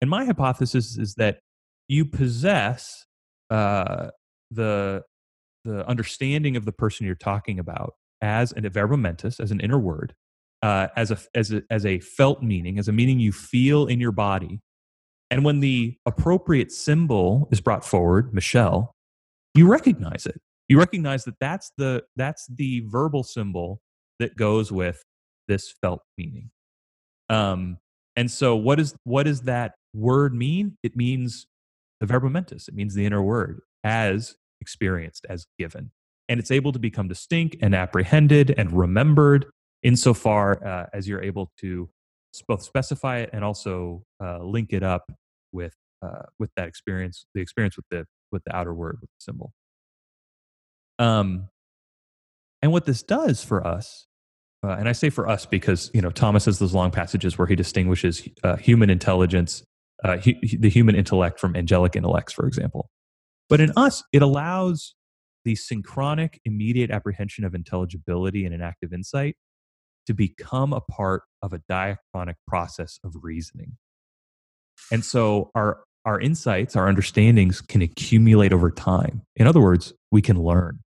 And 0.00 0.10
my 0.10 0.24
hypothesis 0.24 0.96
is 0.96 1.14
that 1.14 1.40
you 1.88 2.04
possess 2.04 3.06
uh, 3.50 4.10
the 4.50 5.02
the 5.64 5.86
understanding 5.86 6.56
of 6.56 6.64
the 6.64 6.72
person 6.72 7.04
you're 7.04 7.14
talking 7.14 7.58
about 7.58 7.94
as 8.22 8.52
an 8.52 8.68
verbum 8.70 9.02
mentis, 9.02 9.40
as 9.40 9.50
an 9.50 9.60
inner 9.60 9.78
word, 9.78 10.14
uh, 10.62 10.88
as 10.96 11.10
a 11.10 11.18
as 11.34 11.52
a 11.52 11.62
as 11.70 11.84
a 11.84 11.98
felt 12.00 12.42
meaning, 12.42 12.78
as 12.78 12.88
a 12.88 12.92
meaning 12.92 13.18
you 13.18 13.32
feel 13.32 13.86
in 13.86 14.00
your 14.00 14.12
body. 14.12 14.60
And 15.30 15.44
when 15.44 15.60
the 15.60 15.96
appropriate 16.06 16.72
symbol 16.72 17.48
is 17.50 17.60
brought 17.60 17.84
forward, 17.84 18.32
Michelle, 18.32 18.94
you 19.54 19.70
recognize 19.70 20.24
it. 20.24 20.40
You 20.68 20.78
recognize 20.78 21.24
that 21.24 21.34
that's 21.40 21.72
the 21.76 22.04
that's 22.16 22.46
the 22.46 22.84
verbal 22.86 23.22
symbol 23.22 23.80
that 24.18 24.36
goes 24.36 24.70
with 24.72 25.02
this 25.48 25.74
felt 25.80 26.02
meaning. 26.16 26.50
Um, 27.28 27.78
and 28.16 28.30
so, 28.30 28.56
what 28.56 28.80
is 28.80 28.94
what 29.04 29.26
is 29.26 29.42
that 29.42 29.74
word 29.98 30.34
mean? 30.34 30.76
It 30.82 30.96
means 30.96 31.46
the 32.00 32.06
verbum 32.06 32.32
mentis. 32.32 32.68
It 32.68 32.74
means 32.74 32.94
the 32.94 33.04
inner 33.04 33.22
word 33.22 33.60
as 33.84 34.36
experienced, 34.60 35.26
as 35.28 35.46
given. 35.58 35.90
And 36.28 36.38
it's 36.38 36.50
able 36.50 36.72
to 36.72 36.78
become 36.78 37.08
distinct 37.08 37.56
and 37.62 37.74
apprehended 37.74 38.54
and 38.56 38.72
remembered 38.72 39.46
insofar 39.82 40.64
uh, 40.64 40.86
as 40.92 41.08
you're 41.08 41.22
able 41.22 41.50
to 41.60 41.88
both 42.46 42.62
specify 42.62 43.18
it 43.18 43.30
and 43.32 43.44
also 43.44 44.04
uh, 44.22 44.42
link 44.42 44.72
it 44.72 44.82
up 44.82 45.10
with 45.52 45.74
uh, 46.02 46.22
with 46.38 46.50
that 46.56 46.68
experience, 46.68 47.26
the 47.34 47.40
experience 47.40 47.76
with 47.76 47.86
the 47.90 48.06
with 48.30 48.42
the 48.44 48.54
outer 48.54 48.74
word, 48.74 48.98
with 49.00 49.10
the 49.10 49.20
symbol. 49.20 49.52
Um, 50.98 51.48
and 52.60 52.72
what 52.72 52.84
this 52.84 53.02
does 53.02 53.42
for 53.42 53.66
us 53.66 54.08
uh, 54.64 54.70
and 54.78 54.88
I 54.88 54.92
say 54.92 55.10
for 55.10 55.28
us 55.28 55.46
because 55.46 55.90
you 55.94 56.02
know 56.02 56.10
Thomas 56.10 56.46
has 56.46 56.58
those 56.58 56.74
long 56.74 56.90
passages 56.90 57.38
where 57.38 57.46
he 57.46 57.54
distinguishes 57.54 58.28
uh, 58.42 58.56
human 58.56 58.90
intelligence 58.90 59.62
uh, 60.04 60.16
the 60.58 60.70
human 60.70 60.94
intellect 60.94 61.40
from 61.40 61.56
angelic 61.56 61.96
intellects, 61.96 62.32
for 62.32 62.46
example. 62.46 62.90
But 63.48 63.60
in 63.60 63.72
us, 63.76 64.02
it 64.12 64.22
allows 64.22 64.94
the 65.44 65.54
synchronic, 65.54 66.40
immediate 66.44 66.90
apprehension 66.90 67.44
of 67.44 67.54
intelligibility 67.54 68.44
and 68.44 68.54
an 68.54 68.60
active 68.60 68.92
insight 68.92 69.36
to 70.06 70.14
become 70.14 70.72
a 70.72 70.80
part 70.80 71.22
of 71.42 71.52
a 71.52 71.60
diachronic 71.70 72.34
process 72.46 72.98
of 73.04 73.14
reasoning. 73.22 73.76
And 74.92 75.04
so 75.04 75.50
our, 75.54 75.80
our 76.04 76.20
insights, 76.20 76.76
our 76.76 76.88
understandings 76.88 77.60
can 77.60 77.82
accumulate 77.82 78.52
over 78.52 78.70
time. 78.70 79.22
In 79.36 79.46
other 79.46 79.60
words, 79.60 79.92
we 80.10 80.22
can 80.22 80.42
learn. 80.42 80.80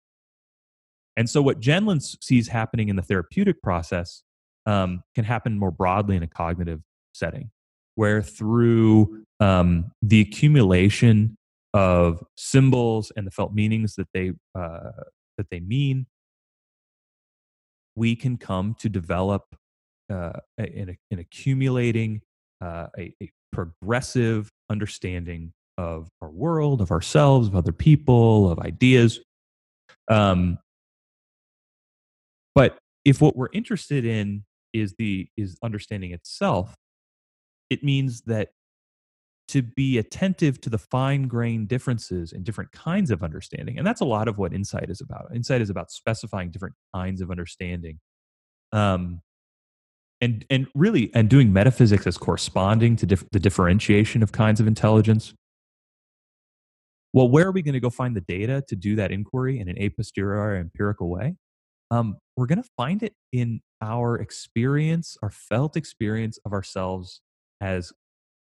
And 1.17 1.29
so, 1.29 1.41
what 1.41 1.59
Gendlin 1.59 2.01
sees 2.23 2.47
happening 2.47 2.87
in 2.87 2.95
the 2.95 3.01
therapeutic 3.01 3.61
process 3.61 4.23
um, 4.65 5.01
can 5.15 5.25
happen 5.25 5.59
more 5.59 5.71
broadly 5.71 6.15
in 6.15 6.23
a 6.23 6.27
cognitive 6.27 6.79
setting, 7.11 7.51
where 7.99 8.21
through 8.21 9.25
um, 9.41 9.91
the 10.01 10.21
accumulation 10.21 11.35
of 11.73 12.23
symbols 12.37 13.11
and 13.17 13.27
the 13.27 13.31
felt 13.31 13.53
meanings 13.53 13.95
that 13.95 14.07
they 14.13 14.31
uh, 14.57 14.91
that 15.37 15.47
they 15.51 15.59
mean, 15.59 16.05
we 17.97 18.15
can 18.15 18.37
come 18.37 18.73
to 18.79 18.87
develop 18.87 19.43
uh, 20.09 20.39
in, 20.57 20.97
in 21.11 21.19
accumulating 21.19 22.21
uh, 22.61 22.87
a, 22.97 23.13
a 23.21 23.29
progressive 23.51 24.49
understanding 24.69 25.51
of 25.77 26.07
our 26.21 26.29
world, 26.29 26.79
of 26.79 26.91
ourselves, 26.91 27.49
of 27.49 27.55
other 27.57 27.73
people, 27.73 28.49
of 28.49 28.59
ideas. 28.59 29.19
Um, 30.09 30.57
but 32.55 32.77
if 33.03 33.19
what 33.19 33.35
we're 33.35 33.49
interested 33.51 34.05
in 34.05 34.45
is 34.71 34.95
the 34.97 35.27
is 35.35 35.57
understanding 35.61 36.13
itself, 36.13 36.75
it 37.69 37.83
means 37.83 38.21
that 38.21 38.49
to 39.49 39.63
be 39.63 39.97
attentive 39.97 40.61
to 40.61 40.69
the 40.69 40.77
fine 40.77 41.27
grained 41.27 41.67
differences 41.67 42.33
in 42.33 42.43
different 42.43 42.71
kinds 42.71 43.09
of 43.09 43.23
understanding, 43.23 43.77
and 43.77 43.87
that's 43.87 44.01
a 44.01 44.05
lot 44.05 44.27
of 44.27 44.37
what 44.37 44.53
insight 44.53 44.89
is 44.89 45.01
about. 45.01 45.31
Insight 45.33 45.61
is 45.61 45.69
about 45.69 45.91
specifying 45.91 46.51
different 46.51 46.75
kinds 46.93 47.21
of 47.21 47.31
understanding. 47.31 47.99
Um, 48.71 49.21
and 50.21 50.45
and 50.49 50.67
really 50.75 51.11
and 51.13 51.29
doing 51.29 51.53
metaphysics 51.53 52.05
as 52.05 52.17
corresponding 52.17 52.95
to 52.97 53.05
dif- 53.05 53.29
the 53.31 53.39
differentiation 53.39 54.21
of 54.23 54.31
kinds 54.31 54.59
of 54.59 54.67
intelligence 54.67 55.33
well 57.13 57.29
where 57.29 57.47
are 57.47 57.51
we 57.51 57.61
going 57.61 57.73
to 57.73 57.79
go 57.79 57.89
find 57.89 58.15
the 58.15 58.21
data 58.21 58.63
to 58.67 58.75
do 58.75 58.95
that 58.95 59.11
inquiry 59.11 59.59
in 59.59 59.69
an 59.69 59.77
a 59.77 59.89
posteriori 59.89 60.59
empirical 60.59 61.09
way 61.09 61.35
um, 61.91 62.17
we're 62.37 62.45
going 62.45 62.61
to 62.61 62.69
find 62.77 63.01
it 63.01 63.13
in 63.31 63.61
our 63.81 64.17
experience 64.17 65.17
our 65.23 65.31
felt 65.31 65.77
experience 65.77 66.37
of 66.45 66.53
ourselves 66.53 67.21
as 67.61 67.93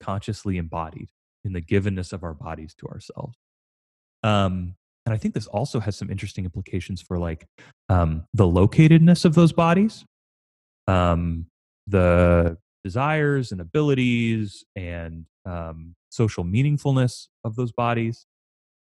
consciously 0.01 0.57
embodied 0.57 1.09
in 1.43 1.53
the 1.53 1.61
givenness 1.61 2.11
of 2.11 2.23
our 2.23 2.33
bodies 2.33 2.73
to 2.79 2.87
ourselves. 2.87 3.37
Um, 4.23 4.75
and 5.05 5.13
i 5.13 5.17
think 5.17 5.33
this 5.33 5.47
also 5.47 5.79
has 5.79 5.95
some 5.95 6.09
interesting 6.09 6.45
implications 6.45 7.01
for 7.01 7.17
like 7.17 7.45
um, 7.89 8.25
the 8.33 8.45
locatedness 8.45 9.25
of 9.25 9.35
those 9.35 9.53
bodies 9.53 10.03
um, 10.87 11.47
the 11.87 12.57
desires 12.83 13.51
and 13.51 13.61
abilities 13.61 14.63
and 14.75 15.25
um, 15.45 15.95
social 16.09 16.43
meaningfulness 16.43 17.27
of 17.43 17.55
those 17.55 17.71
bodies 17.71 18.25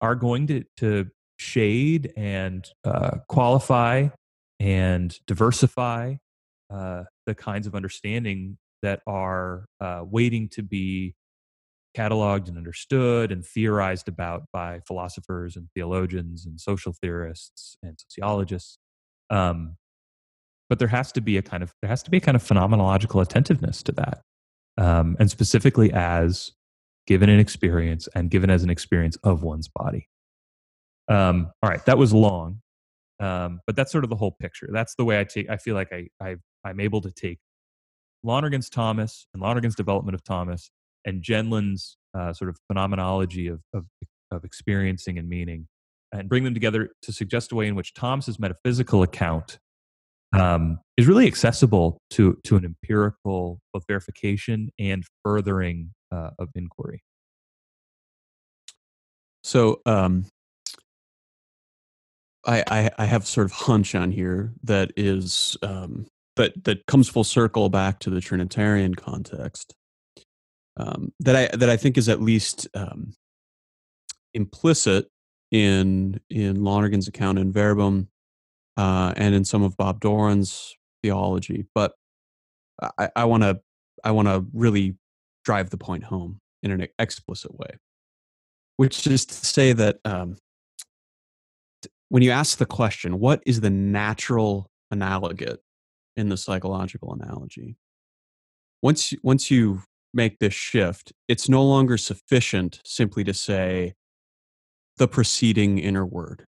are 0.02 0.16
going 0.16 0.48
to, 0.48 0.64
to 0.78 1.08
shade 1.38 2.12
and 2.18 2.68
uh, 2.84 3.18
qualify 3.28 4.08
and 4.60 5.20
diversify 5.28 6.16
uh, 6.72 7.04
the 7.26 7.36
kinds 7.36 7.68
of 7.68 7.76
understanding 7.76 8.58
that 8.82 9.02
are 9.08 9.66
uh, 9.80 10.02
waiting 10.04 10.50
to 10.50 10.64
be 10.64 11.16
cataloged 11.96 12.48
and 12.48 12.58
understood 12.58 13.32
and 13.32 13.46
theorized 13.46 14.08
about 14.08 14.44
by 14.54 14.80
philosophers 14.88 15.56
and 15.56 15.68
theologians 15.76 16.46
and 16.46 16.60
social 16.60 16.94
theorists 17.02 17.78
and 17.84 18.00
sociologists. 18.00 18.78
Um, 19.30 19.78
but 20.72 20.80
there 20.80 20.88
has 20.88 21.12
to 21.12 21.20
be 21.20 21.36
a 21.36 21.42
kind 21.42 21.64
of 21.64 21.74
there 21.82 21.90
has 21.90 22.02
to 22.02 22.10
be 22.10 22.16
a 22.16 22.22
kind 22.22 22.38
of 22.38 22.42
phenomenological 22.42 23.22
attentiveness 23.22 23.84
to 23.84 23.92
that 23.92 24.22
um, 24.78 25.18
and 25.20 25.30
specifically 25.30 25.92
as 25.92 26.54
given 27.08 27.30
an 27.30 27.42
experience 27.42 28.08
and 28.16 28.30
given 28.30 28.50
as 28.50 28.64
an 28.64 28.70
experience 28.70 29.18
of 29.26 29.44
one's 29.44 29.68
body 29.68 30.08
um, 31.10 31.52
all 31.62 31.70
right 31.70 31.86
that 31.86 31.98
was 31.98 32.14
long 32.14 32.62
um, 33.20 33.60
but 33.68 33.76
that's 33.76 33.92
sort 33.92 34.06
of 34.06 34.10
the 34.10 34.16
whole 34.16 34.32
picture 34.32 34.70
that's 34.72 34.96
the 34.96 35.04
way 35.04 35.20
i 35.20 35.26
take 35.26 35.50
i 35.50 35.58
feel 35.58 35.76
like 35.76 35.92
i, 35.92 36.08
I 36.22 36.38
i'm 36.64 36.80
able 36.80 37.02
to 37.02 37.12
take 37.12 37.40
lonergan's 38.24 38.70
thomas 38.70 39.28
and 39.34 39.42
lonergan's 39.42 39.76
development 39.76 40.16
of 40.16 40.24
thomas 40.24 40.72
and 41.06 41.24
gendlin's 41.24 41.98
uh, 42.18 42.34
sort 42.34 42.50
of 42.50 42.58
phenomenology 42.68 43.48
of, 43.48 43.62
of, 43.74 43.86
of 44.32 44.44
experiencing 44.44 45.18
and 45.18 45.28
meaning 45.28 45.68
and 46.14 46.28
bring 46.28 46.44
them 46.44 46.54
together 46.54 46.90
to 47.02 47.12
suggest 47.12 47.52
a 47.52 47.56
way 47.56 47.68
in 47.68 47.76
which 47.76 47.94
thomas's 47.94 48.40
metaphysical 48.40 49.04
account 49.04 49.60
um, 50.34 50.80
is 50.98 51.08
really 51.08 51.28
accessible 51.28 51.98
to 52.12 52.38
to 52.44 52.56
an 52.56 52.66
empirical 52.66 53.60
both 53.74 53.84
verification 53.88 54.70
and 54.80 55.04
furthering 55.24 55.94
uh, 56.12 56.32
of 56.40 56.50
inquiry. 56.56 57.04
So 59.44 59.82
um, 59.86 60.26
I, 62.46 62.64
I, 62.68 62.92
I 62.98 63.06
have 63.06 63.26
sort 63.26 63.46
of 63.46 63.52
hunch 63.52 63.96
on 63.96 64.12
here 64.12 64.54
that 64.64 64.92
is 64.96 65.58
um, 65.64 66.08
that 66.42 66.64
that 66.64 66.86
comes 66.88 67.08
full 67.08 67.24
circle 67.24 67.70
back 67.70 68.00
to 68.00 68.10
the 68.10 68.22
Trinitarian 68.22 68.96
context. 68.96 69.76
Um, 70.78 71.14
that 71.20 71.36
I 71.36 71.56
that 71.56 71.70
I 71.70 71.78
think 71.78 71.98
is 71.98 72.10
at 72.10 72.22
least 72.22 72.68
um, 72.74 73.14
implicit 74.34 75.08
in 75.52 76.20
in 76.30 76.64
Lonergan's 76.64 77.08
account 77.08 77.40
in 77.40 77.52
Verbum 77.52 78.08
uh, 78.78 79.14
and 79.16 79.36
in 79.36 79.46
some 79.46 79.64
of 79.64 79.78
Bob 79.78 80.00
Doran's 80.00 80.76
theology. 81.04 81.66
But 81.76 81.94
I 83.16 83.26
want 83.26 83.44
to 83.44 83.60
I 84.04 84.12
want 84.12 84.28
to 84.28 84.46
really 84.54 84.96
drive 85.46 85.70
the 85.70 85.78
point 85.78 86.04
home 86.04 86.40
in 86.64 86.72
an 86.72 86.88
explicit 86.98 87.54
way, 87.54 87.78
which 88.78 89.06
is 89.06 89.26
to 89.26 89.34
say 89.34 89.74
that 89.74 90.00
um, 90.06 90.38
when 92.10 92.24
you 92.24 92.32
ask 92.32 92.58
the 92.58 92.66
question, 92.66 93.20
what 93.20 93.44
is 93.46 93.62
the 93.62 93.70
natural 93.70 94.72
analogate 94.92 95.60
in 96.16 96.30
the 96.30 96.38
psychological 96.38 97.14
analogy? 97.14 97.76
Once 98.82 99.14
once 99.24 99.52
you 99.52 99.84
make 100.14 100.40
this 100.40 100.54
shift, 100.54 101.14
it's 101.28 101.48
no 101.48 101.64
longer 101.64 101.98
sufficient 101.98 102.82
simply 102.86 103.24
to 103.24 103.34
say 103.34 103.94
the 104.98 105.08
preceding 105.08 105.80
inner 105.80 106.06
word 106.06 106.46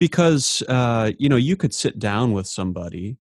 because 0.00 0.62
uh, 0.68 1.12
you 1.18 1.28
know 1.28 1.36
you 1.36 1.56
could 1.56 1.74
sit 1.74 1.98
down 1.98 2.32
with 2.32 2.46
somebody 2.46 3.18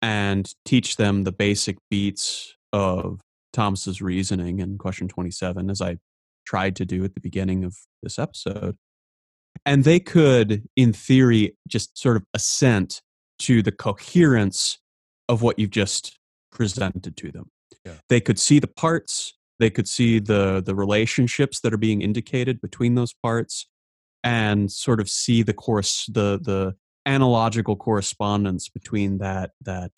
and 0.00 0.54
teach 0.64 0.96
them 0.96 1.24
the 1.24 1.32
basic 1.32 1.76
beats 1.90 2.54
of 2.72 3.20
Thomas's 3.52 4.00
reasoning 4.00 4.60
in 4.60 4.78
question 4.78 5.08
27 5.08 5.68
as 5.68 5.82
I 5.82 5.98
tried 6.46 6.76
to 6.76 6.86
do 6.86 7.04
at 7.04 7.14
the 7.14 7.20
beginning 7.20 7.64
of 7.64 7.76
this 8.02 8.18
episode 8.18 8.76
and 9.66 9.84
they 9.84 10.00
could 10.00 10.68
in 10.76 10.92
theory 10.92 11.56
just 11.68 11.98
sort 11.98 12.16
of 12.16 12.24
assent 12.32 13.02
to 13.40 13.62
the 13.62 13.72
coherence 13.72 14.78
of 15.28 15.42
what 15.42 15.58
you've 15.58 15.70
just 15.70 16.18
presented 16.52 17.16
to 17.16 17.30
them 17.32 17.50
yeah. 17.84 17.94
they 18.08 18.20
could 18.20 18.38
see 18.38 18.58
the 18.58 18.66
parts 18.66 19.34
they 19.58 19.70
could 19.70 19.88
see 19.88 20.18
the 20.18 20.62
the 20.64 20.74
relationships 20.74 21.60
that 21.60 21.72
are 21.72 21.78
being 21.78 22.02
indicated 22.02 22.60
between 22.60 22.94
those 22.94 23.12
parts 23.12 23.66
and 24.24 24.70
sort 24.70 25.00
of 25.00 25.08
see 25.08 25.42
the 25.42 25.52
course 25.52 26.06
the 26.12 26.38
the 26.42 26.74
analogical 27.06 27.76
correspondence 27.76 28.68
between 28.68 29.18
that 29.18 29.50
that 29.62 29.92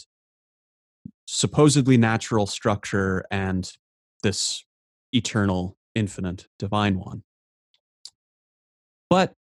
supposedly 1.26 1.97
natural 1.97 2.47
structure 2.47 3.24
and 3.30 3.72
this 4.22 4.64
eternal 5.12 5.76
infinite 5.95 6.47
divine 6.59 6.99
one 6.99 7.22
but 9.11 9.34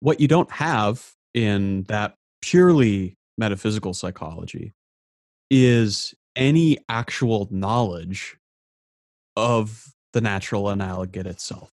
what 0.00 0.20
you 0.20 0.28
don't 0.28 0.50
have 0.50 1.12
in 1.34 1.82
that 1.84 2.14
purely 2.40 3.16
metaphysical 3.40 3.92
psychology 3.92 4.72
is 5.50 6.14
any 6.36 6.78
actual 6.88 7.48
knowledge 7.50 8.36
of 9.36 9.92
the 10.12 10.20
natural 10.20 10.70
analogate 10.70 11.26
itself 11.26 11.72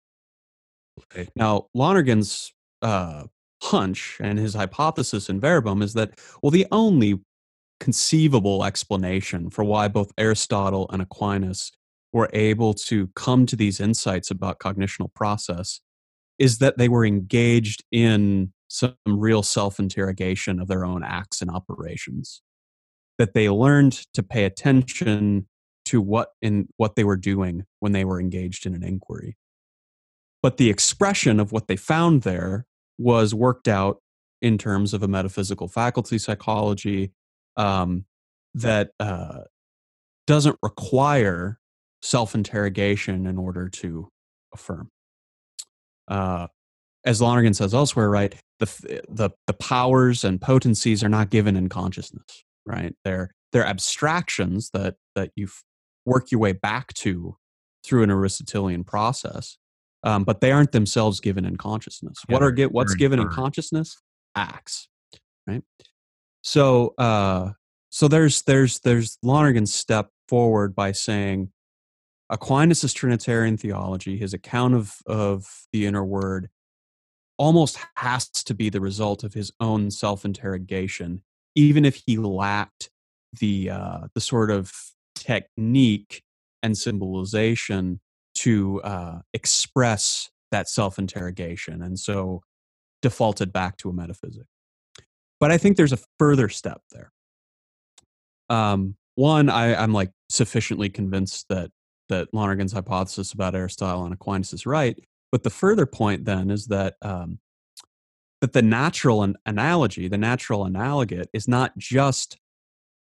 Okay. 1.12 1.28
Now, 1.36 1.68
Lonergan's 1.74 2.54
uh, 2.82 3.24
hunch 3.62 4.18
and 4.22 4.38
his 4.38 4.54
hypothesis 4.54 5.30
in 5.30 5.40
Verbum 5.40 5.82
is 5.82 5.94
that, 5.94 6.20
well, 6.42 6.52
the 6.52 6.68
only 6.72 7.20
conceivable 7.80 8.64
explanation 8.64 9.50
for 9.50 9.64
why 9.64 9.88
both 9.88 10.12
Aristotle 10.18 10.90
and 10.92 11.02
Aquinas 11.02 11.72
were 12.12 12.30
able 12.34 12.74
to 12.74 13.08
come 13.16 13.46
to 13.48 13.56
these 13.56 13.80
insights 13.80 14.30
about 14.30 14.60
cognitional 14.60 15.14
process 15.14 15.82
is 16.38 16.60
that 16.60 16.78
they 16.78 16.88
were 16.88 17.06
engaged 17.06 17.84
in 17.92 18.54
some 18.74 18.96
real 19.06 19.44
self 19.44 19.80
interrogation 19.80 20.60
of 20.60 20.68
their 20.68 20.86
own 20.86 21.04
acts 21.04 21.42
and 21.42 21.50
operations. 21.50 22.42
That 23.20 23.34
they 23.34 23.50
learned 23.50 24.06
to 24.14 24.24
pay 24.24 24.44
attention 24.44 25.48
to 25.86 26.02
what 26.02 26.30
in 26.42 26.68
what 26.78 26.96
they 26.96 27.04
were 27.04 27.18
doing 27.18 27.66
when 27.80 27.92
they 27.92 28.06
were 28.06 28.20
engaged 28.20 28.66
in 28.66 28.74
an 28.74 28.84
inquiry 28.84 29.38
but 30.44 30.58
the 30.58 30.70
expression 30.70 31.40
of 31.40 31.52
what 31.52 31.68
they 31.68 31.78
found 31.78 32.22
there 32.22 32.68
was 33.00 33.34
worked 33.34 33.68
out 33.68 34.02
in 34.42 34.58
terms 34.58 34.94
of 34.94 35.02
a 35.02 35.08
metaphysical 35.08 35.70
faculty 35.70 36.20
psychology 36.20 37.14
um, 37.56 38.06
that 38.54 38.92
uh, 39.00 39.40
doesn't 40.28 40.58
require 40.62 41.60
self 42.02 42.36
interrogation 42.36 43.26
in 43.26 43.38
order 43.38 43.70
to 43.70 44.10
affirm. 44.54 44.92
Uh, 46.10 46.48
as 47.06 47.22
Lonergan 47.22 47.54
says 47.54 47.74
elsewhere, 47.74 48.10
right, 48.10 48.36
the, 48.60 49.02
the, 49.10 49.32
the 49.48 49.54
powers 49.54 50.24
and 50.24 50.40
potencies 50.40 51.04
are 51.04 51.10
not 51.10 51.30
given 51.30 51.56
in 51.56 51.70
consciousness, 51.70 52.44
right? 52.66 52.96
They're, 53.04 53.32
they're 53.52 53.66
abstractions 53.66 54.70
that, 54.74 54.96
that 55.16 55.32
you 55.36 55.48
work 56.06 56.32
your 56.32 56.40
way 56.40 56.54
back 56.54 56.94
to 56.96 57.38
through 57.84 58.04
an 58.04 58.12
Aristotelian 58.12 58.84
process, 58.84 59.58
um, 60.04 60.24
but 60.24 60.42
they 60.42 60.52
aren't 60.52 60.72
themselves 60.72 61.20
given 61.20 61.46
in 61.46 61.58
consciousness. 61.58 62.20
Yeah, 62.28 62.34
what 62.36 62.44
are 62.44 62.52
get 62.52 62.72
what's 62.72 62.96
given 62.96 63.20
in 63.20 63.30
consciousness? 63.30 64.02
Acts, 64.36 64.88
right? 65.48 65.64
So, 66.42 66.94
uh, 66.98 67.52
so 67.90 68.08
there's 68.08 68.42
there's 68.44 68.80
there's 68.80 69.18
Lonergan's 69.22 69.74
step 69.74 70.10
forward 70.28 70.76
by 70.76 70.92
saying 70.92 71.52
Aquinas' 72.30 72.94
Trinitarian 72.94 73.58
theology, 73.58 74.18
his 74.18 74.34
account 74.34 74.74
of 74.74 74.96
of 75.06 75.46
the 75.72 75.86
inner 75.86 76.04
word, 76.04 76.50
almost 77.38 77.78
has 77.96 78.30
to 78.30 78.54
be 78.54 78.70
the 78.70 78.82
result 78.82 79.24
of 79.24 79.34
his 79.34 79.52
own 79.60 79.92
self 79.92 80.26
interrogation, 80.26 81.22
even 81.56 81.86
if 81.86 82.02
he 82.06 82.18
lacked 82.18 82.90
the 83.40 83.70
uh, 83.70 84.00
the 84.14 84.22
sort 84.22 84.52
of 84.52 84.72
technique 85.16 86.24
and 86.62 86.78
symbolization 86.78 88.00
to 88.36 88.82
uh, 88.84 89.20
express 89.34 90.30
that 90.52 90.70
self 90.70 91.00
interrogation, 91.00 91.82
and 91.82 92.00
so 92.00 92.42
defaulted 93.02 93.52
back 93.52 93.78
to 93.78 93.90
a 93.90 93.94
metaphysic. 93.94 94.46
But 95.40 95.52
I 95.52 95.58
think 95.58 95.76
there's 95.76 95.94
a 95.94 96.00
further 96.20 96.50
step 96.50 96.82
there. 96.92 97.12
Um, 98.50 98.96
one, 99.16 99.50
I, 99.50 99.76
I'm 99.76 99.94
like 99.94 100.12
sufficiently 100.30 100.90
convinced 100.90 101.48
that 101.50 101.72
that 102.10 102.34
Lonergan's 102.34 102.74
hypothesis 102.74 103.34
about 103.34 103.56
Aristotle 103.56 104.06
and 104.06 104.14
Aquinas 104.14 104.54
is 104.54 104.66
right. 104.66 104.98
But 105.34 105.42
the 105.42 105.50
further 105.50 105.88
point 105.88 106.26
then 106.26 106.52
is 106.52 106.68
that 106.68 106.94
um, 107.02 107.40
that 108.40 108.54
the 108.54 108.62
natural 108.62 109.24
an- 109.24 109.36
analogy, 109.48 110.08
the 110.08 110.16
natural 110.16 110.64
analogate, 110.64 111.28
is 111.34 111.48
not 111.48 111.76
just 111.76 112.38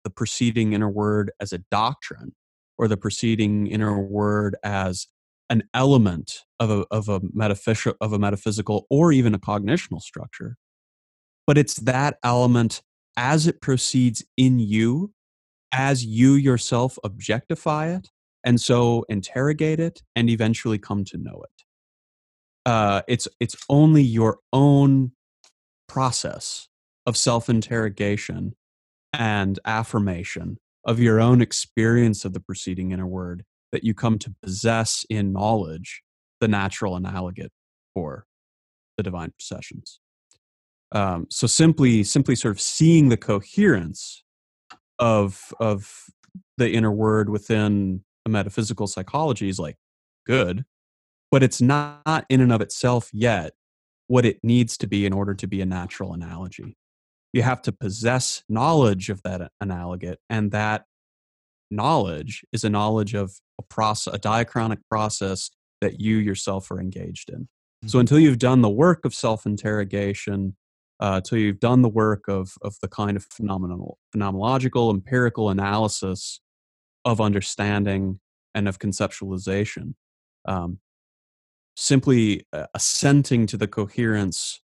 the 0.05 0.11
preceding 0.11 0.73
inner 0.73 0.89
word 0.89 1.33
as 1.41 1.53
a 1.53 1.59
doctrine, 1.73 2.37
or 2.79 2.87
the 2.87 2.97
preceding 2.97 3.67
inner 3.67 3.99
word 3.99 4.55
as 4.63 5.09
an 5.49 5.65
element 5.75 6.45
of 6.61 6.71
a 6.71 6.87
of 6.93 7.09
a 7.09 7.21
metaphysical 7.33 7.97
of 8.01 8.13
a 8.13 8.19
metaphysical 8.21 8.87
or 8.89 9.11
even 9.11 9.35
a 9.35 9.39
cognitional 9.41 10.01
structure, 10.01 10.57
but 11.49 11.59
it's 11.59 11.75
that 11.81 12.19
element 12.23 12.81
as 13.17 13.49
it 13.49 13.61
proceeds 13.61 14.25
in 14.37 14.61
you, 14.61 15.13
as 15.73 16.05
you 16.05 16.35
yourself 16.35 16.97
objectify 17.03 17.89
it, 17.89 18.09
and 18.45 18.61
so 18.61 19.05
interrogate 19.09 19.81
it, 19.81 20.05
and 20.15 20.31
eventually 20.31 20.79
come 20.79 21.05
to 21.07 21.19
know 21.19 21.43
it. 21.43 21.65
Uh, 22.67 23.03
it's 23.09 23.27
it's 23.41 23.57
only 23.69 24.03
your 24.03 24.39
own 24.53 25.13
process 25.89 26.69
of 27.07 27.17
self 27.17 27.49
interrogation 27.49 28.55
and 29.13 29.59
affirmation 29.65 30.59
of 30.85 31.01
your 31.01 31.21
own 31.21 31.41
experience 31.41 32.25
of 32.25 32.33
the 32.33 32.41
preceding 32.41 32.93
inner 32.93 33.07
word 33.07 33.45
that 33.73 33.85
you 33.85 33.95
come 33.95 34.19
to 34.19 34.35
possess 34.43 35.05
in 35.11 35.33
knowledge 35.33 36.03
the 36.41 36.49
natural 36.49 36.97
analogate 36.97 37.53
for 37.95 38.25
the 38.97 39.03
divine 39.03 39.31
processions. 39.31 40.01
Um, 40.93 41.27
so 41.31 41.47
simply, 41.47 42.03
simply 42.03 42.35
sort 42.35 42.53
of 42.53 42.61
seeing 42.61 43.09
the 43.09 43.17
coherence 43.17 44.25
of 44.99 45.53
of 45.61 46.05
the 46.59 46.71
inner 46.71 46.93
word 46.93 47.31
within 47.31 48.05
a 48.27 48.29
metaphysical 48.29 48.87
psychology 48.87 49.49
is 49.49 49.59
like 49.59 49.77
good, 50.27 50.65
but 51.31 51.43
it's 51.43 51.61
not 51.61 52.25
in 52.29 52.41
and 52.41 52.53
of 52.53 52.61
itself 52.61 53.11
yet 53.13 53.53
what 54.09 54.25
it 54.25 54.39
needs 54.43 54.77
to 54.79 54.87
be 54.87 55.07
in 55.07 55.13
order 55.13 55.35
to 55.35 55.47
be 55.47 55.61
a 55.61 55.67
natural 55.67 56.13
analogy. 56.13 56.77
You 57.33 57.43
have 57.43 57.63
to 57.63 57.73
possess 57.73 58.43
knowledge 58.49 59.09
of 59.09 59.23
that 59.23 59.53
analogate, 59.61 60.19
and 60.29 60.51
that 60.51 60.85
knowledge 61.71 62.45
is 62.53 62.65
a 62.65 62.71
knowledge 62.71 63.15
of 63.15 63.33
a 63.59 63.63
process, 63.63 64.13
a 64.13 64.19
diachronic 64.19 64.79
process 64.91 65.51
that 65.81 66.01
you 66.01 66.17
yourself 66.17 66.71
are 66.71 66.81
engaged 66.81 67.31
in. 67.31 67.49
So 67.87 67.99
until 67.99 68.19
you've 68.19 68.39
done 68.39 68.61
the 68.61 68.69
work 68.69 69.05
of 69.05 69.15
self-interrogation, 69.15 70.57
uh, 70.99 71.13
until 71.17 71.39
you've 71.39 71.61
done 71.61 71.81
the 71.81 71.89
work 71.89 72.25
of 72.29 72.53
of 72.63 72.77
the 72.83 72.89
kind 72.89 73.17
of 73.17 73.25
phenomenal, 73.31 73.99
phenomenological, 74.15 74.93
empirical 74.93 75.49
analysis 75.49 76.41
of 77.05 77.21
understanding 77.21 78.21
and 78.55 78.69
of 78.69 78.79
conceptualization, 78.79 79.95
um, 80.47 80.81
simply 81.81 82.47
uh, 82.53 82.67
assenting 82.75 83.47
to 83.47 83.57
the 83.57 83.67
coherence 83.67 84.61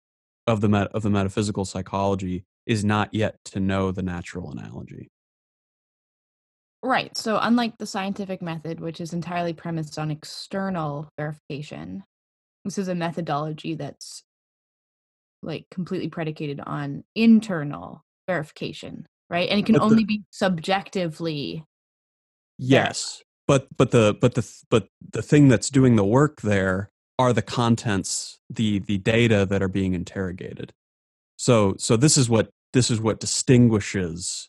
of 0.46 0.60
the 0.60 0.68
met- 0.68 0.92
of 0.92 1.02
the 1.02 1.10
metaphysical 1.10 1.64
psychology 1.64 2.44
is 2.66 2.84
not 2.84 3.12
yet 3.14 3.38
to 3.44 3.58
know 3.58 3.90
the 3.90 4.02
natural 4.02 4.50
analogy. 4.52 5.08
Right. 6.82 7.16
So, 7.16 7.38
unlike 7.40 7.78
the 7.78 7.86
scientific 7.86 8.42
method, 8.42 8.80
which 8.80 9.00
is 9.00 9.12
entirely 9.14 9.54
premised 9.54 9.98
on 9.98 10.10
external 10.10 11.08
verification, 11.16 12.04
this 12.64 12.76
is 12.76 12.88
a 12.88 12.94
methodology 12.94 13.74
that's 13.74 14.22
like 15.42 15.64
completely 15.70 16.08
predicated 16.08 16.60
on 16.60 17.02
internal 17.14 18.04
verification, 18.28 19.06
right? 19.30 19.48
And 19.48 19.58
it 19.58 19.64
can 19.66 19.74
But 19.74 19.80
the- 19.80 19.86
only 19.86 20.04
be 20.04 20.22
subjectively. 20.30 21.64
Yes, 22.58 23.22
but 23.48 23.68
but 23.76 23.90
the 23.90 24.16
but 24.20 24.34
the 24.34 24.46
but 24.70 24.88
the 25.12 25.22
thing 25.22 25.48
that's 25.48 25.70
doing 25.70 25.96
the 25.96 26.04
work 26.04 26.42
there 26.42 26.90
are 27.18 27.32
the 27.32 27.42
contents, 27.42 28.38
the 28.50 28.80
the 28.80 28.98
data 28.98 29.46
that 29.46 29.62
are 29.62 29.68
being 29.68 29.94
interrogated. 29.94 30.72
So 31.36 31.74
so 31.78 31.96
this 31.96 32.16
is 32.16 32.28
what 32.28 32.50
this 32.72 32.90
is 32.90 33.00
what 33.00 33.20
distinguishes 33.20 34.48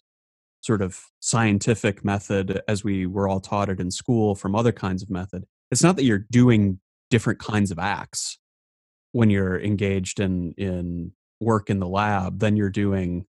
sort 0.61 0.81
of 0.81 1.05
scientific 1.19 2.03
method 2.03 2.61
as 2.67 2.83
we 2.83 3.05
were 3.05 3.27
all 3.27 3.39
taught 3.39 3.69
it 3.69 3.79
in 3.79 3.91
school 3.91 4.35
from 4.35 4.55
other 4.55 4.71
kinds 4.71 5.01
of 5.01 5.09
method. 5.09 5.45
It's 5.71 5.83
not 5.83 5.95
that 5.95 6.03
you're 6.03 6.25
doing 6.31 6.79
different 7.09 7.39
kinds 7.39 7.71
of 7.71 7.79
acts 7.79 8.37
when 9.13 9.29
you're 9.29 9.59
engaged 9.59 10.19
in 10.19 10.53
in 10.57 11.11
work 11.39 11.69
in 11.69 11.79
the 11.79 11.87
lab 11.87 12.39
than 12.39 12.55
you're 12.55 12.69
doing 12.69 13.25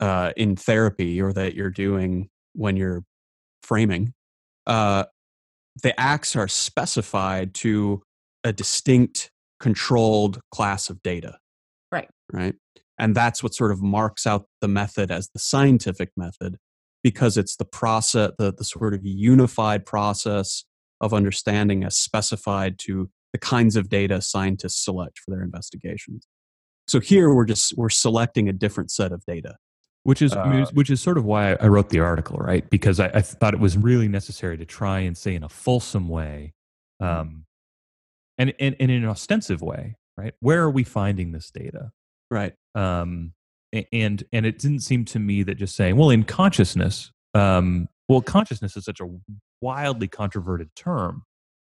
uh, 0.00 0.32
in 0.36 0.56
therapy 0.56 1.20
or 1.20 1.32
that 1.32 1.54
you're 1.54 1.70
doing 1.70 2.28
when 2.54 2.76
you're 2.76 3.04
framing, 3.62 4.12
uh, 4.66 5.04
the 5.82 5.98
acts 5.98 6.36
are 6.36 6.48
specified 6.48 7.54
to 7.54 8.02
a 8.44 8.52
distinct, 8.52 9.30
controlled 9.60 10.40
class 10.50 10.90
of 10.90 11.02
data. 11.02 11.38
Right. 11.90 12.08
Right. 12.32 12.54
And 12.98 13.14
that's 13.14 13.42
what 13.42 13.54
sort 13.54 13.72
of 13.72 13.82
marks 13.82 14.26
out 14.26 14.46
the 14.60 14.68
method 14.68 15.10
as 15.10 15.28
the 15.32 15.38
scientific 15.38 16.10
method 16.16 16.56
because 17.02 17.36
it's 17.36 17.56
the 17.56 17.64
process, 17.64 18.30
the, 18.38 18.52
the 18.52 18.64
sort 18.64 18.94
of 18.94 19.00
unified 19.04 19.84
process 19.86 20.64
of 21.00 21.12
understanding 21.12 21.82
as 21.84 21.96
specified 21.96 22.78
to 22.78 23.10
the 23.32 23.38
kinds 23.38 23.76
of 23.76 23.88
data 23.88 24.20
scientists 24.20 24.84
select 24.84 25.18
for 25.18 25.32
their 25.32 25.42
investigations. 25.42 26.26
So 26.86 27.00
here 27.00 27.32
we're 27.34 27.44
just 27.46 27.76
we're 27.76 27.88
selecting 27.88 28.48
a 28.48 28.52
different 28.52 28.90
set 28.90 29.10
of 29.12 29.24
data. 29.26 29.56
which 30.04 30.20
is 30.22 30.32
Uh, 30.32 30.66
which 30.74 30.90
is 30.90 31.00
sort 31.00 31.18
of 31.18 31.24
why 31.24 31.54
I 31.54 31.66
wrote 31.68 31.88
the 31.90 32.00
article, 32.00 32.36
right? 32.38 32.68
Because 32.70 33.00
I, 33.00 33.06
I 33.14 33.20
thought 33.22 33.54
it 33.54 33.60
was 33.60 33.76
really 33.76 34.08
necessary 34.08 34.56
to 34.58 34.64
try 34.64 35.00
and 35.00 35.16
say 35.16 35.34
in 35.34 35.42
a 35.42 35.48
fulsome 35.48 36.08
way, 36.08 36.54
Mm-hmm. 37.00 37.20
um, 37.20 37.44
and, 38.42 38.54
and, 38.58 38.76
and 38.80 38.90
in 38.90 39.04
an 39.04 39.08
ostensive 39.08 39.62
way, 39.62 39.96
right? 40.16 40.34
Where 40.40 40.62
are 40.62 40.70
we 40.70 40.84
finding 40.84 41.32
this 41.32 41.50
data? 41.50 41.92
Right. 42.30 42.54
Um, 42.74 43.32
and 43.92 44.22
and 44.32 44.44
it 44.44 44.58
didn't 44.58 44.80
seem 44.80 45.04
to 45.06 45.18
me 45.18 45.42
that 45.44 45.54
just 45.54 45.74
saying, 45.76 45.96
well, 45.96 46.10
in 46.10 46.24
consciousness, 46.24 47.10
um, 47.34 47.88
well, 48.08 48.20
consciousness 48.20 48.76
is 48.76 48.84
such 48.84 49.00
a 49.00 49.08
wildly 49.62 50.08
controverted 50.08 50.68
term. 50.76 51.22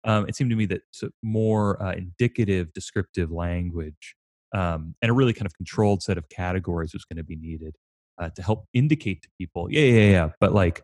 Um, 0.04 0.26
it 0.26 0.34
seemed 0.34 0.50
to 0.50 0.56
me 0.56 0.64
that 0.66 0.82
more 1.22 1.82
uh, 1.82 1.92
indicative, 1.92 2.72
descriptive 2.72 3.30
language 3.30 4.14
um, 4.54 4.94
and 5.02 5.10
a 5.10 5.12
really 5.12 5.32
kind 5.32 5.46
of 5.46 5.54
controlled 5.54 6.02
set 6.02 6.16
of 6.16 6.28
categories 6.28 6.92
was 6.92 7.04
going 7.04 7.18
to 7.18 7.24
be 7.24 7.36
needed 7.36 7.76
uh, 8.18 8.30
to 8.30 8.42
help 8.42 8.66
indicate 8.72 9.22
to 9.22 9.28
people, 9.38 9.70
yeah, 9.70 9.82
yeah, 9.82 10.10
yeah, 10.10 10.28
but 10.40 10.52
like, 10.52 10.82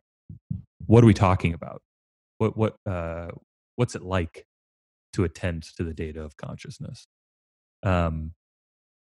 what 0.87 1.03
are 1.03 1.07
we 1.07 1.15
talking 1.15 1.55
about? 1.55 1.83
What 2.39 2.57
what 2.57 2.77
uh, 2.87 3.29
what's 3.77 3.95
it 3.95 4.03
like 4.03 4.45
to 5.17 5.25
attend 5.25 5.65
to 5.77 5.83
the 5.83 5.93
data 5.93 6.23
of 6.23 6.37
consciousness? 6.37 7.07
Um, 7.83 8.33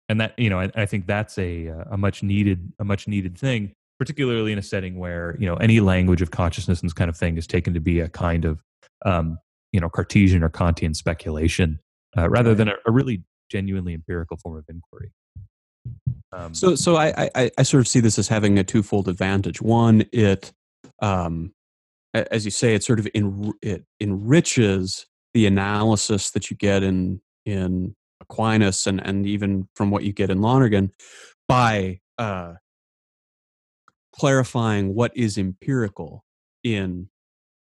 and 0.08 0.20
that 0.20 0.38
you 0.38 0.50
know, 0.50 0.60
I, 0.60 0.70
I 0.74 0.86
think 0.86 1.06
that's 1.06 1.38
a 1.38 1.68
uh, 1.68 1.84
a 1.92 1.96
much 1.96 2.22
needed 2.22 2.72
a 2.78 2.84
much 2.84 3.08
needed 3.08 3.38
thing, 3.38 3.72
particularly 3.98 4.52
in 4.52 4.58
a 4.58 4.62
setting 4.62 4.98
where 4.98 5.36
you 5.38 5.46
know 5.46 5.56
any 5.56 5.80
language 5.80 6.22
of 6.22 6.30
consciousness 6.30 6.80
and 6.80 6.88
this 6.88 6.94
kind 6.94 7.08
of 7.08 7.16
thing 7.16 7.36
is 7.36 7.46
taken 7.46 7.74
to 7.74 7.80
be 7.80 8.00
a 8.00 8.08
kind 8.08 8.44
of 8.44 8.60
um, 9.04 9.38
you 9.72 9.80
know 9.80 9.88
Cartesian 9.88 10.42
or 10.42 10.50
Kantian 10.50 10.94
speculation 10.94 11.78
uh, 12.16 12.28
rather 12.28 12.54
than 12.54 12.68
a, 12.68 12.74
a 12.86 12.90
really 12.90 13.22
genuinely 13.50 13.94
empirical 13.94 14.36
form 14.36 14.56
of 14.56 14.64
inquiry. 14.68 15.12
Um, 16.32 16.54
So, 16.54 16.74
so 16.74 16.96
I, 16.96 17.30
I, 17.34 17.50
I 17.58 17.62
sort 17.62 17.80
of 17.80 17.88
see 17.88 18.00
this 18.00 18.18
as 18.18 18.28
having 18.28 18.58
a 18.58 18.64
twofold 18.64 19.08
advantage. 19.08 19.60
One, 19.60 20.04
it, 20.12 20.52
um, 21.00 21.52
as 22.14 22.44
you 22.44 22.50
say, 22.50 22.74
it 22.74 22.84
sort 22.84 22.98
of 22.98 23.08
en- 23.14 23.52
it 23.62 23.84
enriches 24.00 25.06
the 25.34 25.46
analysis 25.46 26.30
that 26.32 26.50
you 26.50 26.56
get 26.56 26.82
in 26.82 27.20
in 27.46 27.94
Aquinas 28.20 28.86
and 28.86 29.04
and 29.04 29.26
even 29.26 29.68
from 29.74 29.90
what 29.90 30.04
you 30.04 30.12
get 30.12 30.30
in 30.30 30.40
Lonergan 30.40 30.90
by 31.48 32.00
uh, 32.18 32.54
clarifying 34.12 34.94
what 34.94 35.12
is 35.16 35.38
empirical 35.38 36.24
in 36.62 37.08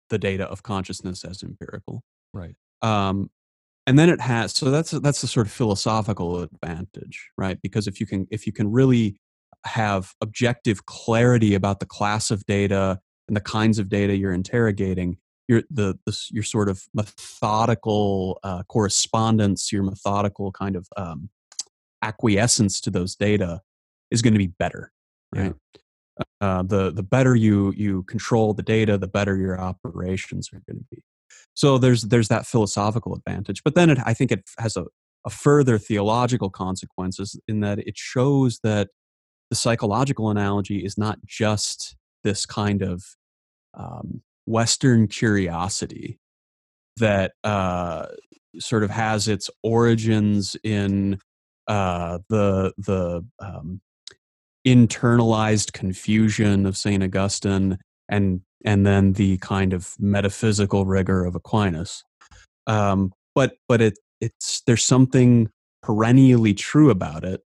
the 0.09 0.17
data 0.17 0.45
of 0.45 0.63
consciousness 0.63 1.23
as 1.23 1.43
empirical. 1.43 2.03
Right. 2.33 2.55
Um, 2.81 3.29
and 3.87 3.97
then 3.97 4.09
it 4.09 4.21
has 4.21 4.53
so 4.53 4.69
that's 4.69 4.91
that's 4.91 5.21
the 5.21 5.27
sort 5.27 5.47
of 5.47 5.53
philosophical 5.53 6.41
advantage, 6.41 7.29
right? 7.37 7.57
Because 7.61 7.87
if 7.87 7.99
you 7.99 8.05
can 8.05 8.27
if 8.31 8.45
you 8.45 8.53
can 8.53 8.71
really 8.71 9.17
have 9.65 10.13
objective 10.21 10.85
clarity 10.85 11.53
about 11.55 11.79
the 11.79 11.85
class 11.85 12.31
of 12.31 12.45
data 12.45 12.99
and 13.27 13.35
the 13.35 13.41
kinds 13.41 13.79
of 13.79 13.89
data 13.89 14.15
you're 14.15 14.33
interrogating, 14.33 15.17
your 15.47 15.63
the, 15.69 15.97
the 16.05 16.17
your 16.31 16.43
sort 16.43 16.69
of 16.69 16.83
methodical 16.93 18.39
uh, 18.43 18.63
correspondence, 18.63 19.71
your 19.71 19.83
methodical 19.83 20.51
kind 20.51 20.75
of 20.75 20.87
um, 20.97 21.29
acquiescence 22.01 22.81
to 22.81 22.91
those 22.91 23.15
data 23.15 23.61
is 24.09 24.21
going 24.21 24.33
to 24.33 24.39
be 24.39 24.47
better, 24.47 24.91
right? 25.33 25.53
Yeah. 25.73 25.81
Uh, 26.39 26.63
the 26.63 26.91
the 26.91 27.03
better 27.03 27.35
you 27.35 27.73
you 27.75 28.03
control 28.03 28.53
the 28.53 28.63
data, 28.63 28.97
the 28.97 29.07
better 29.07 29.37
your 29.37 29.59
operations 29.59 30.49
are 30.53 30.61
going 30.67 30.79
to 30.79 30.85
be. 30.91 31.01
So 31.53 31.77
there's 31.77 32.03
there's 32.03 32.27
that 32.27 32.45
philosophical 32.45 33.15
advantage, 33.15 33.63
but 33.63 33.75
then 33.75 33.89
it, 33.89 33.97
I 34.05 34.13
think 34.13 34.31
it 34.31 34.49
has 34.57 34.77
a, 34.77 34.85
a 35.25 35.29
further 35.29 35.77
theological 35.77 36.49
consequences 36.49 37.39
in 37.47 37.61
that 37.61 37.79
it 37.79 37.97
shows 37.97 38.59
that 38.63 38.89
the 39.49 39.55
psychological 39.55 40.29
analogy 40.29 40.79
is 40.79 40.97
not 40.97 41.19
just 41.25 41.95
this 42.23 42.45
kind 42.45 42.81
of 42.81 43.03
um, 43.73 44.21
Western 44.45 45.07
curiosity 45.07 46.17
that 46.97 47.33
uh, 47.43 48.07
sort 48.59 48.83
of 48.83 48.89
has 48.89 49.27
its 49.27 49.49
origins 49.63 50.55
in 50.63 51.19
uh, 51.67 52.19
the 52.29 52.73
the 52.77 53.25
um, 53.39 53.81
internalized 54.67 55.73
confusion 55.73 56.65
of 56.65 56.77
Saint 56.77 57.03
Augustine 57.03 57.77
and 58.09 58.41
and 58.63 58.85
then 58.85 59.13
the 59.13 59.37
kind 59.37 59.73
of 59.73 59.95
metaphysical 59.99 60.85
rigor 60.85 61.25
of 61.25 61.35
Aquinas. 61.35 62.03
Um, 62.67 63.13
but 63.33 63.53
but 63.67 63.81
it 63.81 63.97
it's 64.19 64.61
there's 64.67 64.85
something 64.85 65.49
perennially 65.81 66.53
true 66.53 66.89
about 66.89 67.23
it 67.23 67.41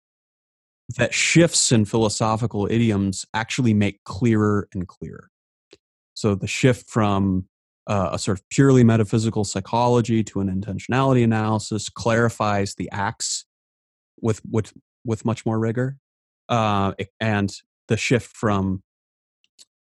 that 0.97 1.13
shifts 1.13 1.71
in 1.71 1.85
philosophical 1.85 2.67
idioms 2.69 3.25
actually 3.33 3.73
make 3.73 4.03
clearer 4.03 4.67
and 4.73 4.87
clearer. 4.87 5.30
So 6.21 6.35
the 6.35 6.45
shift 6.45 6.87
from 6.87 7.47
uh, 7.87 8.09
a 8.11 8.19
sort 8.19 8.37
of 8.37 8.47
purely 8.49 8.83
metaphysical 8.83 9.43
psychology 9.43 10.23
to 10.25 10.39
an 10.39 10.49
intentionality 10.49 11.23
analysis 11.23 11.89
clarifies 11.89 12.75
the 12.75 12.87
acts 12.91 13.45
with 14.21 14.39
with 14.47 14.71
with 15.03 15.25
much 15.25 15.47
more 15.47 15.57
rigor, 15.57 15.97
uh, 16.47 16.93
and 17.19 17.51
the 17.87 17.97
shift 17.97 18.37
from 18.37 18.83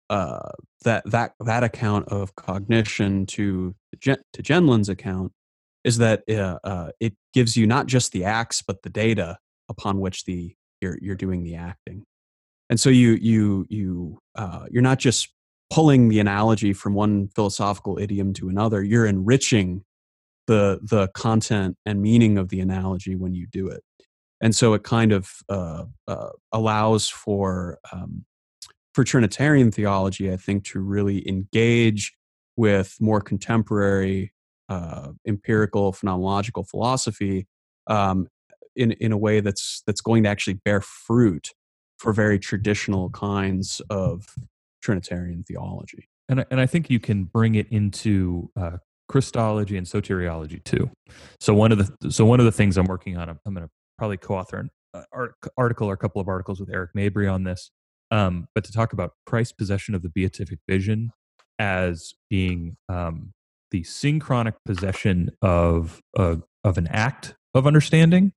uh, 0.09 0.51
that 0.85 1.03
that 1.11 1.33
that 1.41 1.65
account 1.65 2.07
of 2.11 2.37
cognition 2.37 3.27
to 3.27 3.75
to 4.01 4.43
Gendlin's 4.43 4.89
account 4.89 5.33
is 5.83 5.99
that 5.99 6.23
uh, 6.31 6.61
uh, 6.63 6.91
it 7.01 7.15
gives 7.35 7.57
you 7.57 7.67
not 7.67 7.87
just 7.87 8.13
the 8.13 8.25
acts 8.25 8.63
but 8.63 8.83
the 8.83 8.91
data 8.91 9.37
upon 9.69 9.99
which 9.99 10.27
the 10.27 10.55
you're 10.81 10.97
you're 11.03 11.17
doing 11.17 11.43
the 11.43 11.57
acting, 11.57 12.05
and 12.69 12.79
so 12.79 12.89
you 12.89 13.19
you 13.21 13.67
you 13.69 14.19
uh, 14.37 14.67
you're 14.71 14.81
not 14.81 15.01
just 15.01 15.29
pulling 15.71 16.09
the 16.09 16.19
analogy 16.19 16.73
from 16.73 16.95
one 16.95 17.29
philosophical 17.29 17.99
idiom 17.99 18.33
to 18.35 18.49
another. 18.49 18.83
You're 18.83 19.07
enriching 19.07 19.85
the 20.47 20.81
the 20.83 21.09
content 21.09 21.77
and 21.87 22.03
meaning 22.03 22.37
of 22.37 22.49
the 22.49 22.61
analogy 22.61 23.15
when 23.15 23.35
you 23.35 23.47
do 23.47 23.69
it, 23.69 23.83
and 24.41 24.55
so 24.55 24.75
it 24.75 24.83
kind 24.83 25.13
of 25.13 25.31
uh, 25.49 25.85
uh, 26.09 26.31
allows 26.53 27.09
for 27.09 27.79
um, 27.93 28.25
for 28.95 29.05
Trinitarian 29.05 29.71
theology, 29.71 30.33
I 30.33 30.37
think, 30.37 30.65
to 30.67 30.81
really 30.81 31.27
engage 31.29 32.13
with 32.57 32.97
more 33.01 33.21
contemporary 33.21 34.33
uh, 34.69 35.13
empirical 35.27 35.93
phenomenological 35.93 36.69
philosophy 36.69 37.47
um, 37.87 38.29
in 38.75 38.93
in 38.93 39.13
a 39.13 39.19
way 39.19 39.41
that's 39.41 39.83
that's 39.87 40.01
going 40.01 40.25
to 40.25 40.29
actually 40.29 40.55
bear 40.55 40.81
fruit 40.81 41.51
for 41.99 42.13
very 42.13 42.39
traditional 42.39 43.11
kinds 43.11 43.81
of 43.91 44.35
Trinitarian 44.83 45.43
theology. 45.43 46.09
And 46.29 46.45
and 46.51 46.61
I 46.61 46.67
think 46.67 46.91
you 46.91 47.01
can 47.01 47.25
bring 47.25 47.55
it 47.55 47.67
into 47.71 48.51
uh, 48.57 48.79
Christology 49.09 49.77
and 49.77 49.87
soteriology 49.87 50.63
too. 50.63 50.91
So 51.41 51.55
one 51.55 51.73
of 51.73 51.79
the 51.79 52.11
so 52.13 52.25
one 52.25 52.39
of 52.41 52.47
the 52.47 52.53
things 52.53 52.77
I'm 52.77 52.87
working 52.87 53.17
on, 53.17 53.29
I'm, 53.29 53.41
I'm 53.45 53.55
going 53.55 53.67
to 53.67 53.71
probably 53.99 54.17
co-author 54.17 54.59
an 54.59 54.71
uh, 54.95 55.03
article 55.57 55.89
or 55.91 55.95
a 55.95 55.97
couple 55.97 56.21
of 56.21 56.29
articles 56.29 56.61
with 56.61 56.71
Eric 56.71 56.91
Mabry 56.95 57.27
on 57.27 57.45
this. 57.45 57.71
Um, 58.11 58.49
but 58.55 58.65
to 58.65 58.73
talk 58.73 58.93
about 58.93 59.13
Christ's 59.27 59.53
possession 59.53 59.95
of 59.95 60.03
the 60.03 60.09
beatific 60.09 60.59
vision 60.69 61.11
as 61.59 62.15
being 62.29 62.77
um, 62.89 63.33
the 63.71 63.85
synchronic 63.85 64.55
possession 64.65 65.31
of 65.43 66.01
uh, 66.17 66.37
of 66.65 66.79
an 66.79 66.87
act 66.89 67.35
of 67.55 67.67
understanding, 67.67 68.33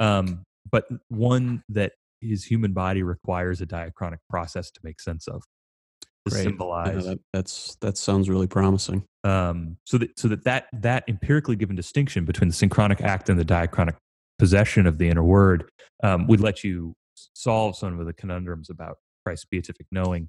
um, 0.00 0.44
but 0.70 0.86
one 1.08 1.62
that 1.68 1.92
his 2.20 2.44
human 2.44 2.72
body 2.72 3.02
requires 3.02 3.60
a 3.60 3.66
diachronic 3.66 4.18
process 4.28 4.70
to 4.70 4.80
make 4.82 5.00
sense 5.00 5.28
of 5.28 5.42
Great. 6.28 6.44
symbolize. 6.44 7.04
Yeah, 7.04 7.10
that, 7.10 7.20
that's 7.32 7.76
that 7.80 7.98
sounds 7.98 8.28
really 8.28 8.46
promising. 8.46 9.04
Um, 9.24 9.76
so 9.84 9.98
that 9.98 10.18
so 10.18 10.28
that, 10.28 10.44
that 10.44 10.66
that 10.72 11.04
empirically 11.08 11.56
given 11.56 11.76
distinction 11.76 12.24
between 12.24 12.48
the 12.48 12.54
synchronic 12.54 13.00
act 13.00 13.28
and 13.28 13.38
the 13.38 13.44
diachronic 13.44 13.96
possession 14.38 14.86
of 14.86 14.98
the 14.98 15.08
inner 15.08 15.24
word 15.24 15.68
um, 16.02 16.26
would 16.26 16.40
let 16.40 16.62
you 16.62 16.94
solve 17.34 17.76
some 17.76 17.98
of 17.98 18.06
the 18.06 18.12
conundrums 18.12 18.70
about 18.70 18.98
Christ's 19.24 19.46
beatific 19.50 19.86
knowing. 19.90 20.28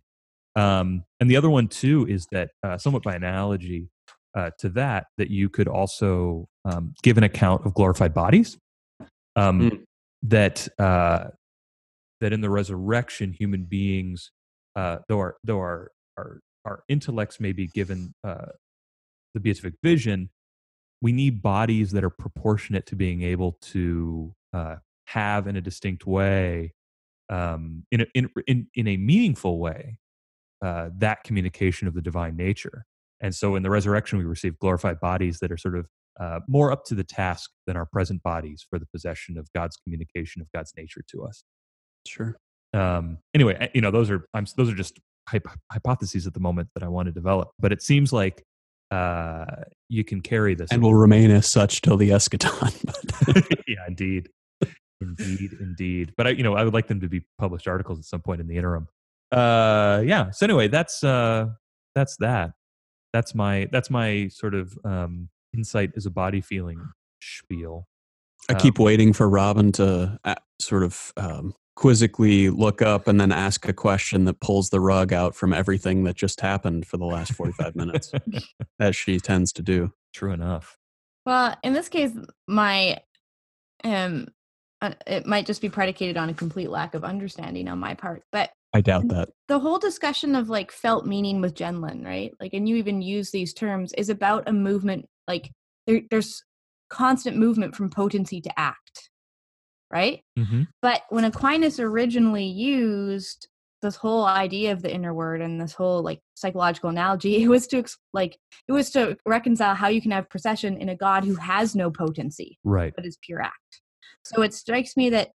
Um, 0.56 1.04
and 1.20 1.30
the 1.30 1.38
other 1.38 1.50
one 1.50 1.68
too 1.68 2.08
is 2.08 2.28
that 2.32 2.50
uh, 2.64 2.78
somewhat 2.78 3.04
by 3.04 3.16
analogy 3.16 3.90
uh, 4.36 4.52
to 4.60 4.70
that, 4.70 5.08
that 5.18 5.30
you 5.30 5.50
could 5.50 5.68
also 5.68 6.48
um, 6.66 6.94
give 7.04 7.18
an 7.18 7.24
account 7.24 7.66
of 7.66 7.74
glorified 7.74 8.14
bodies. 8.14 8.58
Um, 9.36 9.72
mm. 9.72 9.84
That 10.24 10.68
uh, 10.78 11.30
that 12.20 12.34
in 12.34 12.42
the 12.42 12.50
resurrection, 12.50 13.32
human 13.32 13.64
beings 13.64 14.32
uh, 14.76 14.98
though 15.08 15.20
our 15.20 15.38
though 15.44 15.60
our 15.60 15.92
our 16.18 16.40
our 16.66 16.84
intellects 16.88 17.40
may 17.40 17.52
be 17.52 17.68
given 17.68 18.14
uh, 18.24 18.48
the 19.34 19.40
beatific 19.40 19.76
vision, 19.84 20.30
we 21.02 21.12
need 21.12 21.42
bodies 21.42 21.92
that 21.92 22.04
are 22.04 22.10
proportionate 22.10 22.86
to 22.88 22.96
being 22.96 23.22
able 23.22 23.54
to 23.62 24.34
uh, 24.54 24.76
have 25.06 25.48
in 25.48 25.56
a 25.56 25.62
distinct 25.62 26.06
way, 26.06 26.74
um, 27.30 27.84
in, 27.92 28.02
a, 28.02 28.06
in 28.14 28.30
in 28.48 28.68
in 28.76 28.88
a 28.88 28.98
meaningful 28.98 29.60
way, 29.60 29.98
uh, 30.64 30.90
that 30.98 31.24
communication 31.24 31.88
of 31.88 31.94
the 31.94 32.02
divine 32.02 32.36
nature. 32.36 32.86
And 33.22 33.36
so, 33.36 33.56
in 33.56 33.64
the 33.64 33.70
resurrection, 33.70 34.18
we 34.18 34.26
receive 34.26 34.58
glorified 34.60 35.00
bodies 35.00 35.40
that 35.40 35.52
are 35.52 35.58
sort 35.58 35.78
of 35.78 35.88
uh, 36.20 36.40
more 36.48 36.72
up 36.72 36.86
to 36.86 36.96
the 36.96 37.04
task 37.04 37.50
than 37.66 37.78
our 37.78 37.86
present 37.86 38.22
bodies 38.24 38.66
for 38.70 38.80
the 38.80 38.86
possession 38.88 39.38
of 39.38 39.48
God's 39.54 39.78
communication 39.78 40.42
of 40.42 40.52
God's 40.54 40.74
nature 40.78 41.02
to 41.12 41.24
us. 41.24 41.44
Sure 42.06 42.38
um, 42.74 43.18
anyway, 43.34 43.70
you 43.74 43.82
know, 43.82 43.92
those 43.92 44.10
are 44.10 44.26
I'm, 44.34 44.46
those 44.56 44.70
are 44.70 44.76
just 44.76 45.00
hypotheses 45.72 46.28
at 46.28 46.34
the 46.34 46.40
moment 46.40 46.70
that 46.74 46.84
I 46.84 46.88
want 46.88 47.08
to 47.08 47.12
develop. 47.12 47.50
But 47.60 47.72
it 47.72 47.82
seems 47.82 48.12
like 48.12 48.44
uh, 48.92 49.46
you 49.90 50.04
can 50.04 50.22
carry 50.22 50.56
this 50.56 50.72
and 50.72 50.82
will 50.82 50.96
remain 50.96 51.32
as 51.32 51.48
such 51.48 51.82
till 51.82 51.98
the 51.98 52.10
eschaton. 52.10 52.74
yeah, 53.68 53.86
indeed, 53.88 54.30
indeed, 55.02 55.52
indeed. 55.60 56.14
But 56.18 56.28
I, 56.28 56.30
you 56.32 56.44
know, 56.44 56.56
I 56.56 56.64
would 56.64 56.74
like 56.74 56.88
them 56.88 57.02
to 57.02 57.10
be 57.10 57.22
published 57.38 57.68
articles 57.68 58.00
at 58.00 58.06
some 58.06 58.22
point 58.22 58.42
in 58.42 58.48
the 58.48 58.58
interim. 58.58 58.88
Uh, 59.32 60.02
yeah. 60.06 60.32
So 60.32 60.46
anyway, 60.46 60.68
that's 60.68 61.04
uh, 61.04 61.48
that's 61.96 62.18
that. 62.18 62.52
That's 63.14 63.34
my 63.34 63.68
that's 63.72 63.90
my 63.90 64.28
sort 64.30 64.56
of 64.56 64.78
um, 64.84 65.30
insight 65.56 65.92
as 65.96 66.06
a 66.06 66.12
body 66.12 66.42
feeling 66.42 66.80
spiel. 67.22 67.88
I 68.50 68.54
keep 68.56 68.80
um, 68.80 68.86
waiting 68.86 69.14
for 69.14 69.30
Robin 69.30 69.72
to 69.74 70.20
uh, 70.24 70.36
sort 70.60 70.84
of 70.84 71.14
um, 71.18 71.54
quizzically 71.80 72.50
look 72.50 72.82
up 72.82 73.08
and 73.08 73.22
then 73.22 73.32
ask 73.32 73.66
a 73.66 73.72
question 73.72 74.26
that 74.26 74.42
pulls 74.42 74.70
the 74.70 74.82
rug 74.82 75.14
out 75.14 75.34
from 75.34 75.54
everything 75.54 76.04
that 76.04 76.14
just 76.14 76.42
happened 76.42 76.86
for 76.86 76.98
the 76.98 77.06
last 77.06 77.32
45 77.32 77.74
minutes, 77.74 78.12
as 78.82 78.98
she 78.98 79.18
tends 79.18 79.54
to 79.54 79.62
do. 79.62 79.94
True 80.14 80.34
enough. 80.34 80.78
Well, 81.26 81.56
in 81.64 81.72
this 81.72 81.88
case, 81.88 82.12
my 82.50 82.98
um, 83.86 84.28
uh, 84.82 84.92
it 85.08 85.26
might 85.26 85.46
just 85.46 85.62
be 85.62 85.70
predicated 85.70 86.18
on 86.18 86.28
a 86.28 86.34
complete 86.34 86.70
lack 86.70 86.96
of 86.96 87.06
understanding 87.06 87.70
on 87.70 87.80
my 87.80 87.94
part, 87.94 88.24
but 88.34 88.50
I 88.74 88.82
doubt 88.82 89.08
that. 89.08 89.30
The 89.48 89.60
whole 89.60 89.80
discussion 89.80 90.36
of 90.36 90.50
like 90.50 90.74
felt 90.74 91.06
meaning 91.06 91.40
with 91.40 91.56
Gendlin, 91.56 92.06
right? 92.06 92.34
Like, 92.42 92.54
and 92.54 92.68
you 92.68 92.76
even 92.76 93.02
use 93.02 93.32
these 93.32 93.54
terms 93.54 93.94
is 93.94 94.10
about 94.10 94.50
a 94.50 94.52
movement. 94.52 95.06
Like, 95.30 95.50
there, 95.88 96.02
there's 96.12 96.44
constant 96.90 97.38
movement 97.38 97.74
from 97.74 97.90
potency 97.90 98.42
to 98.42 98.60
act 98.60 99.09
right? 99.92 100.22
Mm-hmm. 100.38 100.64
But 100.82 101.02
when 101.10 101.26
Aquinas 101.26 101.80
originally 101.80 102.46
used 102.46 103.48
this 103.82 103.96
whole 103.96 104.26
idea 104.26 104.72
of 104.72 104.82
the 104.82 104.94
inner 104.94 105.14
word 105.14 105.42
and 105.42 105.60
this 105.60 105.74
whole 105.74 106.02
like 106.02 106.20
psychological 106.36 106.90
analogy 106.90 107.38
it 107.44 107.48
was 107.48 107.68
to 107.68 107.84
like 108.14 108.38
it 108.68 108.72
was 108.72 108.90
to 108.92 109.18
reconcile 109.26 109.76
how 109.76 109.88
you 109.88 110.02
can 110.02 110.12
have 110.12 110.30
procession 110.30 110.78
in 110.78 110.90
a 110.90 110.96
god 110.96 111.24
who 111.24 111.36
has 111.36 111.76
no 111.76 111.90
potency 111.90 112.58
right 112.64 112.94
but 112.96 113.06
is 113.06 113.18
pure 113.22 113.42
act 113.42 113.82
so 114.24 114.42
it 114.42 114.54
strikes 114.54 114.98
me 114.98 115.10
that 115.10 115.30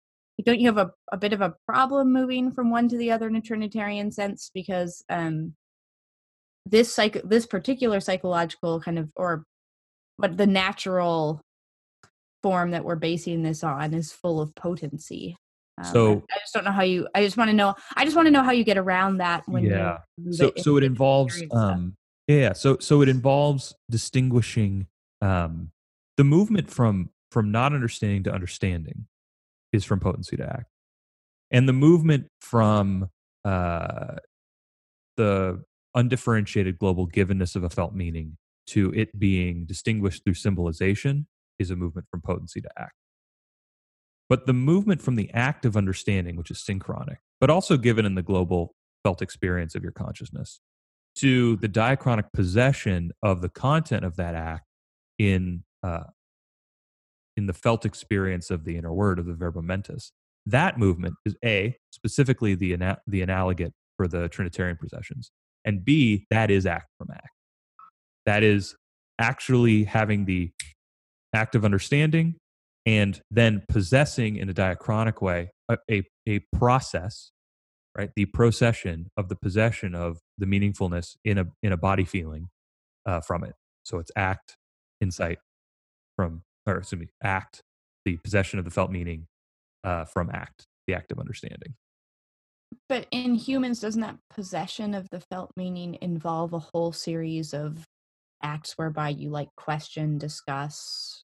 don't 0.45 0.61
you 0.61 0.67
have 0.67 0.79
a, 0.79 0.91
a 1.13 1.17
bit 1.17 1.33
of 1.33 1.41
a 1.41 1.55
problem 1.67 2.13
moving 2.13 2.51
from 2.51 2.71
one 2.71 2.89
to 2.89 2.97
the 2.97 3.11
other 3.11 3.29
in 3.29 3.37
a 3.37 3.41
trinitarian 3.41 4.11
sense 4.11 4.51
because 4.53 5.05
um 5.09 5.55
this 6.67 6.95
psych 6.95 7.21
this 7.25 7.47
particular 7.47 8.01
psychological 8.01 8.81
kind 8.81 8.99
of 8.99 9.09
or 9.17 9.45
but 10.19 10.37
the 10.37 10.47
natural 10.47 11.41
form 12.45 12.73
that 12.73 12.85
we're 12.85 12.97
basing 12.97 13.43
this 13.43 13.65
on 13.65 13.95
is 13.95 14.13
full 14.13 14.39
of 14.39 14.55
potency 14.55 15.37
um, 15.79 15.93
so 15.93 16.13
I, 16.31 16.37
I, 16.37 16.39
just 16.41 16.53
don't 16.53 16.65
know 16.65 16.73
how 16.73 16.83
you 16.83 17.09
i 17.15 17.25
just 17.25 17.39
want 17.39 17.49
to 17.49 17.57
know 17.57 17.75
i 17.97 18.05
just 18.05 18.15
want 18.15 18.27
to 18.27 18.31
know 18.31 18.43
how 18.43 18.53
you 18.53 18.65
get 18.65 18.77
around 18.77 19.17
that 19.19 19.49
when 19.49 19.65
yeah. 19.65 19.99
So 20.31 20.49
it 20.49 20.61
so 20.61 20.77
it 20.77 20.85
involves 20.85 21.43
um 21.51 21.97
yeah 22.29 22.53
so 22.53 22.77
so 22.81 23.01
it 23.01 23.09
involves 23.09 23.75
distinguishing 23.91 24.89
um 25.23 25.71
the 26.19 26.25
movement 26.25 26.71
from 26.71 27.11
from 27.31 27.51
not 27.51 27.73
understanding 27.73 28.23
to 28.23 28.33
understanding 28.33 29.07
is 29.73 29.85
from 29.85 29.99
potency 29.99 30.37
to 30.37 30.45
act. 30.45 30.67
And 31.51 31.69
the 31.69 31.73
movement 31.73 32.29
from 32.41 33.11
uh 33.45 34.17
the 35.17 35.65
undifferentiated 35.95 36.79
global 36.79 37.09
givenness 37.09 37.57
of 37.57 37.65
a 37.65 37.71
felt 37.71 37.95
meaning 37.95 38.37
to 38.69 38.93
it 38.95 39.19
being 39.19 39.65
distinguished 39.65 40.25
through 40.25 40.35
symbolization 40.35 41.27
is 41.59 41.71
a 41.71 41.77
movement 41.77 42.07
from 42.11 42.21
potency 42.21 42.61
to 42.61 42.69
act 42.79 42.95
but 44.29 44.47
the 44.47 44.53
movement 44.53 45.03
from 45.03 45.17
the 45.17 45.31
act 45.33 45.65
of 45.65 45.77
understanding, 45.77 46.37
which 46.37 46.51
is 46.51 46.65
synchronic, 46.65 47.19
but 47.41 47.51
also 47.51 47.77
given 47.77 48.07
in 48.07 48.15
the 48.15 48.23
global 48.23 48.75
felt 49.03 49.21
experience 49.21 49.75
of 49.75 49.83
your 49.83 49.93
consciousness, 49.93 50.61
to 51.17 51.57
the 51.57 51.69
diachronic 51.69 52.33
possession 52.33 53.13
of 53.23 53.43
the 53.43 53.49
content 53.49 54.05
of 54.05 54.17
that 54.17 54.35
act 54.35 54.65
in 55.19 55.63
uh, 55.83 56.05
in 57.37 57.47
the 57.47 57.53
felt 57.53 57.85
experience 57.85 58.51
of 58.51 58.65
the 58.65 58.77
inner 58.77 58.93
word 58.93 59.19
of 59.19 59.27
the 59.27 59.35
verbum 59.35 59.67
mentis. 59.67 60.13
That 60.47 60.79
movement 60.79 61.15
is 61.25 61.37
a 61.45 61.77
specifically 61.91 62.55
the 62.55 62.73
ana- 62.73 62.99
the 63.07 63.23
analogate 63.23 63.75
for 63.97 64.09
the 64.09 64.29
Trinitarian 64.29 64.77
processions, 64.77 65.31
and 65.65 65.85
b 65.85 66.27
that 66.31 66.51
is 66.51 66.67
act 66.67 66.89
from 66.99 67.09
act. 67.13 67.29
That 68.25 68.43
is 68.43 68.75
actually 69.21 69.85
having 69.85 70.25
the 70.25 70.51
act 71.35 71.55
of 71.55 71.65
understanding 71.65 72.37
and 72.87 73.21
then 73.31 73.63
possessing 73.69 74.37
in 74.37 74.49
a 74.49 74.55
diachronic 74.55 75.21
way 75.21 75.51
a, 75.69 75.79
a, 75.91 76.03
a, 76.29 76.41
process 76.57 77.31
right? 77.97 78.11
The 78.17 78.27
procession 78.27 79.09
of 79.17 79.29
the 79.29 79.37
possession 79.37 79.95
of 79.95 80.19
the 80.39 80.47
meaningfulness 80.47 81.17
in 81.25 81.39
a 81.39 81.47
in 81.63 81.73
a 81.73 81.77
body 81.77 82.05
feeling 82.05 82.49
uh, 83.07 83.21
from 83.21 83.45
it. 83.45 83.55
So 83.85 83.99
it's 83.99 84.11
act 84.17 84.57
insight 85.01 85.39
from 86.17 86.43
or 86.67 86.79
excuse 86.79 87.01
me 87.01 87.09
act 87.23 87.61
the 88.05 88.17
possession 88.19 88.59
of 88.59 88.65
the 88.65 88.71
felt 88.71 88.91
meaning 88.91 89.27
uh, 89.85 90.05
from 90.07 90.31
act 90.31 90.67
the 90.87 90.95
act 90.95 91.13
of 91.13 91.19
understanding. 91.19 91.75
But 92.89 93.07
in 93.11 93.35
humans 93.35 93.81
doesn't 93.81 94.01
that 94.01 94.19
possession 94.31 94.95
of 94.95 95.09
the 95.11 95.21
felt 95.21 95.51
meaning 95.57 95.97
involve 96.03 96.53
a 96.53 96.59
whole 96.59 96.93
series 96.93 97.55
of 97.55 97.85
acts 98.43 98.77
whereby 98.77 99.11
you 99.11 99.31
like 99.31 99.49
question 99.57 100.19
discuss 100.19 101.24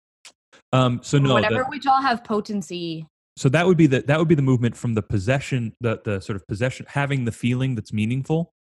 um, 0.74 1.00
so 1.04 1.18
no, 1.18 1.34
whatever 1.34 1.64
the, 1.64 1.66
which 1.66 1.86
all 1.86 2.02
have 2.02 2.24
potency. 2.24 3.06
So 3.36 3.50
that 3.50 3.66
would 3.68 3.78
be 3.78 3.88
the 3.88 4.02
that 4.02 4.20
would 4.20 4.28
be 4.28 4.36
the 4.36 4.42
movement 4.42 4.76
from 4.76 4.94
the 4.94 5.02
possession, 5.02 5.74
the 5.82 6.02
the 6.04 6.20
sort 6.20 6.36
of 6.36 6.48
possession, 6.48 6.86
having 6.90 7.26
the 7.26 7.32
feeling 7.32 7.76
that's 7.76 7.94
meaningful, 7.94 8.54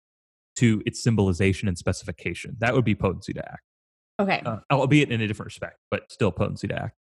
to 0.57 0.83
its 0.87 1.03
symbolization 1.03 1.69
and 1.69 1.79
specification. 1.79 2.57
That 2.59 2.75
would 2.75 2.85
be 2.85 2.95
potency 2.95 3.33
to 3.35 3.45
act. 3.45 3.63
Okay, 4.19 4.43
uh, 4.45 4.59
albeit 4.71 5.11
in 5.11 5.21
a 5.21 5.27
different 5.27 5.47
respect, 5.47 5.79
but 5.91 6.11
still 6.11 6.33
potency 6.33 6.69
to 6.69 6.83
act. 6.83 6.97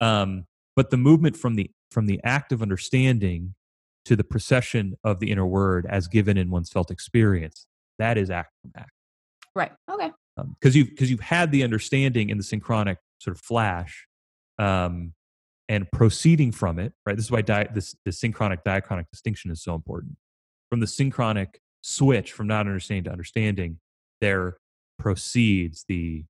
Um, 0.00 0.46
but 0.74 0.90
the 0.90 0.96
movement 0.96 1.36
from 1.36 1.54
the 1.54 1.70
from 1.90 2.06
the 2.06 2.20
act 2.24 2.52
of 2.52 2.62
understanding 2.62 3.54
to 4.04 4.14
the 4.16 4.24
procession 4.24 4.94
of 5.02 5.18
the 5.18 5.30
inner 5.30 5.46
word 5.46 5.86
as 5.88 6.06
given 6.06 6.36
in 6.36 6.50
one's 6.50 6.70
felt 6.70 6.90
experience, 6.90 7.66
that 7.98 8.16
is 8.16 8.30
act 8.30 8.52
from 8.62 8.72
act. 8.76 8.90
Right. 9.54 9.72
Okay. 9.90 10.10
Because 10.36 10.74
um, 10.74 10.78
you've 10.78 10.90
because 10.90 11.10
you've 11.10 11.20
had 11.20 11.50
the 11.50 11.64
understanding 11.64 12.30
in 12.30 12.36
the 12.36 12.44
synchronic 12.44 12.98
sort 13.18 13.36
of 13.36 13.42
flash, 13.42 14.05
um, 14.58 15.12
and 15.68 15.90
proceeding 15.92 16.52
from 16.52 16.78
it, 16.78 16.92
right? 17.04 17.16
This 17.16 17.26
is 17.26 17.30
why 17.30 17.42
di- 17.42 17.68
this, 17.74 17.96
this 18.04 18.20
synchronic 18.20 18.64
diachronic 18.64 19.10
distinction 19.10 19.50
is 19.50 19.62
so 19.62 19.74
important. 19.74 20.16
From 20.70 20.80
the 20.80 20.86
synchronic 20.86 21.60
switch 21.82 22.32
from 22.32 22.46
not 22.46 22.60
understanding 22.60 23.04
to 23.04 23.10
understanding, 23.10 23.78
there 24.20 24.58
proceeds 24.98 25.84
the 25.88 26.24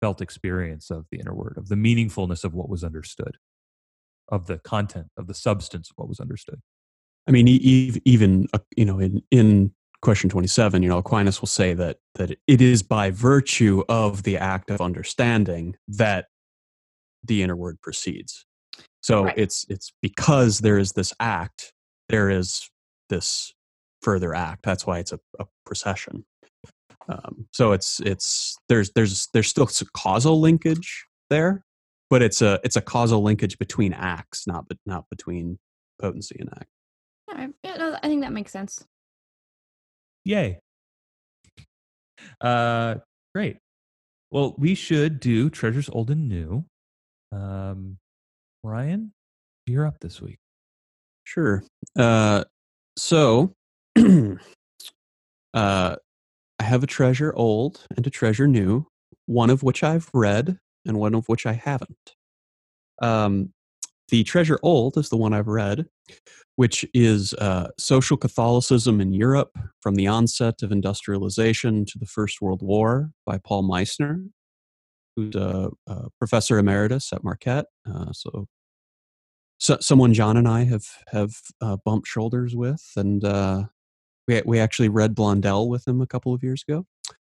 felt 0.00 0.20
experience 0.20 0.90
of 0.90 1.06
the 1.10 1.18
inner 1.18 1.34
word, 1.34 1.54
of 1.56 1.68
the 1.68 1.74
meaningfulness 1.74 2.44
of 2.44 2.54
what 2.54 2.68
was 2.68 2.84
understood, 2.84 3.36
of 4.28 4.46
the 4.46 4.58
content, 4.58 5.06
of 5.16 5.26
the 5.26 5.34
substance 5.34 5.90
of 5.90 5.94
what 5.96 6.08
was 6.08 6.20
understood. 6.20 6.60
I 7.26 7.30
mean, 7.30 7.46
even 7.48 8.48
uh, 8.54 8.58
you 8.76 8.84
know, 8.84 8.98
in 8.98 9.22
in 9.30 9.72
question 10.00 10.30
27 10.30 10.80
you 10.80 10.88
know 10.88 10.98
aquinas 10.98 11.40
will 11.40 11.48
say 11.48 11.74
that 11.74 11.98
that 12.14 12.30
it 12.46 12.60
is 12.60 12.84
by 12.84 13.10
virtue 13.10 13.82
of 13.88 14.22
the 14.22 14.38
act 14.38 14.70
of 14.70 14.80
understanding 14.80 15.74
that 15.88 16.26
the 17.24 17.42
inner 17.42 17.56
word 17.56 17.80
proceeds. 17.82 18.44
So 19.00 19.24
right. 19.24 19.34
it's 19.36 19.64
it's 19.68 19.92
because 20.02 20.58
there 20.58 20.78
is 20.78 20.92
this 20.92 21.12
act, 21.20 21.72
there 22.08 22.30
is 22.30 22.68
this 23.08 23.52
further 24.02 24.34
act. 24.34 24.62
That's 24.64 24.86
why 24.86 24.98
it's 24.98 25.12
a, 25.12 25.20
a 25.38 25.46
procession. 25.64 26.24
Um, 27.08 27.46
so 27.52 27.72
it's 27.72 28.00
it's 28.00 28.58
there's 28.68 28.90
there's 28.92 29.28
there's 29.32 29.48
still 29.48 29.64
a 29.64 29.84
causal 29.96 30.40
linkage 30.40 31.06
there, 31.30 31.64
but 32.10 32.22
it's 32.22 32.42
a 32.42 32.60
it's 32.64 32.76
a 32.76 32.82
causal 32.82 33.22
linkage 33.22 33.58
between 33.58 33.92
acts, 33.92 34.46
not 34.46 34.68
but 34.68 34.78
not 34.84 35.08
between 35.10 35.58
potency 36.00 36.36
and 36.38 36.50
act. 36.50 36.68
Yeah, 37.64 37.98
I 38.02 38.08
think 38.08 38.22
that 38.22 38.32
makes 38.32 38.52
sense. 38.52 38.84
Yay! 40.24 40.60
Uh, 42.40 42.96
great. 43.34 43.58
Well, 44.30 44.54
we 44.58 44.74
should 44.74 45.20
do 45.20 45.48
treasures 45.48 45.88
old 45.88 46.10
and 46.10 46.28
new. 46.28 46.66
Um, 47.32 47.98
Ryan, 48.62 49.12
you're 49.66 49.86
up 49.86 50.00
this 50.00 50.20
week. 50.20 50.38
Sure. 51.24 51.62
Uh, 51.96 52.44
so, 52.96 53.54
uh, 53.96 54.36
I 55.54 56.64
have 56.64 56.82
a 56.82 56.86
treasure 56.86 57.32
old 57.34 57.84
and 57.96 58.06
a 58.06 58.10
treasure 58.10 58.46
new, 58.46 58.86
one 59.26 59.50
of 59.50 59.62
which 59.62 59.82
I've 59.82 60.10
read 60.12 60.58
and 60.86 60.98
one 60.98 61.14
of 61.14 61.28
which 61.28 61.46
I 61.46 61.52
haven't. 61.52 62.14
Um, 63.00 63.52
the 64.08 64.24
treasure 64.24 64.58
old 64.62 64.96
is 64.96 65.10
the 65.10 65.16
one 65.16 65.34
I've 65.34 65.48
read, 65.48 65.86
which 66.56 66.84
is 66.94 67.34
uh, 67.34 67.68
social 67.78 68.16
Catholicism 68.16 69.00
in 69.00 69.12
Europe 69.12 69.56
from 69.80 69.94
the 69.94 70.06
onset 70.06 70.62
of 70.62 70.72
industrialization 70.72 71.84
to 71.84 71.98
the 71.98 72.06
First 72.06 72.40
World 72.40 72.62
War 72.62 73.10
by 73.26 73.38
Paul 73.38 73.64
Misner 73.64 74.24
who's 75.18 75.34
a, 75.34 75.70
a 75.88 76.10
professor 76.18 76.58
emeritus 76.58 77.12
at 77.12 77.24
Marquette. 77.24 77.66
Uh, 77.88 78.12
so, 78.12 78.46
so, 79.58 79.76
someone 79.80 80.14
Jon 80.14 80.36
and 80.36 80.46
I 80.46 80.64
have 80.64 80.86
have 81.08 81.34
uh, 81.60 81.76
bumped 81.84 82.06
shoulders 82.06 82.54
with, 82.54 82.82
and 82.96 83.24
uh, 83.24 83.64
we 84.28 84.40
we 84.46 84.60
actually 84.60 84.88
read 84.88 85.16
Blondel 85.16 85.68
with 85.68 85.88
him 85.88 86.00
a 86.00 86.06
couple 86.06 86.32
of 86.32 86.42
years 86.44 86.64
ago. 86.68 86.86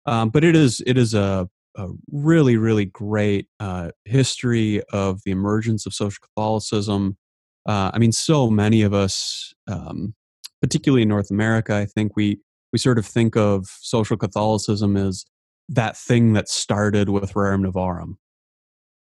Um, 0.05 0.29
but 0.29 0.43
it 0.43 0.55
is 0.55 0.81
it 0.85 0.97
is 0.97 1.13
a, 1.13 1.49
a 1.77 1.87
really 2.11 2.57
really 2.57 2.85
great 2.85 3.47
uh, 3.61 3.91
history 4.03 4.83
of 4.91 5.21
the 5.23 5.31
emergence 5.31 5.85
of 5.85 5.93
social 5.93 6.21
Catholicism. 6.21 7.17
Uh, 7.65 7.91
I 7.93 7.99
mean, 7.99 8.11
so 8.11 8.49
many 8.49 8.81
of 8.81 8.93
us, 8.93 9.53
um, 9.67 10.15
particularly 10.61 11.03
in 11.03 11.09
North 11.09 11.31
America, 11.31 11.75
I 11.75 11.85
think 11.85 12.17
we 12.17 12.39
we 12.73 12.79
sort 12.79 12.99
of 12.99 13.05
think 13.05 13.37
of 13.37 13.67
social 13.79 14.17
Catholicism 14.17 14.97
as 14.97 15.25
that 15.69 15.97
thing 15.97 16.33
that 16.33 16.49
started 16.49 17.09
with 17.09 17.33
Rerum 17.33 17.65
Novarum, 17.65 18.17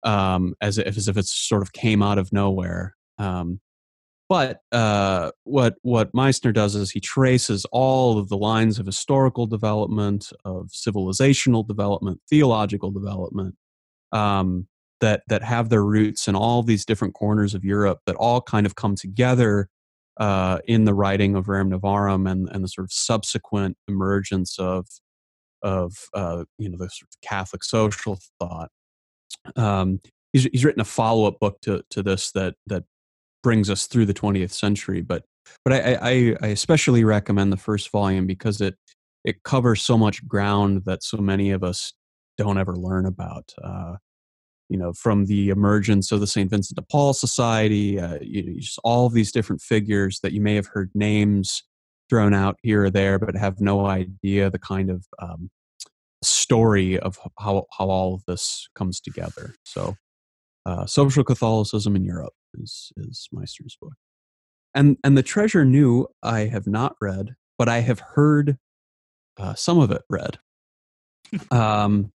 um, 0.09 0.55
as 0.61 0.77
if 0.77 0.97
as 0.97 1.07
if 1.07 1.17
it 1.17 1.25
sort 1.25 1.61
of 1.61 1.73
came 1.73 2.01
out 2.01 2.17
of 2.17 2.33
nowhere. 2.33 2.95
Um, 3.17 3.61
but 4.29 4.59
uh, 4.71 5.31
what 5.43 5.75
what 5.83 6.11
Misner 6.13 6.53
does 6.53 6.75
is 6.75 6.91
he 6.91 6.99
traces 6.99 7.65
all 7.71 8.17
of 8.17 8.27
the 8.27 8.37
lines 8.37 8.79
of 8.79 8.85
historical 8.85 9.47
development, 9.47 10.31
of 10.43 10.67
civilizational 10.67 11.65
development, 11.65 12.19
theological 12.29 12.91
development 12.91 13.55
um, 14.11 14.67
that 14.99 15.23
that 15.27 15.43
have 15.43 15.69
their 15.69 15.83
roots 15.85 16.27
in 16.27 16.35
all 16.35 16.63
these 16.63 16.85
different 16.85 17.13
corners 17.13 17.53
of 17.53 17.63
Europe 17.63 17.99
that 18.05 18.15
all 18.15 18.41
kind 18.41 18.65
of 18.65 18.75
come 18.75 18.95
together 18.95 19.69
uh, 20.19 20.59
in 20.65 20.85
the 20.85 20.93
writing 20.93 21.35
of 21.35 21.45
Rerum 21.45 21.73
Novarum 21.73 22.29
and, 22.29 22.49
and 22.51 22.63
the 22.63 22.67
sort 22.67 22.85
of 22.85 22.91
subsequent 22.91 23.77
emergence 23.87 24.57
of 24.59 24.87
of 25.61 25.93
uh, 26.13 26.45
you 26.57 26.69
know 26.69 26.77
the 26.77 26.89
sort 26.89 27.09
of 27.09 27.21
Catholic 27.21 27.63
social 27.63 28.19
thought. 28.39 28.69
Um, 29.55 29.99
he's 30.33 30.45
he's 30.51 30.65
written 30.65 30.81
a 30.81 30.85
follow 30.85 31.25
up 31.25 31.39
book 31.39 31.61
to 31.61 31.83
to 31.91 32.03
this 32.03 32.31
that 32.31 32.55
that 32.67 32.83
brings 33.43 33.69
us 33.69 33.87
through 33.87 34.05
the 34.05 34.13
20th 34.13 34.51
century. 34.51 35.01
But 35.01 35.23
but 35.63 35.73
I, 35.73 35.93
I, 36.01 36.35
I 36.41 36.47
especially 36.47 37.03
recommend 37.03 37.53
the 37.53 37.57
first 37.57 37.91
volume 37.91 38.27
because 38.27 38.61
it 38.61 38.75
it 39.23 39.43
covers 39.43 39.81
so 39.81 39.97
much 39.97 40.25
ground 40.27 40.83
that 40.85 41.03
so 41.03 41.17
many 41.17 41.51
of 41.51 41.63
us 41.63 41.93
don't 42.37 42.57
ever 42.57 42.75
learn 42.75 43.05
about. 43.05 43.53
Uh, 43.63 43.95
you 44.69 44.77
know, 44.77 44.91
from 44.91 45.25
the 45.25 45.49
emergence 45.49 46.11
of 46.11 46.19
the 46.19 46.27
St. 46.27 46.49
Vincent 46.49 46.75
de 46.75 46.81
Paul 46.91 47.13
Society, 47.13 47.99
uh, 47.99 48.19
you 48.21 48.43
know, 48.43 48.59
just 48.59 48.79
all 48.83 49.09
these 49.09 49.31
different 49.31 49.61
figures 49.61 50.19
that 50.21 50.33
you 50.33 50.41
may 50.41 50.55
have 50.55 50.67
heard 50.67 50.91
names 50.93 51.63
thrown 52.09 52.33
out 52.33 52.57
here 52.63 52.85
or 52.85 52.89
there, 52.89 53.19
but 53.19 53.35
have 53.35 53.59
no 53.59 53.85
idea 53.85 54.49
the 54.49 54.59
kind 54.59 54.89
of 54.89 55.05
um, 55.21 55.49
story 56.23 56.99
of 56.99 57.19
how, 57.39 57.65
how 57.77 57.89
all 57.89 58.15
of 58.15 58.23
this 58.27 58.67
comes 58.75 58.99
together. 58.99 59.55
So, 59.63 59.95
uh, 60.65 60.85
Social 60.85 61.23
Catholicism 61.23 61.95
in 61.95 62.03
Europe 62.03 62.33
is, 62.55 62.91
is 62.97 63.29
Misner's 63.33 63.77
book. 63.81 63.93
And, 64.75 64.97
and 65.03 65.17
The 65.17 65.23
Treasure 65.23 65.63
New, 65.63 66.07
I 66.21 66.41
have 66.41 66.67
not 66.67 66.95
read, 66.99 67.35
but 67.57 67.69
I 67.69 67.79
have 67.79 67.99
heard 67.99 68.57
uh, 69.37 69.53
some 69.55 69.79
of 69.79 69.91
it 69.91 70.01
read. 70.09 70.39
um, 71.51 72.11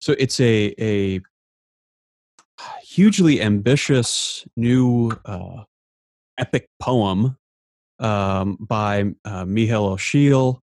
so 0.00 0.14
it's 0.18 0.40
a, 0.40 0.74
a 0.80 1.20
hugely 2.82 3.40
ambitious 3.40 4.46
new 4.56 5.12
uh, 5.24 5.64
epic 6.38 6.68
poem 6.80 7.36
um, 8.00 8.56
by 8.60 9.04
uh, 9.24 9.44
Micheal 9.44 9.92
O'Siadhail 9.92 10.62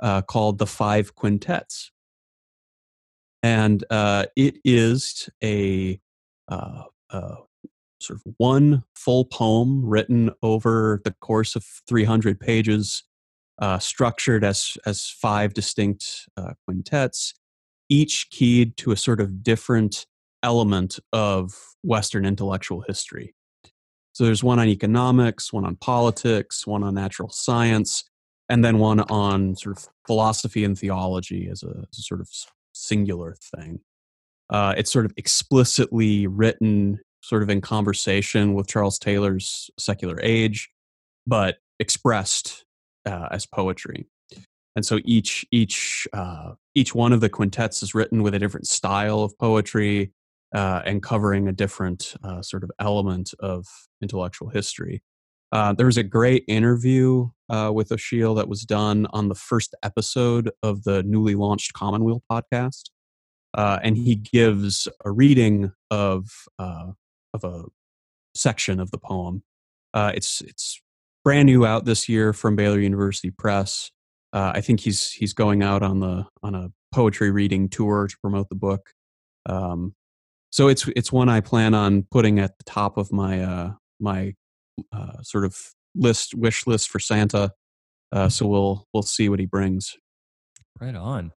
uh, 0.00 0.22
called 0.22 0.58
The 0.58 0.66
Five 0.66 1.14
Quintets. 1.14 1.92
And 3.42 3.84
uh, 3.90 4.26
it 4.36 4.56
is 4.64 5.28
a 5.44 6.00
uh, 6.48 6.84
uh, 7.10 7.36
sort 8.00 8.20
of 8.24 8.34
one 8.38 8.82
full 8.96 9.24
poem 9.24 9.84
written 9.84 10.30
over 10.42 11.00
the 11.04 11.14
course 11.20 11.54
of 11.54 11.64
300 11.88 12.40
pages, 12.40 13.04
uh, 13.60 13.78
structured 13.78 14.44
as, 14.44 14.76
as 14.86 15.08
five 15.08 15.54
distinct 15.54 16.28
quintets, 16.64 17.34
each 17.88 18.28
keyed 18.30 18.76
to 18.76 18.92
a 18.92 18.96
sort 18.96 19.20
of 19.20 19.42
different 19.42 20.06
element 20.42 20.98
of 21.12 21.54
Western 21.82 22.24
intellectual 22.24 22.84
history. 22.86 23.34
So 24.18 24.24
there's 24.24 24.42
one 24.42 24.58
on 24.58 24.66
economics, 24.66 25.52
one 25.52 25.64
on 25.64 25.76
politics, 25.76 26.66
one 26.66 26.82
on 26.82 26.96
natural 26.96 27.30
science, 27.30 28.02
and 28.48 28.64
then 28.64 28.80
one 28.80 28.98
on 29.02 29.54
sort 29.54 29.78
of 29.78 29.88
philosophy 30.08 30.64
and 30.64 30.76
theology 30.76 31.48
as 31.48 31.62
a, 31.62 31.68
as 31.68 32.00
a 32.00 32.02
sort 32.02 32.20
of 32.20 32.28
singular 32.72 33.36
thing. 33.54 33.78
Uh, 34.50 34.74
it's 34.76 34.90
sort 34.90 35.04
of 35.04 35.12
explicitly 35.16 36.26
written, 36.26 36.98
sort 37.22 37.44
of 37.44 37.48
in 37.48 37.60
conversation 37.60 38.54
with 38.54 38.66
Charles 38.66 38.98
Taylor's 38.98 39.70
Secular 39.78 40.18
Age, 40.20 40.68
but 41.24 41.58
expressed 41.78 42.64
uh, 43.06 43.28
as 43.30 43.46
poetry. 43.46 44.08
And 44.74 44.84
so 44.84 44.98
each 45.04 45.46
each 45.52 46.08
uh, 46.12 46.54
each 46.74 46.92
one 46.92 47.12
of 47.12 47.20
the 47.20 47.28
quintets 47.28 47.84
is 47.84 47.94
written 47.94 48.24
with 48.24 48.34
a 48.34 48.40
different 48.40 48.66
style 48.66 49.20
of 49.20 49.38
poetry, 49.38 50.12
uh, 50.54 50.82
and 50.84 51.02
covering 51.02 51.48
a 51.48 51.52
different 51.52 52.14
uh, 52.24 52.42
sort 52.42 52.64
of 52.64 52.70
element 52.80 53.34
of 53.40 53.66
intellectual 54.02 54.48
history. 54.48 55.02
Uh, 55.52 55.72
there 55.72 55.86
was 55.86 55.96
a 55.96 56.02
great 56.02 56.44
interview 56.46 57.28
uh, 57.48 57.70
with 57.74 57.90
O'Siadhail 57.90 58.34
that 58.34 58.48
was 58.48 58.62
done 58.62 59.06
on 59.10 59.28
the 59.28 59.34
first 59.34 59.74
episode 59.82 60.50
of 60.62 60.84
the 60.84 61.02
newly 61.04 61.34
launched 61.34 61.72
Commonweal 61.72 62.22
podcast, 62.30 62.90
uh, 63.54 63.78
and 63.82 63.96
he 63.96 64.14
gives 64.14 64.88
a 65.04 65.10
reading 65.10 65.72
of 65.90 66.28
uh, 66.58 66.92
of 67.32 67.44
a 67.44 67.64
section 68.34 68.78
of 68.78 68.90
the 68.90 68.98
poem. 68.98 69.42
it's 69.94 70.42
it's 70.42 70.80
brand 71.24 71.46
new 71.46 71.64
out 71.64 71.86
this 71.86 72.08
year 72.08 72.32
from 72.32 72.56
Baylor 72.56 72.78
University 72.78 73.30
Press. 73.30 73.90
I 74.32 74.60
think 74.60 74.80
he's 74.80 75.10
he's 75.10 75.32
going 75.32 75.62
out 75.62 75.82
on 75.82 76.00
the 76.00 76.26
on 76.42 76.54
a 76.54 76.70
poetry 76.92 77.30
reading 77.30 77.68
tour 77.68 78.06
to 78.06 78.16
promote 78.20 78.50
the 78.50 78.54
book. 78.54 78.90
Um, 79.46 79.94
so 80.50 80.68
it's 80.68 80.88
it's 80.96 81.12
one 81.12 81.28
I 81.28 81.40
plan 81.40 81.74
on 81.74 82.06
putting 82.10 82.38
at 82.38 82.58
the 82.58 82.64
top 82.64 82.96
of 82.96 83.12
my 83.12 83.42
uh, 83.42 83.72
my 84.00 84.34
uh, 84.92 85.22
sort 85.22 85.44
of 85.44 85.56
list 85.94 86.34
wish 86.34 86.66
list 86.66 86.88
for 86.88 86.98
Santa. 86.98 87.52
Uh, 88.12 88.28
so 88.28 88.46
we'll 88.46 88.86
we'll 88.92 89.02
see 89.02 89.28
what 89.28 89.38
he 89.38 89.46
brings. 89.46 89.96
Right 90.80 90.94
on. 90.94 91.32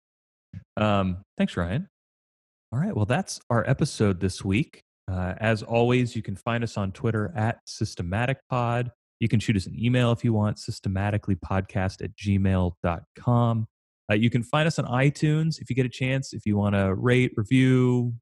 Um, 0.76 1.24
thanks, 1.38 1.56
Ryan. 1.56 1.88
All 2.72 2.78
right. 2.78 2.94
Well, 2.94 3.06
that's 3.06 3.40
our 3.50 3.68
episode 3.68 4.20
this 4.20 4.44
week. 4.44 4.82
Uh, 5.10 5.34
as 5.38 5.62
always, 5.62 6.14
you 6.14 6.22
can 6.22 6.36
find 6.36 6.62
us 6.62 6.76
on 6.76 6.92
Twitter 6.92 7.32
at 7.34 7.58
Systematic 7.66 8.38
Pod. 8.48 8.92
You 9.18 9.28
can 9.28 9.40
shoot 9.40 9.56
us 9.56 9.66
an 9.66 9.74
email 9.78 10.12
if 10.12 10.24
you 10.24 10.32
want, 10.32 10.56
systematicallypodcast 10.56 12.02
at 12.02 12.14
gmail.com. 12.16 13.66
Uh, 14.10 14.14
you 14.14 14.30
can 14.30 14.42
find 14.42 14.66
us 14.66 14.78
on 14.78 14.86
iTunes 14.86 15.60
if 15.60 15.68
you 15.68 15.76
get 15.76 15.84
a 15.84 15.90
chance. 15.90 16.32
If 16.32 16.46
you 16.46 16.56
want 16.56 16.74
to 16.74 16.94
rate, 16.94 17.32
review, 17.36 18.14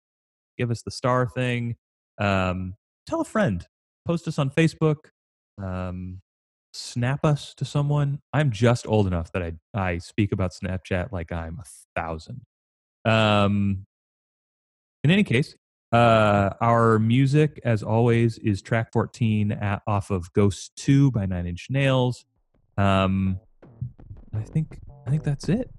give 0.58 0.70
us 0.70 0.82
the 0.82 0.90
star 0.90 1.26
thing. 1.26 1.76
Um, 2.18 2.74
tell 3.06 3.20
a 3.20 3.24
friend. 3.24 3.66
Post 4.06 4.28
us 4.28 4.38
on 4.38 4.50
Facebook. 4.50 4.96
Um, 5.62 6.20
snap 6.72 7.24
us 7.24 7.54
to 7.54 7.64
someone. 7.64 8.20
I'm 8.32 8.50
just 8.50 8.86
old 8.86 9.06
enough 9.06 9.32
that 9.32 9.42
I 9.42 9.52
I 9.74 9.98
speak 9.98 10.32
about 10.32 10.52
Snapchat 10.52 11.12
like 11.12 11.32
I'm 11.32 11.58
a 11.60 11.64
thousand. 11.98 12.42
Um, 13.04 13.86
in 15.04 15.10
any 15.10 15.24
case, 15.24 15.54
uh, 15.92 16.50
our 16.60 16.98
music, 16.98 17.60
as 17.64 17.82
always, 17.82 18.38
is 18.38 18.60
track 18.60 18.92
14 18.92 19.52
at, 19.52 19.82
off 19.86 20.10
of 20.10 20.32
Ghost 20.32 20.72
2 20.76 21.10
by 21.12 21.24
Nine 21.24 21.46
Inch 21.46 21.68
Nails. 21.70 22.26
Um, 22.76 23.40
I 24.34 24.42
think 24.42 24.80
I 25.08 25.10
think 25.10 25.22
that's 25.22 25.48
it. 25.48 25.70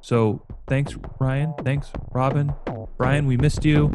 So 0.00 0.46
thanks, 0.68 0.94
Ryan. 1.18 1.54
Thanks, 1.64 1.90
Robin. 2.12 2.54
Brian, 2.96 3.26
we 3.26 3.36
missed 3.36 3.64
you. 3.64 3.90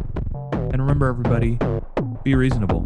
And 0.51 0.81
remember, 0.81 1.07
everybody, 1.07 1.57
be 2.23 2.35
reasonable. 2.35 2.81